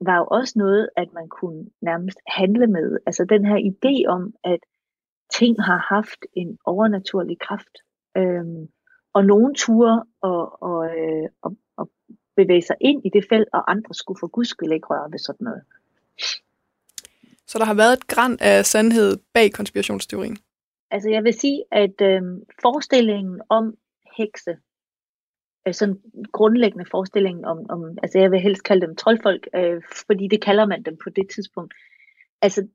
var 0.00 0.16
jo 0.16 0.26
også 0.30 0.54
noget, 0.56 0.88
at 0.96 1.08
man 1.12 1.28
kunne 1.28 1.64
nærmest 1.82 2.18
handle 2.26 2.66
med. 2.66 2.98
Altså 3.06 3.24
den 3.24 3.44
her 3.44 3.58
idé 3.70 3.94
om, 4.08 4.34
at 4.44 4.60
ting 5.38 5.62
har 5.62 5.94
haft 5.94 6.20
en 6.36 6.58
overnaturlig 6.64 7.38
kraft. 7.38 7.76
Øh, 8.16 8.44
og 9.14 9.24
nogle 9.24 9.54
ture 9.54 10.04
og, 10.20 10.62
og, 10.62 10.86
øh, 10.86 11.28
og, 11.42 11.50
og 11.52 11.61
bevæge 12.42 12.62
sig 12.62 12.76
ind 12.80 13.06
i 13.06 13.10
det 13.14 13.24
felt, 13.28 13.48
og 13.52 13.70
andre 13.70 13.94
skulle 13.94 14.18
for 14.20 14.26
guds 14.26 14.48
skyld 14.48 14.72
ikke 14.72 14.86
røre 14.86 15.12
ved 15.12 15.18
sådan 15.18 15.44
noget. 15.44 15.62
Så 17.46 17.58
der 17.58 17.64
har 17.64 17.74
været 17.74 17.92
et 17.92 18.06
græn 18.06 18.38
af 18.40 18.66
sandhed 18.66 19.16
bag 19.34 19.52
konspirationsteorien? 19.52 20.36
Altså 20.90 21.10
jeg 21.10 21.24
vil 21.24 21.34
sige, 21.34 21.64
at 21.72 22.00
øh, 22.02 22.22
forestillingen 22.62 23.40
om 23.48 23.74
hekse, 24.16 24.56
øh, 25.66 25.74
sådan 25.74 26.00
grundlæggende 26.32 26.86
forestillingen 26.90 27.44
om, 27.44 27.58
om, 27.68 27.98
altså 28.02 28.18
jeg 28.18 28.30
vil 28.30 28.40
helst 28.40 28.62
kalde 28.62 28.86
dem 28.86 28.96
troldfolk, 28.96 29.48
øh, 29.54 29.82
fordi 30.06 30.28
det 30.28 30.42
kalder 30.42 30.66
man 30.66 30.82
dem 30.82 30.96
på 31.04 31.10
det 31.10 31.26
tidspunkt. 31.34 31.74
Altså 32.42 32.68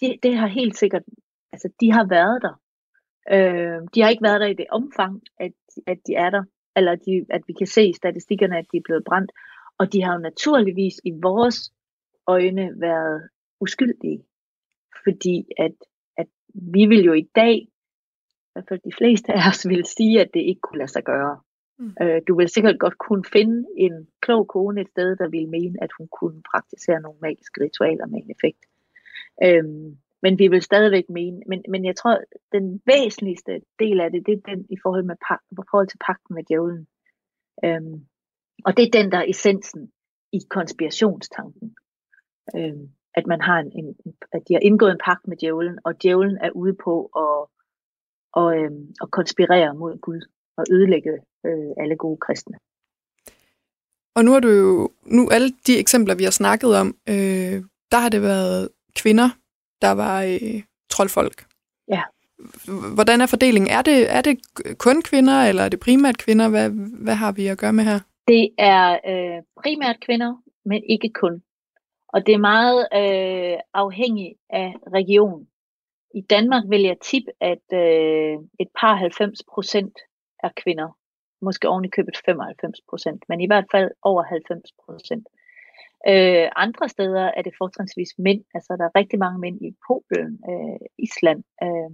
det, 0.00 0.16
det 0.22 0.36
har 0.36 0.46
helt 0.46 0.76
sikkert, 0.76 1.02
altså 1.52 1.68
de 1.80 1.92
har 1.92 2.06
været 2.08 2.42
der. 2.42 2.54
Øh, 3.34 3.80
de 3.94 4.02
har 4.02 4.08
ikke 4.08 4.22
været 4.22 4.40
der 4.40 4.46
i 4.46 4.54
det 4.54 4.66
omfang, 4.70 5.22
at, 5.40 5.52
at 5.86 5.98
de 6.06 6.14
er 6.14 6.30
der, 6.30 6.42
eller 6.80 6.94
de, 7.06 7.12
at 7.36 7.42
vi 7.48 7.52
kan 7.52 7.66
se 7.66 7.82
i 7.88 8.00
statistikkerne, 8.02 8.58
at 8.58 8.66
de 8.72 8.76
er 8.76 8.86
blevet 8.88 9.04
brændt. 9.04 9.32
Og 9.78 9.92
de 9.92 10.02
har 10.02 10.12
jo 10.12 10.28
naturligvis 10.30 10.96
i 11.04 11.12
vores 11.22 11.58
øjne 12.26 12.66
været 12.86 13.28
uskyldige, 13.60 14.20
fordi 15.04 15.36
at, 15.58 15.76
at 16.16 16.26
vi 16.54 16.82
vil 16.86 17.02
jo 17.04 17.12
i 17.12 17.26
dag, 17.34 17.54
i 17.54 18.52
hvert 18.52 18.68
fald 18.68 18.80
de 18.84 18.98
fleste 18.98 19.32
af 19.32 19.42
os, 19.50 19.68
vil 19.68 19.84
sige, 19.84 20.20
at 20.20 20.30
det 20.34 20.40
ikke 20.40 20.60
kunne 20.60 20.78
lade 20.78 20.94
sig 20.96 21.04
gøre. 21.04 21.40
Mm. 21.78 21.92
Øh, 22.02 22.20
du 22.28 22.36
vil 22.38 22.48
sikkert 22.48 22.78
godt 22.78 22.98
kunne 22.98 23.24
finde 23.32 23.58
en 23.76 23.94
klog 24.20 24.48
kone 24.48 24.80
et 24.80 24.88
sted, 24.88 25.16
der 25.16 25.28
vil 25.28 25.48
mene, 25.48 25.76
at 25.84 25.90
hun 25.98 26.08
kunne 26.20 26.42
praktisere 26.52 27.00
nogle 27.00 27.18
magiske 27.22 27.64
ritualer 27.64 28.06
med 28.06 28.18
en 28.22 28.30
effekt. 28.36 28.62
Øhm, 29.46 29.96
men 30.22 30.38
vi 30.38 30.48
vil 30.48 30.62
stadigvæk 30.62 31.04
mene, 31.08 31.40
men, 31.46 31.64
men 31.68 31.84
jeg 31.84 31.96
tror, 31.96 32.18
den 32.52 32.82
væsentligste 32.86 33.60
del 33.78 34.00
af 34.00 34.10
det, 34.10 34.26
det 34.26 34.32
er 34.34 34.50
den 34.50 34.66
i 34.70 34.76
forhold, 34.82 35.04
med 35.04 35.16
i 35.52 35.54
forhold 35.70 35.88
til 35.88 35.98
pakten 36.06 36.34
med 36.34 36.44
djævlen. 36.44 36.86
Øhm, 37.64 38.06
og 38.64 38.76
det 38.76 38.82
er 38.84 38.98
den, 38.98 39.12
der 39.12 39.18
er 39.18 39.28
essensen 39.28 39.92
i 40.32 40.40
konspirationstanken. 40.50 41.76
Øhm, 42.56 42.88
at 43.14 43.26
man 43.26 43.40
har 43.40 43.58
en, 43.58 43.72
en, 43.78 44.14
at 44.32 44.42
de 44.48 44.54
har 44.54 44.60
indgået 44.60 44.92
en 44.92 45.04
pagt 45.04 45.28
med 45.28 45.36
djævlen, 45.36 45.78
og 45.84 46.02
djævlen 46.02 46.38
er 46.40 46.50
ude 46.50 46.74
på 46.84 46.94
at, 47.04 47.36
og, 48.32 48.56
øhm, 48.58 48.94
at 49.02 49.10
konspirere 49.10 49.74
mod 49.74 49.98
Gud 49.98 50.20
og 50.56 50.64
ødelægge 50.70 51.12
øh, 51.46 51.70
alle 51.76 51.96
gode 51.96 52.18
kristne. 52.20 52.56
Og 54.16 54.24
nu 54.24 54.30
har 54.32 54.40
du 54.40 54.48
jo, 54.48 54.90
nu 55.04 55.28
alle 55.30 55.50
de 55.66 55.78
eksempler, 55.78 56.14
vi 56.14 56.24
har 56.24 56.30
snakket 56.30 56.76
om, 56.76 56.86
øh, 57.08 57.56
der 57.90 57.98
har 57.98 58.08
det 58.08 58.22
været 58.22 58.68
kvinder, 58.96 59.28
der 59.82 59.90
var 59.90 60.22
øh, 60.22 60.62
troldfolk. 60.90 61.44
Ja. 61.88 62.02
Hvordan 62.94 63.20
er 63.20 63.26
fordelingen? 63.26 63.70
Er 63.70 63.82
det, 63.82 64.12
er 64.16 64.22
det 64.22 64.38
kun 64.78 65.02
kvinder, 65.02 65.42
eller 65.42 65.62
er 65.62 65.68
det 65.68 65.80
primært 65.80 66.18
kvinder? 66.18 66.48
Hvad, 66.48 66.70
hvad 67.04 67.14
har 67.14 67.32
vi 67.32 67.46
at 67.46 67.58
gøre 67.58 67.72
med 67.72 67.84
her? 67.84 67.98
Det 68.28 68.48
er 68.58 68.92
øh, 68.92 69.42
primært 69.62 69.96
kvinder, 70.06 70.42
men 70.64 70.82
ikke 70.88 71.10
kun. 71.14 71.42
Og 72.08 72.26
det 72.26 72.34
er 72.34 72.48
meget 72.52 72.80
øh, 73.00 73.58
afhængigt 73.74 74.38
af 74.50 74.74
region. 74.92 75.46
I 76.14 76.20
Danmark 76.20 76.64
vil 76.68 76.82
jeg 76.82 76.96
tippe, 77.00 77.30
at 77.40 77.66
øh, 77.72 78.38
et 78.60 78.68
par 78.80 78.94
90 78.94 79.38
procent 79.52 79.98
er 80.42 80.50
kvinder. 80.62 80.88
Måske 81.42 81.68
oven 81.68 81.84
i 81.84 81.88
købet 81.88 82.16
95 82.24 82.78
procent, 82.88 83.24
men 83.28 83.40
i 83.40 83.46
hvert 83.46 83.64
fald 83.70 83.90
over 84.02 84.22
90 84.22 84.62
procent. 84.84 85.26
Øh, 86.08 86.48
andre 86.56 86.88
steder 86.88 87.30
er 87.36 87.42
det 87.42 87.52
fortrinsvis 87.58 88.12
mænd, 88.18 88.44
altså 88.54 88.76
der 88.78 88.84
er 88.84 88.98
rigtig 88.98 89.18
mange 89.18 89.38
mænd 89.38 89.62
i 89.62 89.70
Polen, 89.86 90.40
øh, 90.50 90.80
Island. 90.98 91.42
Øh, 91.62 91.90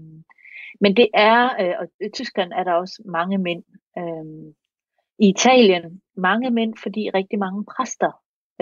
men 0.81 0.97
det 0.97 1.09
er, 1.15 1.43
øh, 1.61 1.75
og 1.81 1.87
i 2.01 2.09
Tyskland 2.15 2.53
er 2.53 2.65
der 2.65 2.73
også 2.73 3.03
mange 3.05 3.39
mænd. 3.39 3.65
Øh, 3.99 4.55
I 5.19 5.29
Italien 5.29 6.03
mange 6.17 6.51
mænd, 6.51 6.73
fordi 6.83 7.11
rigtig 7.11 7.39
mange 7.39 7.65
præster 7.65 8.13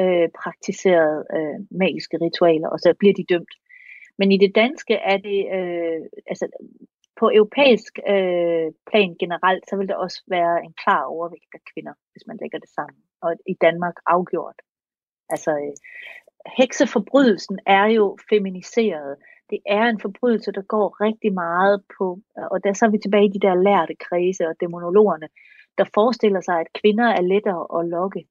øh, 0.00 0.28
praktiserede 0.42 1.24
øh, 1.36 1.58
magiske 1.70 2.16
ritualer, 2.20 2.68
og 2.68 2.78
så 2.78 2.94
bliver 2.98 3.14
de 3.14 3.24
dømt. 3.32 3.54
Men 4.18 4.32
i 4.32 4.38
det 4.38 4.54
danske 4.54 4.94
er 4.94 5.16
det, 5.16 5.40
øh, 5.58 6.00
altså 6.26 6.46
på 7.20 7.30
europæisk 7.34 7.92
øh, 8.14 8.68
plan 8.90 9.10
generelt, 9.22 9.64
så 9.68 9.76
vil 9.76 9.88
der 9.88 9.96
også 9.96 10.22
være 10.28 10.64
en 10.64 10.74
klar 10.82 11.02
overvægt 11.04 11.54
af 11.54 11.60
kvinder, 11.72 11.94
hvis 12.12 12.26
man 12.26 12.38
lægger 12.42 12.58
det 12.58 12.68
sammen. 12.68 13.00
Og 13.22 13.30
i 13.52 13.54
Danmark 13.60 13.96
afgjort. 14.06 14.58
Altså, 15.28 15.50
øh, 15.50 15.74
hekseforbrydelsen 16.58 17.58
er 17.66 17.86
jo 17.86 18.18
feminiseret. 18.30 19.16
Det 19.50 19.58
er 19.66 19.84
en 19.84 20.00
forbrydelse, 20.00 20.52
der 20.52 20.62
går 20.62 21.00
rigtig 21.06 21.32
meget 21.32 21.82
på, 21.98 22.20
og 22.52 22.64
der 22.64 22.72
så 22.72 22.84
er 22.86 22.90
vi 22.90 22.98
tilbage 22.98 23.26
i 23.26 23.34
de 23.36 23.44
der 23.46 23.54
lærte 23.54 23.94
kredse 23.94 24.48
og 24.48 24.54
demonologerne, 24.60 25.28
der 25.78 25.84
forestiller 25.94 26.40
sig, 26.40 26.60
at 26.60 26.72
kvinder 26.80 27.04
er 27.04 27.20
lettere 27.20 27.62
at 27.78 27.88
lokke 27.88 28.22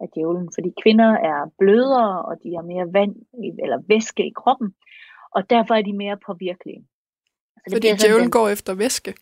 af 0.00 0.08
djævlen, 0.14 0.48
fordi 0.56 0.70
kvinder 0.82 1.10
er 1.30 1.50
blødere, 1.58 2.22
og 2.22 2.34
de 2.42 2.48
har 2.56 2.62
mere 2.62 2.92
vand 2.92 3.14
eller 3.64 3.78
væske 3.88 4.26
i 4.26 4.32
kroppen, 4.36 4.74
og 5.36 5.50
derfor 5.50 5.74
er 5.74 5.82
de 5.82 5.92
mere 5.92 6.18
påvirkelige. 6.26 6.86
Så 7.68 7.74
fordi 7.74 7.88
djævlen 7.88 8.22
den... 8.22 8.30
går 8.30 8.48
efter 8.48 8.74
væske? 8.74 9.14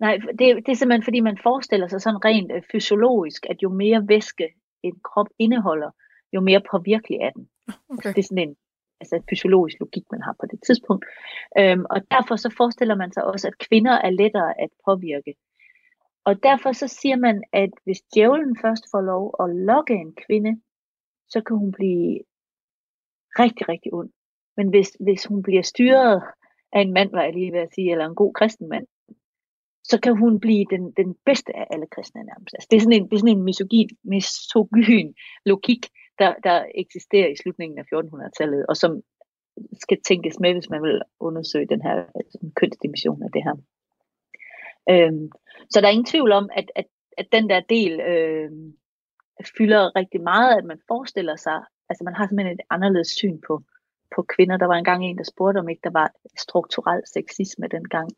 Nej, 0.00 0.16
det, 0.38 0.46
det 0.64 0.68
er 0.72 0.74
simpelthen 0.74 1.02
fordi, 1.08 1.20
man 1.20 1.38
forestiller 1.42 1.88
sig 1.88 2.00
sådan 2.00 2.24
rent 2.24 2.52
øh, 2.52 2.62
fysiologisk, 2.72 3.46
at 3.50 3.62
jo 3.62 3.68
mere 3.68 4.08
væske 4.08 4.48
en 4.82 5.00
krop 5.04 5.28
indeholder, 5.38 5.90
jo 6.32 6.40
mere 6.40 6.62
påvirkelig 6.70 7.18
er 7.18 7.30
den. 7.30 7.48
Okay. 7.68 7.78
Altså, 7.90 8.08
det 8.08 8.18
er 8.18 8.28
sådan 8.28 8.48
en 8.48 8.56
altså 9.02 9.16
en 9.16 9.28
fysiologisk 9.30 9.76
logik, 9.80 10.06
man 10.10 10.22
har 10.22 10.34
på 10.40 10.46
det 10.50 10.60
tidspunkt. 10.66 11.04
Øhm, 11.58 11.84
og 11.94 11.98
derfor 12.10 12.36
så 12.36 12.54
forestiller 12.56 12.94
man 12.94 13.12
sig 13.12 13.24
også, 13.24 13.48
at 13.48 13.58
kvinder 13.66 13.92
er 13.92 14.10
lettere 14.10 14.60
at 14.64 14.70
påvirke. 14.86 15.34
Og 16.24 16.42
derfor 16.42 16.72
så 16.72 16.88
siger 16.88 17.16
man, 17.16 17.42
at 17.52 17.70
hvis 17.84 18.02
djævlen 18.14 18.56
først 18.64 18.84
får 18.90 19.00
lov 19.00 19.24
at 19.42 19.48
lokke 19.56 19.94
en 19.94 20.14
kvinde, 20.26 20.60
så 21.28 21.40
kan 21.46 21.56
hun 21.56 21.72
blive 21.72 22.20
rigtig, 23.38 23.68
rigtig 23.68 23.94
ond. 23.94 24.10
Men 24.56 24.68
hvis, 24.68 24.96
hvis 25.00 25.26
hun 25.26 25.42
bliver 25.42 25.62
styret 25.62 26.22
af 26.72 26.80
en 26.80 26.92
mand, 26.92 27.10
var 27.10 27.22
jeg 27.22 27.32
lige 27.32 27.52
ved 27.52 27.60
at 27.60 27.74
sige, 27.74 27.90
eller 27.90 28.06
en 28.06 28.14
god 28.14 28.32
kristen 28.34 28.68
mand, 28.68 28.86
så 29.84 30.00
kan 30.00 30.16
hun 30.16 30.40
blive 30.40 30.66
den, 30.70 30.92
den 30.96 31.16
bedste 31.26 31.56
af 31.56 31.66
alle 31.70 31.86
kristne 31.86 32.22
nærmest. 32.22 32.54
Altså, 32.54 32.68
det, 32.70 32.76
er 32.76 32.80
sådan 32.80 32.92
en, 32.92 33.08
det 33.08 33.14
er 33.14 33.18
sådan 33.18 33.36
en 33.36 33.42
misogyn, 33.42 33.88
misogyn 34.04 35.12
logik, 35.46 35.86
der, 36.18 36.34
der 36.44 36.64
eksisterer 36.74 37.28
i 37.28 37.36
slutningen 37.36 37.78
af 37.78 37.84
1400-tallet, 37.94 38.66
og 38.68 38.76
som 38.76 39.02
skal 39.82 39.98
tænkes 40.08 40.40
med, 40.40 40.52
hvis 40.52 40.70
man 40.70 40.82
vil 40.82 41.02
undersøge 41.20 41.66
den 41.66 41.82
her 41.82 42.04
den 42.40 42.52
kønsdimension 42.56 43.22
af 43.22 43.30
det 43.32 43.42
her. 43.42 43.56
Øhm, 44.90 45.30
så 45.70 45.80
der 45.80 45.86
er 45.86 45.90
ingen 45.90 46.12
tvivl 46.14 46.32
om, 46.32 46.50
at, 46.52 46.70
at, 46.74 46.86
at 47.18 47.26
den 47.32 47.50
der 47.50 47.60
del 47.60 48.00
øh, 48.00 48.50
fylder 49.56 49.96
rigtig 49.96 50.20
meget, 50.22 50.58
at 50.58 50.64
man 50.64 50.80
forestiller 50.88 51.36
sig, 51.36 51.60
altså 51.88 52.04
man 52.04 52.14
har 52.14 52.26
simpelthen 52.26 52.56
et 52.56 52.66
anderledes 52.70 53.08
syn 53.08 53.40
på, 53.46 53.62
på 54.14 54.22
kvinder. 54.22 54.56
Der 54.56 54.66
var 54.66 54.74
engang 54.74 55.04
en, 55.04 55.18
der 55.18 55.24
spurgte, 55.24 55.58
om 55.58 55.68
ikke 55.68 55.84
der 55.84 55.90
var 55.90 56.10
strukturel 56.36 57.02
sexisme 57.06 57.66
dengang. 57.68 58.10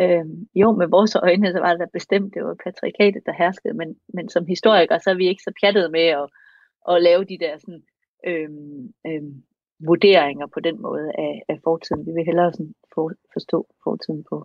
Øhm, 0.00 0.48
jo, 0.54 0.72
med 0.72 0.86
vores 0.86 1.14
øjne, 1.16 1.52
så 1.52 1.60
var 1.60 1.70
det 1.70 1.80
da 1.80 1.86
bestemt, 1.92 2.34
det 2.34 2.44
var 2.44 2.56
patriarkatet, 2.64 3.22
der 3.26 3.32
herskede, 3.32 3.74
men, 3.74 3.96
men 4.14 4.28
som 4.28 4.46
historiker, 4.46 4.98
så 4.98 5.10
er 5.10 5.14
vi 5.14 5.28
ikke 5.28 5.42
så 5.42 5.52
pjattet 5.60 5.90
med 5.90 6.06
at, 6.20 6.26
at 6.90 7.02
lave 7.02 7.24
de 7.24 7.38
der 7.38 7.58
sådan, 7.58 7.82
øhm, 8.26 8.92
øhm, 9.06 9.42
vurderinger 9.86 10.46
på 10.46 10.60
den 10.60 10.82
måde 10.82 11.08
af, 11.18 11.42
af 11.48 11.58
fortiden. 11.64 12.06
Vi 12.06 12.12
vil 12.12 12.24
hellere 12.24 12.52
sådan 12.52 12.74
for, 12.94 13.12
forstå 13.32 13.66
fortiden 13.84 14.24
på, 14.30 14.44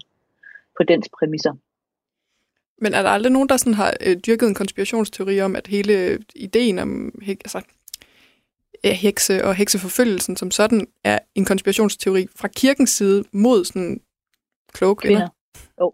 på 0.78 0.84
dens 0.84 1.10
præmisser. 1.20 1.54
Men 2.82 2.94
er 2.94 3.02
der 3.02 3.10
aldrig 3.10 3.32
nogen, 3.32 3.50
der 3.50 3.58
sådan 3.58 3.74
har 3.74 3.94
øh, 4.06 4.16
dyrket 4.28 4.48
en 4.48 4.56
konspirationsteori 4.56 5.42
om, 5.42 5.56
at 5.56 5.68
hele 5.68 6.20
ideen 6.36 6.80
om 6.80 7.12
altså, 7.28 7.62
ja, 8.84 8.94
hekse 8.94 9.46
og 9.46 9.56
hekseforfølgelsen 9.56 10.36
som 10.36 10.52
sådan 10.52 10.88
er 11.04 11.20
en 11.36 11.46
konspirationsteori 11.46 12.28
fra 12.36 12.48
kirkens 12.48 12.90
side 12.90 13.24
mod 13.32 13.64
sådan 13.64 14.02
kloge 14.74 14.96
kvinder? 14.96 15.18
kvinder. 15.18 15.37
Jo. 15.82 15.94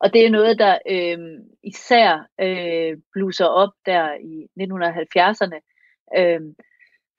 Og 0.00 0.12
det 0.12 0.26
er 0.26 0.30
noget, 0.30 0.58
der 0.58 0.78
øh, 0.90 1.18
især 1.62 2.26
øh, 2.40 2.98
bluser 3.12 3.46
op 3.46 3.72
der 3.86 4.14
i 4.14 4.46
1970'erne, 4.60 5.58
øh, 6.18 6.40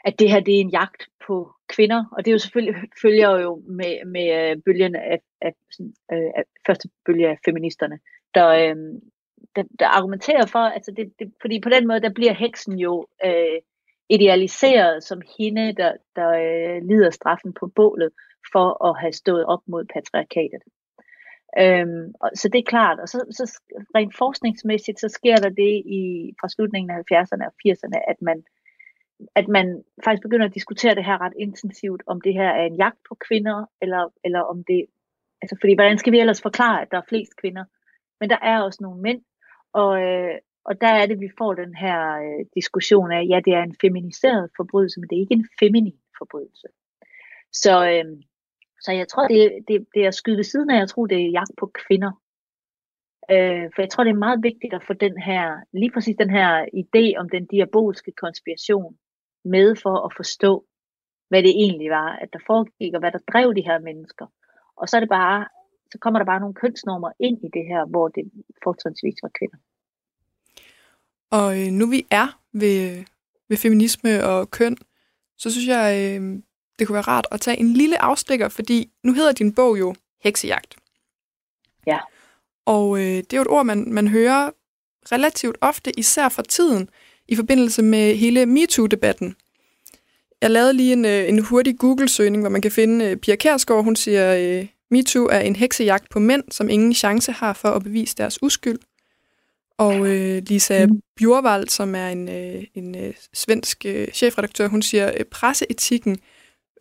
at 0.06 0.20
det 0.20 0.32
her 0.32 0.40
det 0.40 0.56
er 0.56 0.62
en 0.62 0.70
jagt 0.70 1.04
på 1.28 1.52
kvinder, 1.68 2.06
og 2.12 2.26
det 2.26 2.32
er 2.32 2.36
jo 2.36 2.40
selvfølgelig 2.40 2.76
følger 3.02 3.40
jo 3.40 3.64
med, 3.68 4.06
med 4.06 4.28
øh, 4.40 4.58
bølgen 4.66 4.96
af, 4.96 5.20
af, 5.42 5.54
sådan, 5.72 5.94
øh, 6.14 6.32
af 6.36 6.44
første 6.68 6.90
bølge 7.06 7.30
af 7.30 7.38
feministerne, 7.46 8.00
der, 8.36 8.48
øh, 8.48 8.76
der, 9.56 9.64
der 9.80 9.88
argumenterer 9.88 10.46
for, 10.46 10.60
altså 10.60 10.92
det, 10.92 11.14
det, 11.20 11.34
fordi 11.42 11.60
på 11.60 11.70
den 11.70 11.88
måde, 11.88 12.02
der 12.02 12.14
bliver 12.14 12.34
heksen 12.34 12.80
jo 12.80 13.08
øh, 13.26 13.60
idealiseret 14.10 15.04
som 15.04 15.22
hende, 15.38 15.74
der, 15.74 15.94
der 16.16 16.30
øh, 16.30 16.82
lider 16.88 17.10
straffen 17.10 17.54
på 17.54 17.68
bålet 17.76 18.12
for 18.52 18.86
at 18.88 19.00
have 19.02 19.14
stået 19.14 19.46
op 19.46 19.62
mod 19.68 19.86
patriarkatet. 19.94 20.62
Øhm, 21.60 22.14
og, 22.20 22.30
så 22.36 22.50
det 22.50 22.60
er 22.60 22.72
klart, 22.76 23.00
og 23.00 23.08
så, 23.10 23.20
så 23.32 23.62
rent 23.96 24.18
forskningsmæssigt, 24.18 25.00
så 25.00 25.10
sker 25.10 25.36
der 25.36 25.50
det 25.50 25.74
i, 25.86 26.34
fra 26.40 26.50
slutningen 26.50 26.92
af 26.92 26.98
70'erne 27.12 27.46
og 27.46 27.54
80'erne, 27.66 28.00
at 28.12 28.22
man, 28.22 28.44
at 29.36 29.48
man 29.48 29.84
faktisk 30.06 30.24
begynder 30.24 30.46
at 30.46 30.54
diskutere 30.54 30.96
det 30.96 31.06
her 31.06 31.22
ret 31.22 31.34
intensivt, 31.40 32.04
om 32.08 32.22
det 32.22 32.34
her 32.34 32.50
er 32.50 32.66
en 32.66 32.76
jagt 32.76 33.00
på 33.10 33.16
kvinder, 33.28 33.66
eller, 33.82 34.10
eller 34.24 34.40
om 34.40 34.64
det, 34.64 34.86
altså 35.42 35.58
fordi 35.62 35.74
hvordan 35.76 35.98
skal 35.98 36.14
vi 36.14 36.20
ellers 36.20 36.42
forklare, 36.42 36.82
at 36.82 36.92
der 36.92 36.98
er 36.98 37.10
flest 37.10 37.36
kvinder? 37.42 37.66
Men 38.20 38.30
der 38.30 38.38
er 38.42 38.62
også 38.62 38.80
nogle 38.82 39.02
mænd, 39.02 39.22
og, 39.74 40.02
øh, 40.02 40.36
og 40.66 40.82
der 40.82 40.88
er 40.88 41.06
det, 41.06 41.20
vi 41.20 41.30
får 41.38 41.54
den 41.54 41.76
her 41.76 42.00
øh, 42.26 42.46
diskussion 42.56 43.12
af, 43.12 43.26
ja, 43.30 43.40
det 43.46 43.54
er 43.54 43.64
en 43.64 43.76
feminiseret 43.82 44.50
forbrydelse, 44.58 45.00
men 45.00 45.10
det 45.10 45.16
er 45.16 45.22
ikke 45.22 45.34
en 45.34 45.48
feminin 45.60 46.00
forbrydelse. 46.18 46.68
Så, 47.52 47.74
øh, 47.92 48.06
så 48.84 48.92
jeg 48.92 49.08
tror, 49.08 49.28
det, 49.28 49.52
det, 49.68 49.86
det 49.94 50.04
er 50.04 50.08
at 50.08 50.16
skyde 50.16 50.38
ved 50.38 50.44
siden 50.44 50.70
af, 50.70 50.80
jeg 50.80 50.90
tror, 50.90 51.06
det 51.06 51.18
er 51.22 51.36
jagt 51.40 51.52
på 51.60 51.72
kvinder. 51.86 52.12
Øh, 53.32 53.66
for 53.74 53.82
jeg 53.82 53.90
tror, 53.90 54.04
det 54.04 54.12
er 54.12 54.26
meget 54.28 54.44
vigtigt 54.44 54.74
at 54.74 54.84
få 54.88 54.94
den 54.94 55.18
her, 55.18 55.44
lige 55.74 55.92
præcis 55.92 56.16
den 56.20 56.30
her 56.30 56.50
idé 56.82 57.20
om 57.22 57.30
den 57.30 57.46
diabolske 57.46 58.12
konspiration 58.12 58.98
med 59.46 59.76
for 59.76 59.96
at 60.06 60.12
forstå, 60.16 60.66
hvad 61.30 61.44
det 61.44 61.50
egentlig 61.50 61.90
var, 61.90 62.10
at 62.24 62.30
der 62.34 62.40
foregik, 62.48 62.94
og 62.94 63.00
hvad 63.00 63.12
der 63.12 63.20
drev 63.32 63.54
de 63.56 63.68
her 63.70 63.80
mennesker. 63.80 64.26
Og 64.76 64.90
så 64.90 64.96
er 64.98 65.00
det 65.00 65.10
bare, 65.10 65.48
så 65.92 65.98
kommer 66.00 66.20
der 66.20 66.26
bare 66.26 66.40
nogle 66.40 66.56
kønsnormer 66.56 67.12
ind 67.20 67.38
i 67.44 67.50
det 67.54 67.66
her, 67.72 67.86
hvor 67.86 68.08
det 68.08 68.32
fortrinsvis 68.64 69.20
var 69.24 69.32
kvinder. 69.40 69.58
Og 71.32 71.50
øh, 71.62 71.72
nu 71.80 71.86
vi 71.90 72.06
er 72.12 72.40
ved, 72.52 72.76
øh, 72.90 73.06
ved 73.50 73.58
feminisme 73.58 74.24
og 74.26 74.52
køn, 74.52 74.78
så 75.38 75.52
synes 75.52 75.68
jeg, 75.68 75.88
øh, 76.02 76.42
det 76.80 76.88
kunne 76.88 76.94
være 76.94 77.02
rart 77.02 77.28
at 77.32 77.42
tage 77.42 77.60
en 77.60 77.74
lille 77.74 78.02
afstikker, 78.02 78.50
fordi 78.50 78.90
nu 79.04 79.14
hedder 79.14 79.32
din 79.32 79.54
bog 79.54 79.80
jo 79.80 79.96
Heksejagt. 80.24 80.76
Ja. 81.88 82.00
Og 82.66 82.98
øh, 82.98 83.04
det 83.18 83.34
er 83.34 83.38
jo 83.38 83.42
et 83.42 83.48
ord, 83.48 83.66
man, 83.66 83.94
man 83.94 84.08
hører 84.08 84.50
relativt 85.12 85.58
ofte, 85.62 86.00
især 86.00 86.30
for 86.30 86.42
tiden, 86.42 86.90
i 87.28 87.36
forbindelse 87.36 87.82
med 87.82 88.16
hele 88.16 88.46
MeToo-debatten. 88.46 89.36
Jeg 90.42 90.52
lavede 90.52 90.74
lige 90.74 90.94
en, 90.94 91.06
øh, 91.06 91.30
en 91.30 91.40
hurtig 91.40 91.78
Google-søgning, 91.78 92.44
hvor 92.44 92.50
man 92.50 92.62
kan 92.62 92.72
finde 92.72 93.12
uh, 93.12 93.18
Pia 93.18 93.36
Kærsgaard. 93.36 93.84
Hun 93.84 93.96
siger, 93.96 94.60
uh, 94.60 94.68
MeToo 94.92 95.26
er 95.26 95.40
en 95.40 95.56
heksejagt 95.56 96.10
på 96.10 96.20
mænd, 96.20 96.44
som 96.52 96.70
ingen 96.70 96.94
chance 96.94 97.32
har 97.32 97.54
for 97.54 97.70
at 97.70 97.84
bevise 97.84 98.16
deres 98.16 98.44
uskyld. 98.44 98.80
Og 99.78 100.00
uh, 100.00 100.38
Lisa 100.48 100.86
mm. 100.86 101.02
Bjurvald, 101.16 101.68
som 101.68 101.96
er 101.96 102.08
en, 102.08 102.28
uh, 102.28 102.64
en 102.74 102.96
uh, 102.96 103.14
svensk 103.34 103.86
uh, 103.88 104.06
chefredaktør, 104.14 104.68
hun 104.68 104.82
siger, 104.82 105.06
at 105.06 105.28
presseetikken 105.28 106.18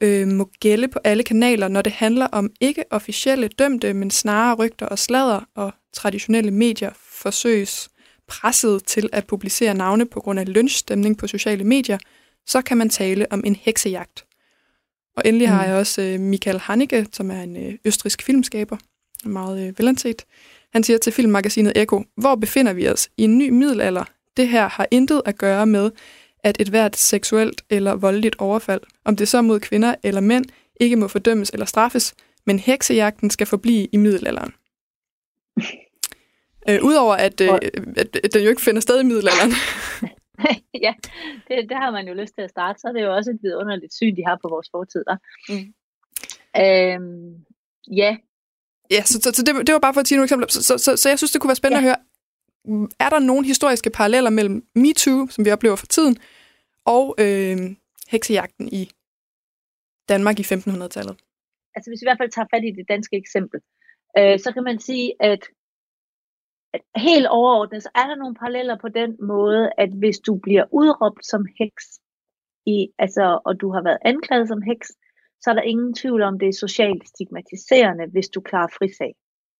uh, 0.04 0.28
må 0.28 0.50
gælde 0.60 0.88
på 0.88 0.98
alle 1.04 1.22
kanaler, 1.22 1.68
når 1.68 1.82
det 1.82 1.92
handler 1.92 2.26
om 2.26 2.50
ikke 2.60 2.84
officielle 2.90 3.48
dømte, 3.48 3.94
men 3.94 4.10
snarere 4.10 4.54
rygter 4.54 4.86
og 4.86 4.98
slader, 4.98 5.40
og 5.54 5.72
traditionelle 5.92 6.50
medier 6.50 6.90
forsøges 6.94 7.88
presset 8.28 8.84
til 8.84 9.08
at 9.12 9.26
publicere 9.26 9.74
navne 9.74 10.06
på 10.06 10.20
grund 10.20 10.40
af 10.40 10.54
lynchstemning 10.54 11.18
på 11.18 11.26
sociale 11.26 11.64
medier, 11.64 11.98
så 12.46 12.62
kan 12.62 12.78
man 12.78 12.88
tale 12.88 13.32
om 13.32 13.42
en 13.46 13.56
heksejagt. 13.56 14.24
Og 15.16 15.22
endelig 15.26 15.48
mm. 15.48 15.54
har 15.54 15.64
jeg 15.64 15.74
også 15.74 16.02
øh, 16.02 16.20
Michael 16.20 16.58
Haneke, 16.58 17.06
som 17.12 17.30
er 17.30 17.42
en 17.42 17.56
øh, 17.56 17.74
østrisk 17.84 18.22
filmskaber, 18.22 18.76
meget 19.24 19.68
øh, 19.68 19.78
velanset. 19.78 20.24
Han 20.72 20.82
siger 20.82 20.98
til 20.98 21.12
filmmagasinet 21.12 21.72
Eko, 21.76 22.04
hvor 22.16 22.34
befinder 22.34 22.72
vi 22.72 22.88
os 22.88 23.08
i 23.16 23.22
en 23.22 23.38
ny 23.38 23.48
middelalder? 23.48 24.04
Det 24.36 24.48
her 24.48 24.68
har 24.68 24.86
intet 24.90 25.22
at 25.24 25.38
gøre 25.38 25.66
med, 25.66 25.90
at 26.44 26.60
et 26.60 26.68
hvert 26.68 26.96
seksuelt 26.96 27.64
eller 27.70 27.94
voldeligt 27.94 28.36
overfald, 28.38 28.80
om 29.04 29.16
det 29.16 29.28
så 29.28 29.42
mod 29.42 29.60
kvinder 29.60 29.94
eller 30.02 30.20
mænd, 30.20 30.44
ikke 30.80 30.96
må 30.96 31.08
fordømmes 31.08 31.50
eller 31.50 31.66
straffes, 31.66 32.14
men 32.46 32.58
heksejagten 32.58 33.30
skal 33.30 33.46
forblive 33.46 33.88
i 33.92 33.96
middelalderen. 33.96 34.54
Øh, 36.68 36.78
Udover 36.82 37.14
at, 37.14 37.40
øh, 37.40 37.48
at, 37.96 38.16
at 38.24 38.34
den 38.34 38.42
jo 38.42 38.48
ikke 38.48 38.62
finder 38.62 38.80
sted 38.80 39.00
i 39.00 39.04
middelalderen. 39.04 39.52
ja, 40.84 40.94
det, 41.48 41.68
det 41.68 41.76
har 41.76 41.90
man 41.90 42.08
jo 42.08 42.14
lyst 42.14 42.34
til 42.34 42.42
at 42.42 42.50
starte. 42.50 42.80
Så 42.80 42.88
er 42.88 42.92
det 42.92 43.02
jo 43.02 43.14
også 43.14 43.30
et 43.30 43.38
vidunderligt 43.42 43.94
syn, 43.94 44.16
de 44.16 44.24
har 44.26 44.38
på 44.42 44.48
vores 44.48 44.68
fortid. 44.70 45.04
Mm. 45.48 45.74
Øhm, 46.62 47.44
ja. 47.90 48.16
Ja, 48.90 49.02
så, 49.02 49.20
så, 49.22 49.30
så 49.34 49.42
det, 49.42 49.66
det 49.66 49.72
var 49.72 49.78
bare 49.78 49.94
for 49.94 50.00
at 50.00 50.08
sige 50.08 50.16
nogle 50.16 50.24
eksempler. 50.24 50.48
Så, 50.48 50.62
så, 50.62 50.78
så, 50.78 50.96
så 50.96 51.08
jeg 51.08 51.18
synes, 51.18 51.32
det 51.32 51.40
kunne 51.40 51.48
være 51.48 51.62
spændende 51.62 51.86
ja. 51.86 51.92
at 51.92 51.96
høre, 51.96 52.04
er 53.04 53.08
der 53.10 53.18
nogle 53.18 53.46
historiske 53.46 53.90
paralleller 53.90 54.30
mellem 54.30 54.66
MeToo, 54.74 55.26
som 55.28 55.44
vi 55.44 55.50
oplever 55.50 55.76
for 55.76 55.86
tiden, 55.86 56.16
og 56.84 57.14
øh, 57.18 57.56
heksejagten 58.08 58.68
i 58.68 58.90
Danmark 60.08 60.38
i 60.38 60.42
1500-tallet? 60.42 61.16
Altså 61.74 61.90
hvis 61.90 62.00
vi 62.00 62.04
i 62.04 62.10
hvert 62.10 62.22
fald 62.22 62.30
tager 62.30 62.52
fat 62.54 62.64
i 62.64 62.76
det 62.78 62.86
danske 62.88 63.16
eksempel, 63.16 63.60
øh, 64.18 64.38
så 64.38 64.52
kan 64.52 64.64
man 64.64 64.78
sige, 64.78 65.14
at 65.20 65.42
helt 66.96 67.26
overordnet, 67.26 67.82
så 67.82 67.90
er 67.94 68.06
der 68.06 68.16
nogle 68.16 68.34
paralleller 68.34 68.76
på 68.78 68.88
den 68.88 69.16
måde, 69.32 69.70
at 69.78 69.90
hvis 70.00 70.18
du 70.18 70.34
bliver 70.42 70.64
udråbt 70.72 71.26
som 71.26 71.46
heks, 71.58 71.84
i, 72.66 72.88
altså, 72.98 73.40
og 73.44 73.60
du 73.60 73.72
har 73.72 73.82
været 73.82 73.98
anklaget 74.04 74.48
som 74.48 74.62
heks, 74.62 74.88
så 75.40 75.50
er 75.50 75.54
der 75.54 75.62
ingen 75.62 75.94
tvivl 75.94 76.22
om, 76.22 76.38
det 76.38 76.48
er 76.48 76.62
socialt 76.66 77.08
stigmatiserende, 77.08 78.06
hvis 78.12 78.28
du 78.28 78.40
klarer 78.40 78.68
frisag. 78.78 79.12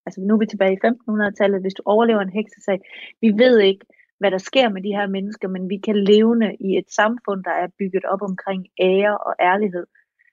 Altså 0.07 0.21
nu 0.21 0.35
er 0.35 0.39
vi 0.39 0.47
tilbage 0.47 0.77
i 0.77 0.85
1500-tallet, 0.87 1.61
hvis 1.61 1.75
du 1.75 1.83
overlever 1.87 2.21
en 2.21 2.37
heksesag. 2.39 2.79
Vi 3.21 3.31
ved 3.43 3.61
ikke, 3.61 3.87
hvad 4.19 4.31
der 4.31 4.39
sker 4.39 4.69
med 4.69 4.83
de 4.83 4.97
her 4.99 5.07
mennesker, 5.07 5.49
men 5.49 5.71
vi 5.71 5.79
kan 5.87 5.97
levende 5.97 6.57
i 6.61 6.79
et 6.79 6.91
samfund, 6.91 7.45
der 7.45 7.51
er 7.51 7.69
bygget 7.79 8.05
op 8.05 8.23
omkring 8.23 8.67
ære 8.81 9.19
og 9.19 9.35
ærlighed, 9.41 9.87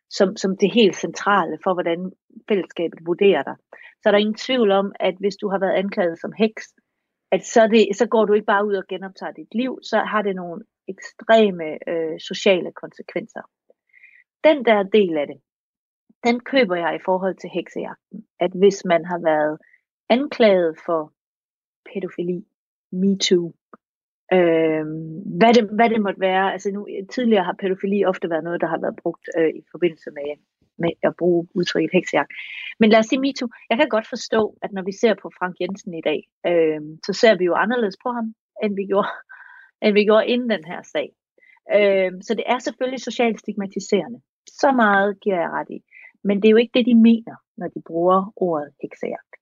som, 0.09 0.38
som 0.38 0.57
det 0.57 0.74
helt 0.74 0.95
centrale 0.95 1.57
for, 1.63 1.74
hvordan 1.74 2.11
fællesskabet 2.49 2.99
vurderer 3.05 3.43
dig 3.43 3.55
så 4.01 4.09
er 4.09 4.11
der 4.11 4.20
ingen 4.20 4.43
tvivl 4.47 4.72
om, 4.72 4.91
at 4.99 5.15
hvis 5.20 5.36
du 5.36 5.49
har 5.49 5.59
været 5.59 5.80
anklaget 5.84 6.20
som 6.20 6.34
heks, 6.38 6.63
at 7.32 7.45
så, 7.45 7.67
det, 7.67 7.97
så 7.97 8.05
går 8.05 8.26
du 8.26 8.34
ikke 8.34 8.45
bare 8.45 8.65
ud 8.65 8.76
og 8.76 8.88
genoptager 8.89 9.32
dit 9.32 9.55
liv, 9.55 9.80
så 9.84 9.97
har 9.97 10.22
det 10.22 10.36
nogle 10.36 10.63
ekstreme 10.88 11.89
øh, 11.89 12.20
sociale 12.20 12.72
konsekvenser. 12.72 13.41
Den 14.43 14.65
der 14.65 14.84
del 14.84 15.17
af 15.17 15.28
det, 15.28 15.39
den 16.24 16.39
køber 16.39 16.76
jeg 16.76 16.95
i 16.95 17.03
forhold 17.05 17.36
til 17.36 17.49
heksejagten. 17.49 18.26
At 18.39 18.51
hvis 18.51 18.86
man 18.86 19.05
har 19.05 19.20
været 19.20 19.57
anklaget 20.09 20.78
for 20.86 21.13
pædofili, 21.93 22.45
MeToo, 22.91 23.53
øh, 24.34 24.86
hvad, 25.39 25.53
det, 25.53 25.63
hvad 25.78 25.89
det 25.89 26.01
måtte 26.01 26.20
være. 26.20 26.53
Altså 26.53 26.72
nu, 26.72 26.88
tidligere 27.11 27.43
har 27.43 27.55
pædofili 27.61 28.05
ofte 28.05 28.30
været 28.30 28.43
noget, 28.43 28.61
der 28.61 28.67
har 28.67 28.80
været 28.80 28.95
brugt 29.01 29.26
øh, 29.38 29.49
i 29.49 29.63
forbindelse 29.72 30.11
med 30.11 30.38
med 30.84 30.91
at 31.03 31.13
bruge 31.20 31.47
udtrykket 31.55 31.89
heksejagt. 31.93 32.32
Men 32.80 32.89
lad 32.89 32.99
os 32.99 33.05
sige 33.05 33.20
MeToo. 33.20 33.49
Jeg 33.70 33.78
kan 33.78 33.89
godt 33.89 34.07
forstå, 34.07 34.57
at 34.61 34.72
når 34.72 34.84
vi 34.89 34.91
ser 34.91 35.13
på 35.22 35.32
Frank 35.38 35.55
Jensen 35.61 35.93
i 35.93 36.01
dag, 36.09 36.22
øh, 36.49 36.82
så 37.05 37.13
ser 37.13 37.38
vi 37.38 37.45
jo 37.45 37.53
anderledes 37.53 37.97
på 38.03 38.09
ham, 38.17 38.34
end 38.63 38.76
vi 38.76 38.86
gjorde, 38.86 39.07
end 39.84 39.93
vi 39.93 40.03
gjorde 40.03 40.28
inden 40.28 40.49
den 40.49 40.65
her 40.72 40.82
sag. 40.93 41.07
Øh, 41.78 42.11
så 42.26 42.32
det 42.34 42.43
er 42.53 42.59
selvfølgelig 42.59 43.01
socialt 43.01 43.39
stigmatiserende. 43.39 44.20
Så 44.61 44.72
meget 44.72 45.20
giver 45.24 45.39
jeg 45.43 45.49
ret 45.57 45.70
i. 45.70 45.80
Men 46.24 46.36
det 46.38 46.47
er 46.47 46.51
jo 46.51 46.63
ikke 46.63 46.78
det, 46.78 46.86
de 46.86 46.95
mener, 46.95 47.36
når 47.57 47.67
de 47.67 47.82
bruger 47.88 48.34
ordet 48.36 48.70
heksejagt. 48.82 49.34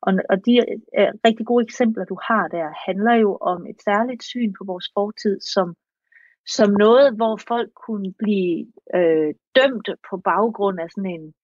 Og, 0.00 0.12
og 0.30 0.36
de 0.46 0.52
øh, 0.98 1.12
rigtig 1.26 1.46
gode 1.46 1.64
eksempler, 1.64 2.04
du 2.04 2.18
har 2.28 2.48
der, 2.48 2.68
handler 2.86 3.14
jo 3.14 3.36
om 3.36 3.66
et 3.66 3.78
særligt 3.84 4.22
syn 4.24 4.52
på 4.58 4.64
vores 4.64 4.88
fortid, 4.94 5.40
som 5.40 5.76
som 6.46 6.70
noget, 6.70 7.16
hvor 7.16 7.36
folk 7.48 7.70
kunne 7.86 8.12
blive 8.18 8.72
øh, 8.94 9.34
dømt 9.56 9.88
på 10.10 10.16
baggrund 10.16 10.80
af 10.80 10.90
sådan 10.90 11.10
en, 11.10 11.34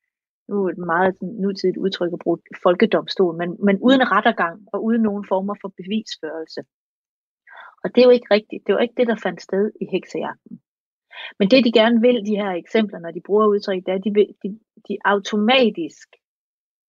nu 0.48 0.68
et 0.68 0.78
meget 0.78 1.14
nutidigt 1.22 1.76
udtryk 1.76 2.12
at 2.12 2.18
bruge 2.24 2.38
folkedomstol, 2.62 3.36
men, 3.36 3.56
men 3.66 3.78
uden 3.80 4.02
rettergang 4.12 4.56
og 4.72 4.84
uden 4.84 5.02
nogen 5.02 5.24
former 5.28 5.54
for 5.60 5.68
bevisførelse. 5.76 6.60
Og 7.84 7.90
det 7.94 8.00
er 8.00 8.08
jo 8.08 8.10
ikke 8.10 8.34
rigtigt. 8.36 8.62
Det 8.66 8.72
jo 8.72 8.78
ikke 8.78 8.94
det, 8.96 9.06
der 9.06 9.16
fandt 9.22 9.42
sted 9.42 9.70
i 9.80 9.84
heksejagten. 9.92 10.60
Men 11.38 11.50
det, 11.50 11.64
de 11.64 11.72
gerne 11.72 12.00
vil, 12.00 12.26
de 12.26 12.36
her 12.36 12.50
eksempler, 12.50 12.98
når 12.98 13.10
de 13.10 13.20
bruger 13.20 13.46
udtryk, 13.46 13.86
det 13.86 13.92
er, 13.92 13.98
at 13.98 14.04
de, 14.04 14.10
de, 14.42 14.58
de 14.88 14.96
automatisk 15.04 16.08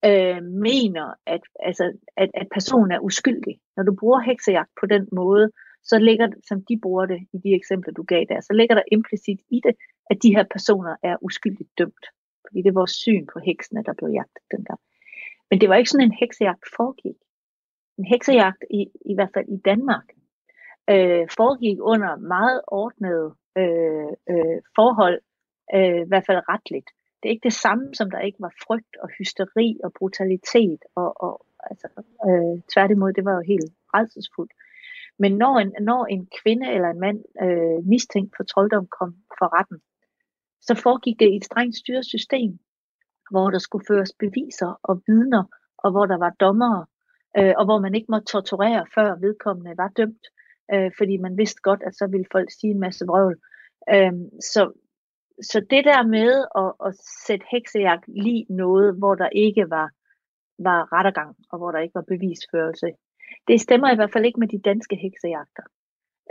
øh, 0.05 0.43
mener, 0.43 1.13
at, 1.25 1.41
altså, 1.59 1.85
at, 2.17 2.29
at 2.33 2.47
personen 2.53 2.91
er 2.91 2.99
uskyldig. 2.99 3.59
Når 3.77 3.83
du 3.83 3.95
bruger 3.95 4.19
heksejagt 4.19 4.71
på 4.79 4.85
den 4.85 5.07
måde, 5.11 5.51
så 5.83 5.99
ligger, 5.99 6.27
som 6.47 6.63
de 6.69 6.79
bruger 6.81 7.05
det 7.05 7.19
i 7.33 7.37
de 7.37 7.55
eksempler, 7.55 7.93
du 7.93 8.03
gav 8.03 8.25
der, 8.29 8.41
så 8.41 8.53
ligger 8.53 8.75
der 8.75 8.83
implicit 8.91 9.39
i 9.49 9.61
det, 9.63 9.75
at 10.09 10.23
de 10.23 10.35
her 10.35 10.45
personer 10.51 10.95
er 11.03 11.15
uskyldigt 11.21 11.69
dømt. 11.77 12.05
Fordi 12.47 12.61
det 12.61 12.75
var 12.75 12.81
vores 12.81 12.91
syn 12.91 13.25
på 13.33 13.39
heksene, 13.39 13.83
der 13.83 13.93
blev 13.93 14.09
jagtet 14.09 14.43
dengang. 14.51 14.79
Men 15.49 15.61
det 15.61 15.69
var 15.69 15.75
ikke 15.75 15.89
sådan 15.89 16.07
en 16.07 16.17
heksejagt 16.19 16.65
foregik. 16.75 17.19
En 17.97 18.05
heksejagt, 18.05 18.63
i, 18.69 18.81
i 19.11 19.13
hvert 19.15 19.33
fald 19.33 19.47
i 19.49 19.57
Danmark, 19.65 20.07
øh, 20.89 21.27
foregik 21.37 21.77
under 21.81 22.15
meget 22.15 22.61
ordnede 22.67 23.35
øh, 23.61 24.11
øh, 24.31 24.59
forhold, 24.75 25.19
øh, 25.75 26.01
i 26.05 26.07
hvert 26.07 26.25
fald 26.25 26.49
retligt. 26.49 26.89
Det 27.23 27.29
er 27.29 27.33
ikke 27.35 27.49
det 27.49 27.61
samme, 27.65 27.95
som 27.95 28.11
der 28.11 28.19
ikke 28.19 28.41
var 28.41 28.53
frygt 28.67 28.95
og 29.03 29.09
hysteri 29.17 29.79
og 29.83 29.93
brutalitet. 29.93 30.81
Og, 30.95 31.21
og 31.21 31.45
altså, 31.69 31.87
øh, 32.27 32.61
tværtimod, 32.73 33.13
det 33.13 33.25
var 33.25 33.35
jo 33.35 33.43
helt 33.53 33.71
redselsfuldt. 33.93 34.53
Men 35.19 35.37
når 35.37 35.59
en, 35.59 35.73
når 35.81 36.05
en 36.05 36.27
kvinde 36.41 36.67
eller 36.75 36.89
en 36.89 36.99
mand 36.99 37.19
øh, 37.43 37.85
mistænkt 37.85 38.33
for 38.37 38.43
trolddom 38.43 38.87
kom 38.99 39.15
for 39.39 39.59
retten, 39.59 39.79
så 40.61 40.75
foregik 40.75 41.19
det 41.19 41.29
i 41.29 41.35
et 41.35 41.45
strengt 41.45 41.75
styret 41.75 42.05
system, 42.05 42.59
hvor 43.31 43.49
der 43.49 43.59
skulle 43.59 43.85
føres 43.87 44.13
beviser 44.19 44.79
og 44.83 45.03
vidner, 45.07 45.43
og 45.77 45.91
hvor 45.91 46.05
der 46.05 46.17
var 46.17 46.33
dommere, 46.39 46.85
øh, 47.37 47.53
og 47.57 47.65
hvor 47.65 47.79
man 47.79 47.95
ikke 47.95 48.11
måtte 48.11 48.25
torturere, 48.25 48.85
før 48.95 49.15
vedkommende 49.25 49.77
var 49.77 49.87
dømt, 49.87 50.25
øh, 50.73 50.91
fordi 50.97 51.17
man 51.17 51.37
vidste 51.37 51.61
godt, 51.61 51.81
at 51.87 51.95
så 51.95 52.07
ville 52.07 52.25
folk 52.31 52.51
sige 52.51 52.71
en 52.71 52.79
masse 52.79 53.05
vrøvl. 53.05 53.37
Øh, 53.93 54.13
så, 54.51 54.71
så 55.41 55.59
det 55.69 55.85
der 55.85 56.03
med 56.07 56.31
at, 56.61 56.87
at 56.87 56.93
sætte 57.27 57.45
heksejagt 57.51 58.07
lige 58.07 58.45
noget, 58.49 58.95
hvor 58.97 59.15
der 59.15 59.29
ikke 59.29 59.69
var, 59.69 59.89
var 60.59 60.93
rettergang, 60.93 61.35
og 61.51 61.57
hvor 61.57 61.71
der 61.71 61.79
ikke 61.79 61.95
var 61.95 62.11
bevisførelse, 62.13 62.87
det 63.47 63.61
stemmer 63.61 63.91
i 63.91 63.95
hvert 63.95 64.13
fald 64.13 64.25
ikke 64.25 64.39
med 64.39 64.47
de 64.47 64.61
danske 64.61 64.95
heksejagter. 64.95 65.63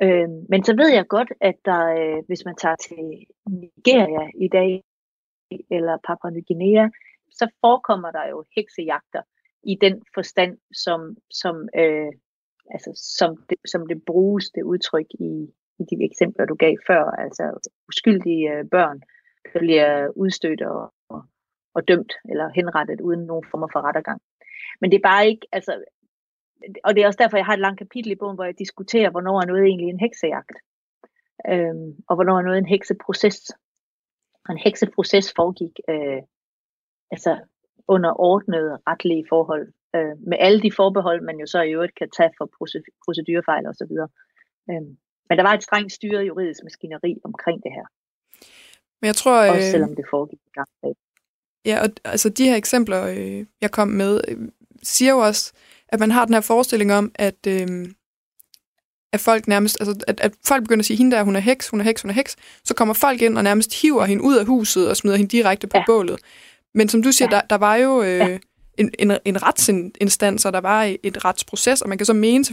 Øh, 0.03 0.29
men 0.49 0.65
så 0.65 0.77
ved 0.77 0.89
jeg 0.93 1.07
godt, 1.09 1.33
at 1.41 1.55
der, 1.65 1.83
øh, 2.01 2.23
hvis 2.27 2.45
man 2.45 2.57
tager 2.57 2.77
til 2.77 3.27
Nigeria 3.47 4.31
i 4.35 4.49
dag, 4.49 4.83
eller 5.71 5.97
Papua 6.07 6.31
Ny 6.31 6.47
Guinea, 6.47 6.89
så 7.31 7.49
forekommer 7.61 8.11
der 8.11 8.29
jo 8.29 8.45
heksejagter 8.57 9.23
i 9.63 9.75
den 9.81 10.03
forstand, 10.15 10.59
som, 10.85 11.17
som, 11.31 11.69
øh, 11.77 12.13
altså, 12.75 12.91
som, 13.19 13.31
det, 13.49 13.59
som 13.73 13.87
det 13.87 14.05
bruges, 14.05 14.51
det 14.51 14.63
udtryk 14.63 15.07
i, 15.21 15.33
i 15.81 15.83
de 15.91 15.97
eksempler, 16.09 16.45
du 16.45 16.55
gav 16.55 16.75
før. 16.87 17.05
Altså 17.25 17.45
uskyldige 17.89 18.53
øh, 18.53 18.65
børn, 18.71 18.99
der 19.53 19.59
bliver 19.59 20.09
udstødt 20.17 20.63
og, 20.63 20.93
og, 21.09 21.23
og 21.75 21.89
dømt 21.89 22.13
eller 22.31 22.49
henrettet 22.55 23.01
uden 23.01 23.23
nogen 23.31 23.47
former 23.51 23.69
for 23.73 23.81
rettergang. 23.87 24.21
Men 24.81 24.91
det 24.91 24.97
er 24.97 25.09
bare 25.11 25.27
ikke, 25.27 25.47
altså 25.53 25.85
og 26.85 26.95
det 26.95 27.03
er 27.03 27.07
også 27.07 27.23
derfor, 27.23 27.37
jeg 27.37 27.47
har 27.47 27.53
et 27.53 27.67
langt 27.67 27.79
kapitel 27.79 28.11
i 28.13 28.21
bogen, 28.21 28.37
hvor 28.37 28.45
jeg 28.45 28.59
diskuterer, 28.59 29.11
hvornår 29.11 29.41
er 29.41 29.47
noget 29.47 29.65
egentlig 29.65 29.89
en 29.89 30.01
heksejagt, 30.01 30.57
øhm, 31.51 31.91
og 32.09 32.15
hvornår 32.15 32.39
er 32.39 32.43
noget 32.43 32.59
en 32.59 32.73
hekseproces. 32.75 33.39
Og 34.45 34.53
en 34.53 34.63
hekseproces 34.67 35.33
foregik 35.37 35.75
øh, 35.89 36.23
altså 37.11 37.33
under 37.89 38.21
ordnede 38.21 38.79
retlige 38.87 39.27
forhold, 39.29 39.73
øh, 39.97 40.15
med 40.31 40.39
alle 40.41 40.61
de 40.63 40.73
forbehold, 40.77 41.21
man 41.23 41.37
jo 41.43 41.47
så 41.47 41.63
i 41.63 41.73
øvrigt 41.77 41.95
kan 41.95 42.11
tage 42.17 42.33
for 42.39 42.47
procedurefejl 43.07 43.67
osv. 43.67 43.93
Øh, 44.71 44.85
men 45.29 45.39
der 45.39 45.43
var 45.43 45.55
et 45.55 45.63
strengt 45.63 45.93
styret 45.93 46.27
juridisk 46.27 46.61
maskineri 46.65 47.13
omkring 47.25 47.63
det 47.63 47.73
her. 47.77 47.87
Men 49.01 49.07
jeg 49.07 49.17
tror... 49.17 49.37
Også 49.51 49.67
øh, 49.67 49.71
selvom 49.71 49.97
det 49.97 50.05
foregik 50.11 50.41
i 50.47 50.53
gang. 50.55 50.69
Ja, 51.65 51.83
og 51.83 51.89
altså 52.05 52.29
de 52.29 52.45
her 52.45 52.57
eksempler, 52.57 53.07
øh, 53.07 53.47
jeg 53.61 53.71
kom 53.71 53.89
med, 53.89 54.21
øh, 54.29 54.39
siger 54.83 55.13
jo 55.13 55.19
også, 55.19 55.53
at 55.89 56.01
man 56.01 56.11
har 56.11 56.25
den 56.25 56.35
her 56.35 56.41
forestilling 56.41 56.93
om, 56.93 57.13
at, 57.15 57.47
øh, 57.49 57.69
at 59.13 59.21
folk 59.21 59.49
nærmest, 59.49 59.77
altså 59.81 60.05
at, 60.09 60.21
at 60.21 60.33
folk 60.47 60.63
begynder 60.63 60.81
at 60.81 60.87
sige, 60.87 60.97
hende 60.97 61.17
der, 61.17 61.23
hun 61.23 61.37
er 61.37 61.41
heks, 61.41 61.69
hun 61.69 61.81
er 61.81 61.85
heks, 61.85 62.03
hun 62.03 62.11
er 62.11 62.15
heks, 62.15 62.37
så 62.65 62.75
kommer 62.75 62.95
folk 62.95 63.23
ind 63.23 63.39
og 63.39 63.45
nærmest 63.45 63.83
hiver 63.83 64.05
hende 64.05 64.25
ud 64.25 64.37
af 64.37 64.47
huset 64.47 64.89
og 64.91 64.97
smider 64.97 65.17
hende 65.17 65.37
direkte 65.37 65.67
på 65.67 65.77
ja. 65.77 65.85
bålet. 65.87 66.21
Men 66.75 66.89
som 66.89 67.03
du 67.03 67.13
siger, 67.13 67.29
ja. 67.31 67.37
der, 67.37 67.43
der 67.51 67.57
var 67.57 67.77
jo 67.77 68.03
øh, 68.03 68.19
ja. 68.19 68.39
En, 68.83 68.91
en, 68.99 69.19
en 69.25 69.43
retsinstans, 69.43 70.47
og 70.47 70.53
der 70.53 70.61
var 70.61 70.83
et 71.03 71.25
retsproces, 71.25 71.83
og 71.83 71.89
man 71.89 71.99
kan 71.99 72.07
så 72.07 72.13
mene, 72.13 72.45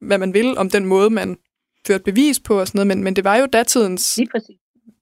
hvad 0.00 0.18
man 0.18 0.34
vil 0.34 0.58
om 0.58 0.70
den 0.70 0.84
måde, 0.86 1.10
man 1.10 1.38
førte 1.86 2.04
bevis 2.04 2.40
på 2.40 2.60
og 2.60 2.66
sådan 2.66 2.78
noget, 2.78 2.86
men, 2.86 3.04
men 3.04 3.16
det 3.16 3.24
var 3.24 3.36
jo 3.36 3.46
datidens 3.46 4.20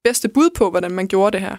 bedste 0.03 0.29
bud 0.29 0.49
på, 0.57 0.69
hvordan 0.69 0.91
man 0.91 1.07
gjorde 1.07 1.31
det 1.31 1.41
her. 1.41 1.57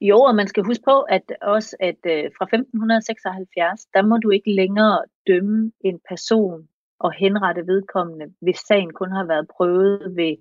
Jo, 0.00 0.18
og 0.20 0.34
man 0.34 0.48
skal 0.48 0.62
huske 0.64 0.84
på, 0.84 1.00
at 1.00 1.32
også 1.42 1.76
at 1.80 2.00
øh, 2.14 2.24
fra 2.38 2.44
1576, 2.44 3.86
der 3.94 4.02
må 4.10 4.16
du 4.16 4.30
ikke 4.30 4.50
længere 4.60 4.98
dømme 5.26 5.72
en 5.80 5.98
person 6.08 6.68
og 6.98 7.12
henrette 7.12 7.66
vedkommende, 7.66 8.26
hvis 8.40 8.58
sagen 8.68 8.92
kun 8.92 9.10
har 9.12 9.24
været 9.24 9.46
prøvet 9.56 10.16
ved, 10.18 10.36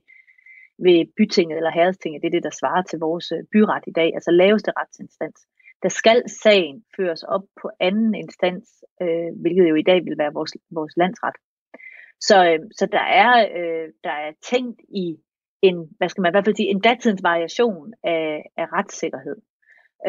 ved 0.86 1.05
bytinget 1.17 1.57
eller 1.57 1.71
herredstinget. 1.71 2.21
Det 2.21 2.27
er 2.27 2.38
det, 2.38 2.43
der 2.43 2.59
svarer 2.59 2.83
til 2.83 2.99
vores 2.99 3.31
øh, 3.31 3.43
byret 3.51 3.83
i 3.88 3.91
dag, 3.91 4.09
altså 4.17 4.31
laveste 4.31 4.71
retsinstans. 4.79 5.39
Der 5.86 5.89
skal 5.89 6.23
sagen 6.43 6.83
føres 6.95 7.23
op 7.23 7.43
på 7.61 7.69
anden 7.79 8.15
instans, 8.15 8.83
øh, 9.01 9.31
hvilket 9.41 9.69
jo 9.69 9.75
i 9.75 9.88
dag 9.89 10.05
vil 10.05 10.17
være 10.17 10.33
vores, 10.33 10.51
vores 10.71 10.97
landsret. 10.97 11.36
Så, 12.19 12.38
øh, 12.49 12.59
så 12.79 12.86
der, 12.91 13.05
er, 13.23 13.33
øh, 13.59 13.88
der 14.03 14.15
er 14.25 14.31
tænkt 14.51 14.81
i 15.03 15.05
en, 15.61 15.77
hvad 15.97 16.09
skal 16.09 16.21
man 16.21 16.29
i 16.29 16.33
hvert 16.33 16.45
fald 16.45 16.55
sige, 16.55 16.69
en 16.69 16.81
datidens 16.81 17.23
variation 17.23 17.93
af, 18.03 18.43
af 18.57 18.65
retssikkerhed. 18.73 19.36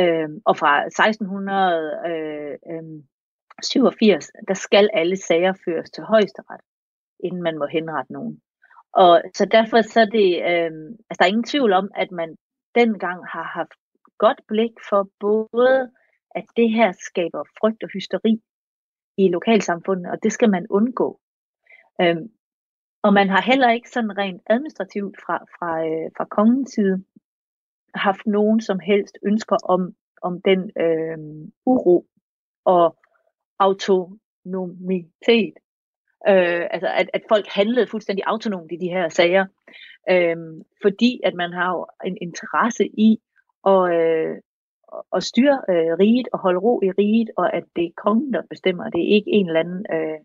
Øh, 0.01 0.29
og 0.45 0.57
fra 0.57 0.87
1687, 0.87 3.71
øh, 3.71 3.77
øh, 4.03 4.21
der 4.49 4.55
skal 4.55 4.91
alle 4.93 5.17
sager 5.17 5.53
føres 5.65 5.91
til 5.91 6.05
højesteret, 6.05 6.61
inden 7.25 7.43
man 7.43 7.59
må 7.59 7.67
henrette 7.67 8.13
nogen. 8.13 8.41
Og 8.93 9.23
så 9.35 9.45
derfor 9.45 9.83
så 9.83 10.01
er 10.01 10.11
det, 10.19 10.29
øh, 10.51 10.73
altså 11.09 11.19
der 11.19 11.25
er 11.25 11.35
ingen 11.35 11.51
tvivl 11.53 11.73
om, 11.73 11.91
at 11.95 12.11
man 12.11 12.37
dengang 12.75 13.27
har 13.35 13.47
haft 13.59 13.79
godt 14.19 14.41
blik 14.49 14.75
for 14.89 15.11
både, 15.21 15.91
at 16.31 16.45
det 16.57 16.71
her 16.71 16.93
skaber 16.93 17.45
frygt 17.61 17.83
og 17.83 17.89
hysteri 17.93 18.43
i 19.19 19.29
lokalsamfundet, 19.29 20.13
og 20.13 20.19
det 20.23 20.33
skal 20.33 20.51
man 20.51 20.67
undgå. 20.71 21.21
Øhm, 22.01 22.29
og 23.03 23.13
man 23.13 23.29
har 23.29 23.43
heller 23.43 23.71
ikke 23.71 23.91
sådan 23.91 24.19
rent 24.19 24.43
administrativt 24.51 25.17
fra, 25.27 25.37
fra, 25.37 25.87
øh, 25.87 26.11
fra 26.17 26.25
kongens 26.25 26.71
side 26.71 27.05
haft 27.95 28.27
nogen 28.27 28.61
som 28.61 28.79
helst 28.79 29.19
ønsker 29.27 29.57
om, 29.65 29.95
om 30.23 30.43
den 30.43 30.71
øh, 30.81 31.19
uro 31.67 32.07
og 32.65 32.97
autonomitet. 33.59 35.55
Øh, 36.29 36.67
altså 36.71 36.89
at, 37.01 37.11
at 37.15 37.23
folk 37.29 37.47
handlede 37.49 37.87
fuldstændig 37.87 38.25
autonomt 38.27 38.73
i 38.73 38.77
de 38.77 38.89
her 38.89 39.09
sager, 39.09 39.47
øh, 40.11 40.37
fordi 40.83 41.21
at 41.25 41.35
man 41.35 41.53
har 41.53 41.71
jo 41.73 41.87
en 42.05 42.19
interesse 42.21 42.87
i 42.87 43.19
at, 43.73 43.83
øh, 43.99 44.37
at 45.17 45.23
styre 45.23 45.59
øh, 45.71 45.93
riget 46.03 46.29
og 46.33 46.39
holde 46.39 46.61
ro 46.61 46.81
i 46.83 46.91
riget, 46.91 47.31
og 47.37 47.55
at 47.55 47.65
det 47.77 47.85
er 47.85 48.01
kongen, 48.05 48.33
der 48.33 48.43
bestemmer. 48.51 48.91
Det 48.91 49.01
er 49.01 49.15
ikke 49.17 49.31
en 49.31 49.47
eller 49.47 49.61
anden 49.61 49.87
øh, 49.97 50.19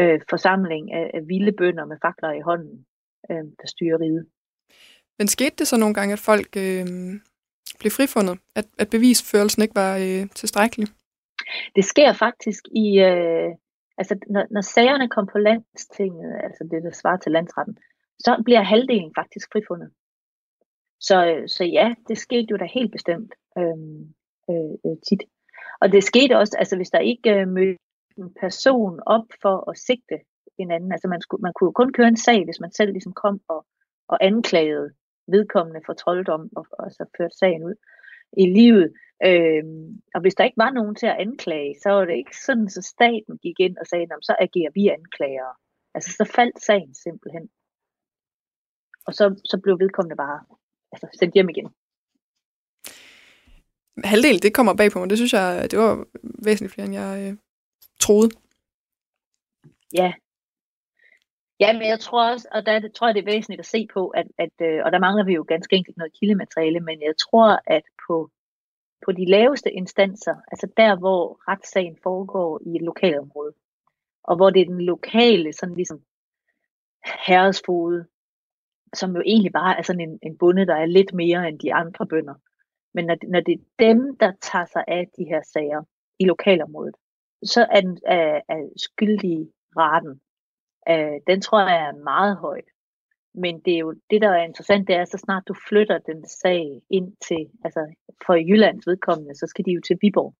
øh, 0.00 0.20
forsamling 0.30 0.92
af, 0.92 1.10
af 1.14 1.28
vilde 1.28 1.52
bønder 1.52 1.84
med 1.84 1.96
fakler 2.04 2.32
i 2.32 2.40
hånden, 2.40 2.86
øh, 3.30 3.44
der 3.60 3.66
styrer 3.66 4.00
riget. 4.00 4.26
Men 5.18 5.28
skete 5.28 5.56
det 5.58 5.66
så 5.68 5.76
nogle 5.76 5.94
gange, 5.94 6.12
at 6.12 6.18
folk 6.18 6.56
øh, 6.56 6.86
blev 7.80 7.90
frifundet? 7.90 8.38
At, 8.54 8.66
at 8.78 8.88
bevisførelsen 8.90 9.62
ikke 9.62 9.74
var 9.74 9.96
øh, 9.96 10.30
tilstrækkelig? 10.40 10.88
Det 11.76 11.84
sker 11.84 12.12
faktisk 12.12 12.62
i... 12.84 12.86
Øh, 12.98 13.50
altså, 13.98 14.14
når, 14.34 14.46
når 14.50 14.60
sagerne 14.60 15.08
kom 15.08 15.26
på 15.32 15.38
landstinget, 15.38 16.40
altså 16.44 16.68
det, 16.70 16.82
der 16.82 16.90
svarer 16.90 17.16
til 17.16 17.32
landsretten, 17.32 17.78
så 18.18 18.42
bliver 18.44 18.62
halvdelen 18.62 19.12
faktisk 19.18 19.48
frifundet. 19.52 19.90
Så, 21.00 21.44
så 21.46 21.64
ja, 21.64 21.94
det 22.08 22.18
skete 22.18 22.46
jo 22.50 22.56
da 22.56 22.64
helt 22.64 22.92
bestemt 22.92 23.34
øhm, 23.58 24.14
øh, 24.50 24.74
øh, 24.86 24.96
tit. 25.08 25.22
Og 25.80 25.92
det 25.92 26.04
skete 26.04 26.38
også, 26.38 26.56
altså 26.58 26.76
hvis 26.76 26.90
der 26.90 26.98
ikke 26.98 27.30
øh, 27.34 27.48
mødte 27.48 27.78
en 28.18 28.34
person 28.40 29.00
op 29.06 29.26
for 29.42 29.70
at 29.70 29.78
sigte 29.78 30.18
en 30.58 30.70
anden. 30.70 30.92
Altså 30.92 31.08
man, 31.08 31.20
skulle, 31.20 31.42
man 31.42 31.52
kunne 31.52 31.68
jo 31.68 31.72
kun 31.72 31.92
køre 31.92 32.08
en 32.08 32.16
sag, 32.16 32.44
hvis 32.44 32.60
man 32.60 32.72
selv 32.72 32.92
ligesom 32.92 33.12
kom 33.12 33.40
og, 33.48 33.66
og 34.08 34.24
anklagede 34.24 34.90
vedkommende 35.28 35.80
for 35.86 35.92
trolddom 35.92 36.48
og, 36.56 36.66
og 36.72 36.90
så 36.90 37.04
førte 37.16 37.38
sagen 37.38 37.64
ud 37.64 37.74
i 38.36 38.46
livet. 38.46 38.92
Øhm, 39.24 40.02
og 40.14 40.20
hvis 40.20 40.34
der 40.34 40.44
ikke 40.44 40.62
var 40.64 40.70
nogen 40.70 40.94
til 40.94 41.06
at 41.06 41.16
anklage, 41.18 41.74
så 41.82 41.90
var 41.90 42.04
det 42.04 42.16
ikke 42.16 42.36
sådan, 42.36 42.68
så 42.68 42.82
staten 42.82 43.38
gik 43.38 43.60
ind 43.60 43.76
og 43.76 43.86
sagde, 43.86 44.06
så 44.22 44.36
agerer 44.40 44.70
vi 44.74 44.88
anklagere. 44.88 45.54
Altså 45.94 46.10
så 46.12 46.32
faldt 46.36 46.62
sagen 46.62 46.94
simpelthen. 46.94 47.48
Og 49.06 49.12
så, 49.14 49.40
så 49.44 49.60
blev 49.62 49.78
vedkommende 49.78 50.16
bare 50.16 50.40
altså, 51.02 51.18
sendt 51.18 51.34
hjem 51.34 51.48
igen. 51.48 51.68
Halvdelen, 54.04 54.42
det 54.42 54.54
kommer 54.54 54.74
bag 54.74 54.90
på 54.90 54.98
mig. 54.98 55.10
Det 55.10 55.18
synes 55.18 55.32
jeg, 55.32 55.68
det 55.70 55.78
var 55.78 56.06
væsentligt 56.22 56.74
flere, 56.74 56.86
end 56.86 56.94
jeg 56.94 57.30
øh, 57.30 57.38
troede. 58.00 58.30
Ja. 59.92 60.12
Ja, 61.60 61.72
men 61.72 61.82
jeg 61.82 62.00
tror 62.00 62.30
også, 62.32 62.48
og 62.52 62.66
der 62.66 62.88
tror 62.94 63.06
jeg, 63.06 63.14
det 63.14 63.20
er 63.20 63.32
væsentligt 63.34 63.60
at 63.60 63.66
se 63.66 63.88
på, 63.94 64.08
at, 64.08 64.26
at 64.38 64.54
øh, 64.60 64.80
og 64.84 64.92
der 64.92 64.98
mangler 64.98 65.24
vi 65.24 65.32
jo 65.32 65.44
ganske 65.48 65.76
enkelt 65.76 65.96
noget 65.96 66.12
kildemateriale, 66.18 66.80
men 66.80 67.02
jeg 67.02 67.14
tror, 67.16 67.60
at 67.66 67.82
på, 68.06 68.30
på 69.04 69.12
de 69.12 69.24
laveste 69.24 69.72
instanser, 69.72 70.34
altså 70.52 70.68
der, 70.76 70.98
hvor 70.98 71.40
retssagen 71.48 71.96
foregår 72.02 72.60
i 72.66 72.76
et 72.76 72.82
lokalområde, 72.82 73.52
og 74.24 74.36
hvor 74.36 74.50
det 74.50 74.60
er 74.60 74.66
den 74.66 74.80
lokale, 74.80 75.52
sådan 75.52 75.74
ligesom 75.74 76.00
herresfode, 77.26 78.06
som 78.96 79.16
jo 79.16 79.22
egentlig 79.26 79.52
bare 79.52 79.78
er 79.78 79.82
sådan 79.82 80.00
en, 80.00 80.18
en 80.22 80.38
bonde, 80.38 80.66
der 80.66 80.74
er 80.74 80.86
lidt 80.86 81.14
mere 81.14 81.48
end 81.48 81.58
de 81.58 81.74
andre 81.74 82.06
bønder. 82.06 82.34
Men 82.94 83.04
når, 83.04 83.16
når 83.28 83.40
det 83.40 83.54
er 83.54 83.64
dem, 83.78 84.16
der 84.20 84.32
tager 84.42 84.64
sig 84.64 84.84
af 84.88 85.08
de 85.18 85.24
her 85.24 85.42
sager 85.52 85.82
i 86.18 86.24
lokalområdet, 86.24 86.96
så 87.44 87.66
er, 87.70 87.80
den, 87.80 87.98
er, 88.06 88.40
er 88.48 88.68
skyldige 88.76 89.52
raten, 89.76 90.20
øh, 90.88 91.20
den 91.26 91.40
tror 91.40 91.60
jeg 91.60 91.88
er 91.88 92.04
meget 92.04 92.36
høj. 92.36 92.60
Men 93.34 93.60
det 93.60 93.74
er 93.74 93.78
jo 93.78 93.94
det, 94.10 94.22
der 94.22 94.28
er 94.28 94.44
interessant, 94.44 94.88
det 94.88 94.96
er, 94.96 95.04
så 95.04 95.18
snart 95.18 95.48
du 95.48 95.54
flytter 95.68 95.98
den 95.98 96.28
sag 96.28 96.82
ind 96.90 97.16
til, 97.28 97.50
altså 97.64 97.94
for 98.26 98.34
Jyllands 98.34 98.86
vedkommende, 98.86 99.34
så 99.34 99.46
skal 99.46 99.64
de 99.64 99.70
jo 99.70 99.80
til 99.86 99.98
Viborg. 100.00 100.34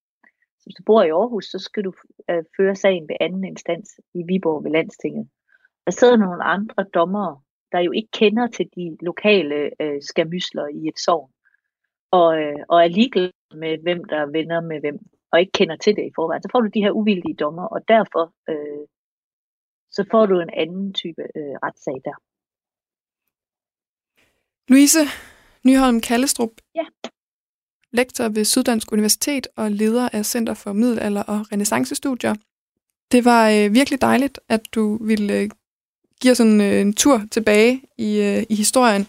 Så 0.58 0.62
hvis 0.66 0.74
du 0.74 0.82
bor 0.86 1.02
i 1.02 1.10
Aarhus, 1.10 1.44
så 1.44 1.58
skal 1.58 1.82
du 1.84 1.92
øh, 2.30 2.44
føre 2.56 2.76
sagen 2.76 3.08
ved 3.08 3.16
anden 3.20 3.44
instans 3.44 4.00
i 4.14 4.22
Viborg 4.28 4.64
ved 4.64 4.70
Landstinget. 4.70 5.28
Der 5.84 5.90
sidder 5.90 6.16
nogle 6.16 6.44
andre 6.44 6.84
dommere, 6.94 7.40
der 7.72 7.80
jo 7.80 7.92
ikke 7.92 8.08
kender 8.12 8.46
til 8.46 8.66
de 8.76 8.96
lokale 9.00 9.70
øh, 9.82 10.02
skamysler 10.02 10.66
i 10.66 10.88
et 10.88 10.98
sovn, 10.98 11.30
og, 12.10 12.38
øh, 12.42 12.60
og 12.68 12.84
er 12.84 12.88
ligeglade 12.88 13.32
med, 13.54 13.78
hvem 13.82 14.04
der 14.04 14.26
vender 14.26 14.60
med 14.60 14.80
hvem 14.80 14.98
og 15.32 15.40
ikke 15.40 15.52
kender 15.52 15.76
til 15.76 15.96
det 15.96 16.04
i 16.06 16.14
forvejen, 16.14 16.42
så 16.42 16.48
får 16.52 16.60
du 16.60 16.68
de 16.74 16.80
her 16.80 16.90
uvildige 16.90 17.34
dommer, 17.34 17.66
og 17.74 17.88
derfor 17.88 18.24
øh, 18.50 18.86
så 19.90 20.04
får 20.10 20.26
du 20.26 20.40
en 20.40 20.50
anden 20.62 20.92
type 20.92 21.22
øh, 21.38 21.54
retssag 21.64 21.98
der. 22.04 22.16
Louise 24.70 25.02
Nyholm 25.66 26.00
Kallestrup, 26.00 26.50
ja. 26.74 26.86
lektor 27.92 28.28
ved 28.28 28.44
Syddansk 28.44 28.92
Universitet 28.92 29.48
og 29.56 29.70
leder 29.70 30.08
af 30.12 30.24
Center 30.24 30.54
for 30.54 30.72
Middelalder 30.72 31.22
og 31.22 31.52
Renaissancestudier. 31.52 32.34
Det 33.12 33.24
var 33.24 33.42
øh, 33.50 33.74
virkelig 33.74 34.00
dejligt, 34.00 34.40
at 34.48 34.62
du 34.74 35.04
ville 35.04 35.40
øh, 35.40 35.50
give 36.20 36.32
os 36.32 36.40
en, 36.40 36.60
øh, 36.60 36.80
en 36.80 36.94
tur 36.94 37.22
tilbage 37.30 37.82
i, 37.98 38.20
øh, 38.20 38.42
i 38.48 38.54
historien 38.54 39.08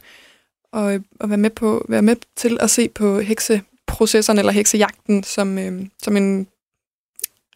og, 0.71 0.93
øh, 0.93 1.01
og 1.19 1.29
være 1.29 1.37
med 1.37 1.49
på 1.49 1.85
være 1.89 2.01
med 2.01 2.15
til 2.35 2.57
at 2.61 2.69
se 2.69 2.89
på 2.89 3.19
hekse 3.19 3.61
processerne 3.87 4.39
eller 4.39 4.51
heksejagten 4.51 5.23
som, 5.23 5.57
øh, 5.57 5.85
som 5.97 6.17
en 6.17 6.47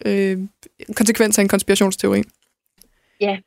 øh, 0.06 0.38
konsekvens 0.96 1.38
af 1.38 1.42
en 1.42 1.48
konspirationsteori. 1.48 2.22
Ja. 3.20 3.38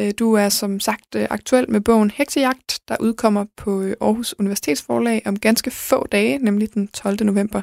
Øh, 0.00 0.12
du 0.18 0.32
er 0.32 0.48
som 0.48 0.80
sagt 0.80 1.14
øh, 1.16 1.26
aktuel 1.30 1.70
med 1.70 1.80
bogen 1.80 2.10
Heksejagt, 2.10 2.80
der 2.88 2.96
udkommer 3.00 3.44
på 3.56 3.82
Aarhus 4.00 4.34
Universitetsforlag 4.38 5.22
om 5.26 5.38
ganske 5.38 5.70
få 5.70 6.06
dage, 6.06 6.38
nemlig 6.38 6.74
den 6.74 6.88
12. 6.88 7.24
november. 7.24 7.62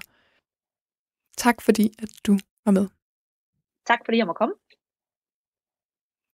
Tak 1.37 1.61
fordi, 1.61 1.95
at 1.99 2.09
du 2.27 2.37
var 2.65 2.71
med. 2.71 2.87
Tak 3.87 3.99
fordi 4.05 4.17
jeg 4.17 4.27
må 4.27 4.33
komme. 4.33 4.53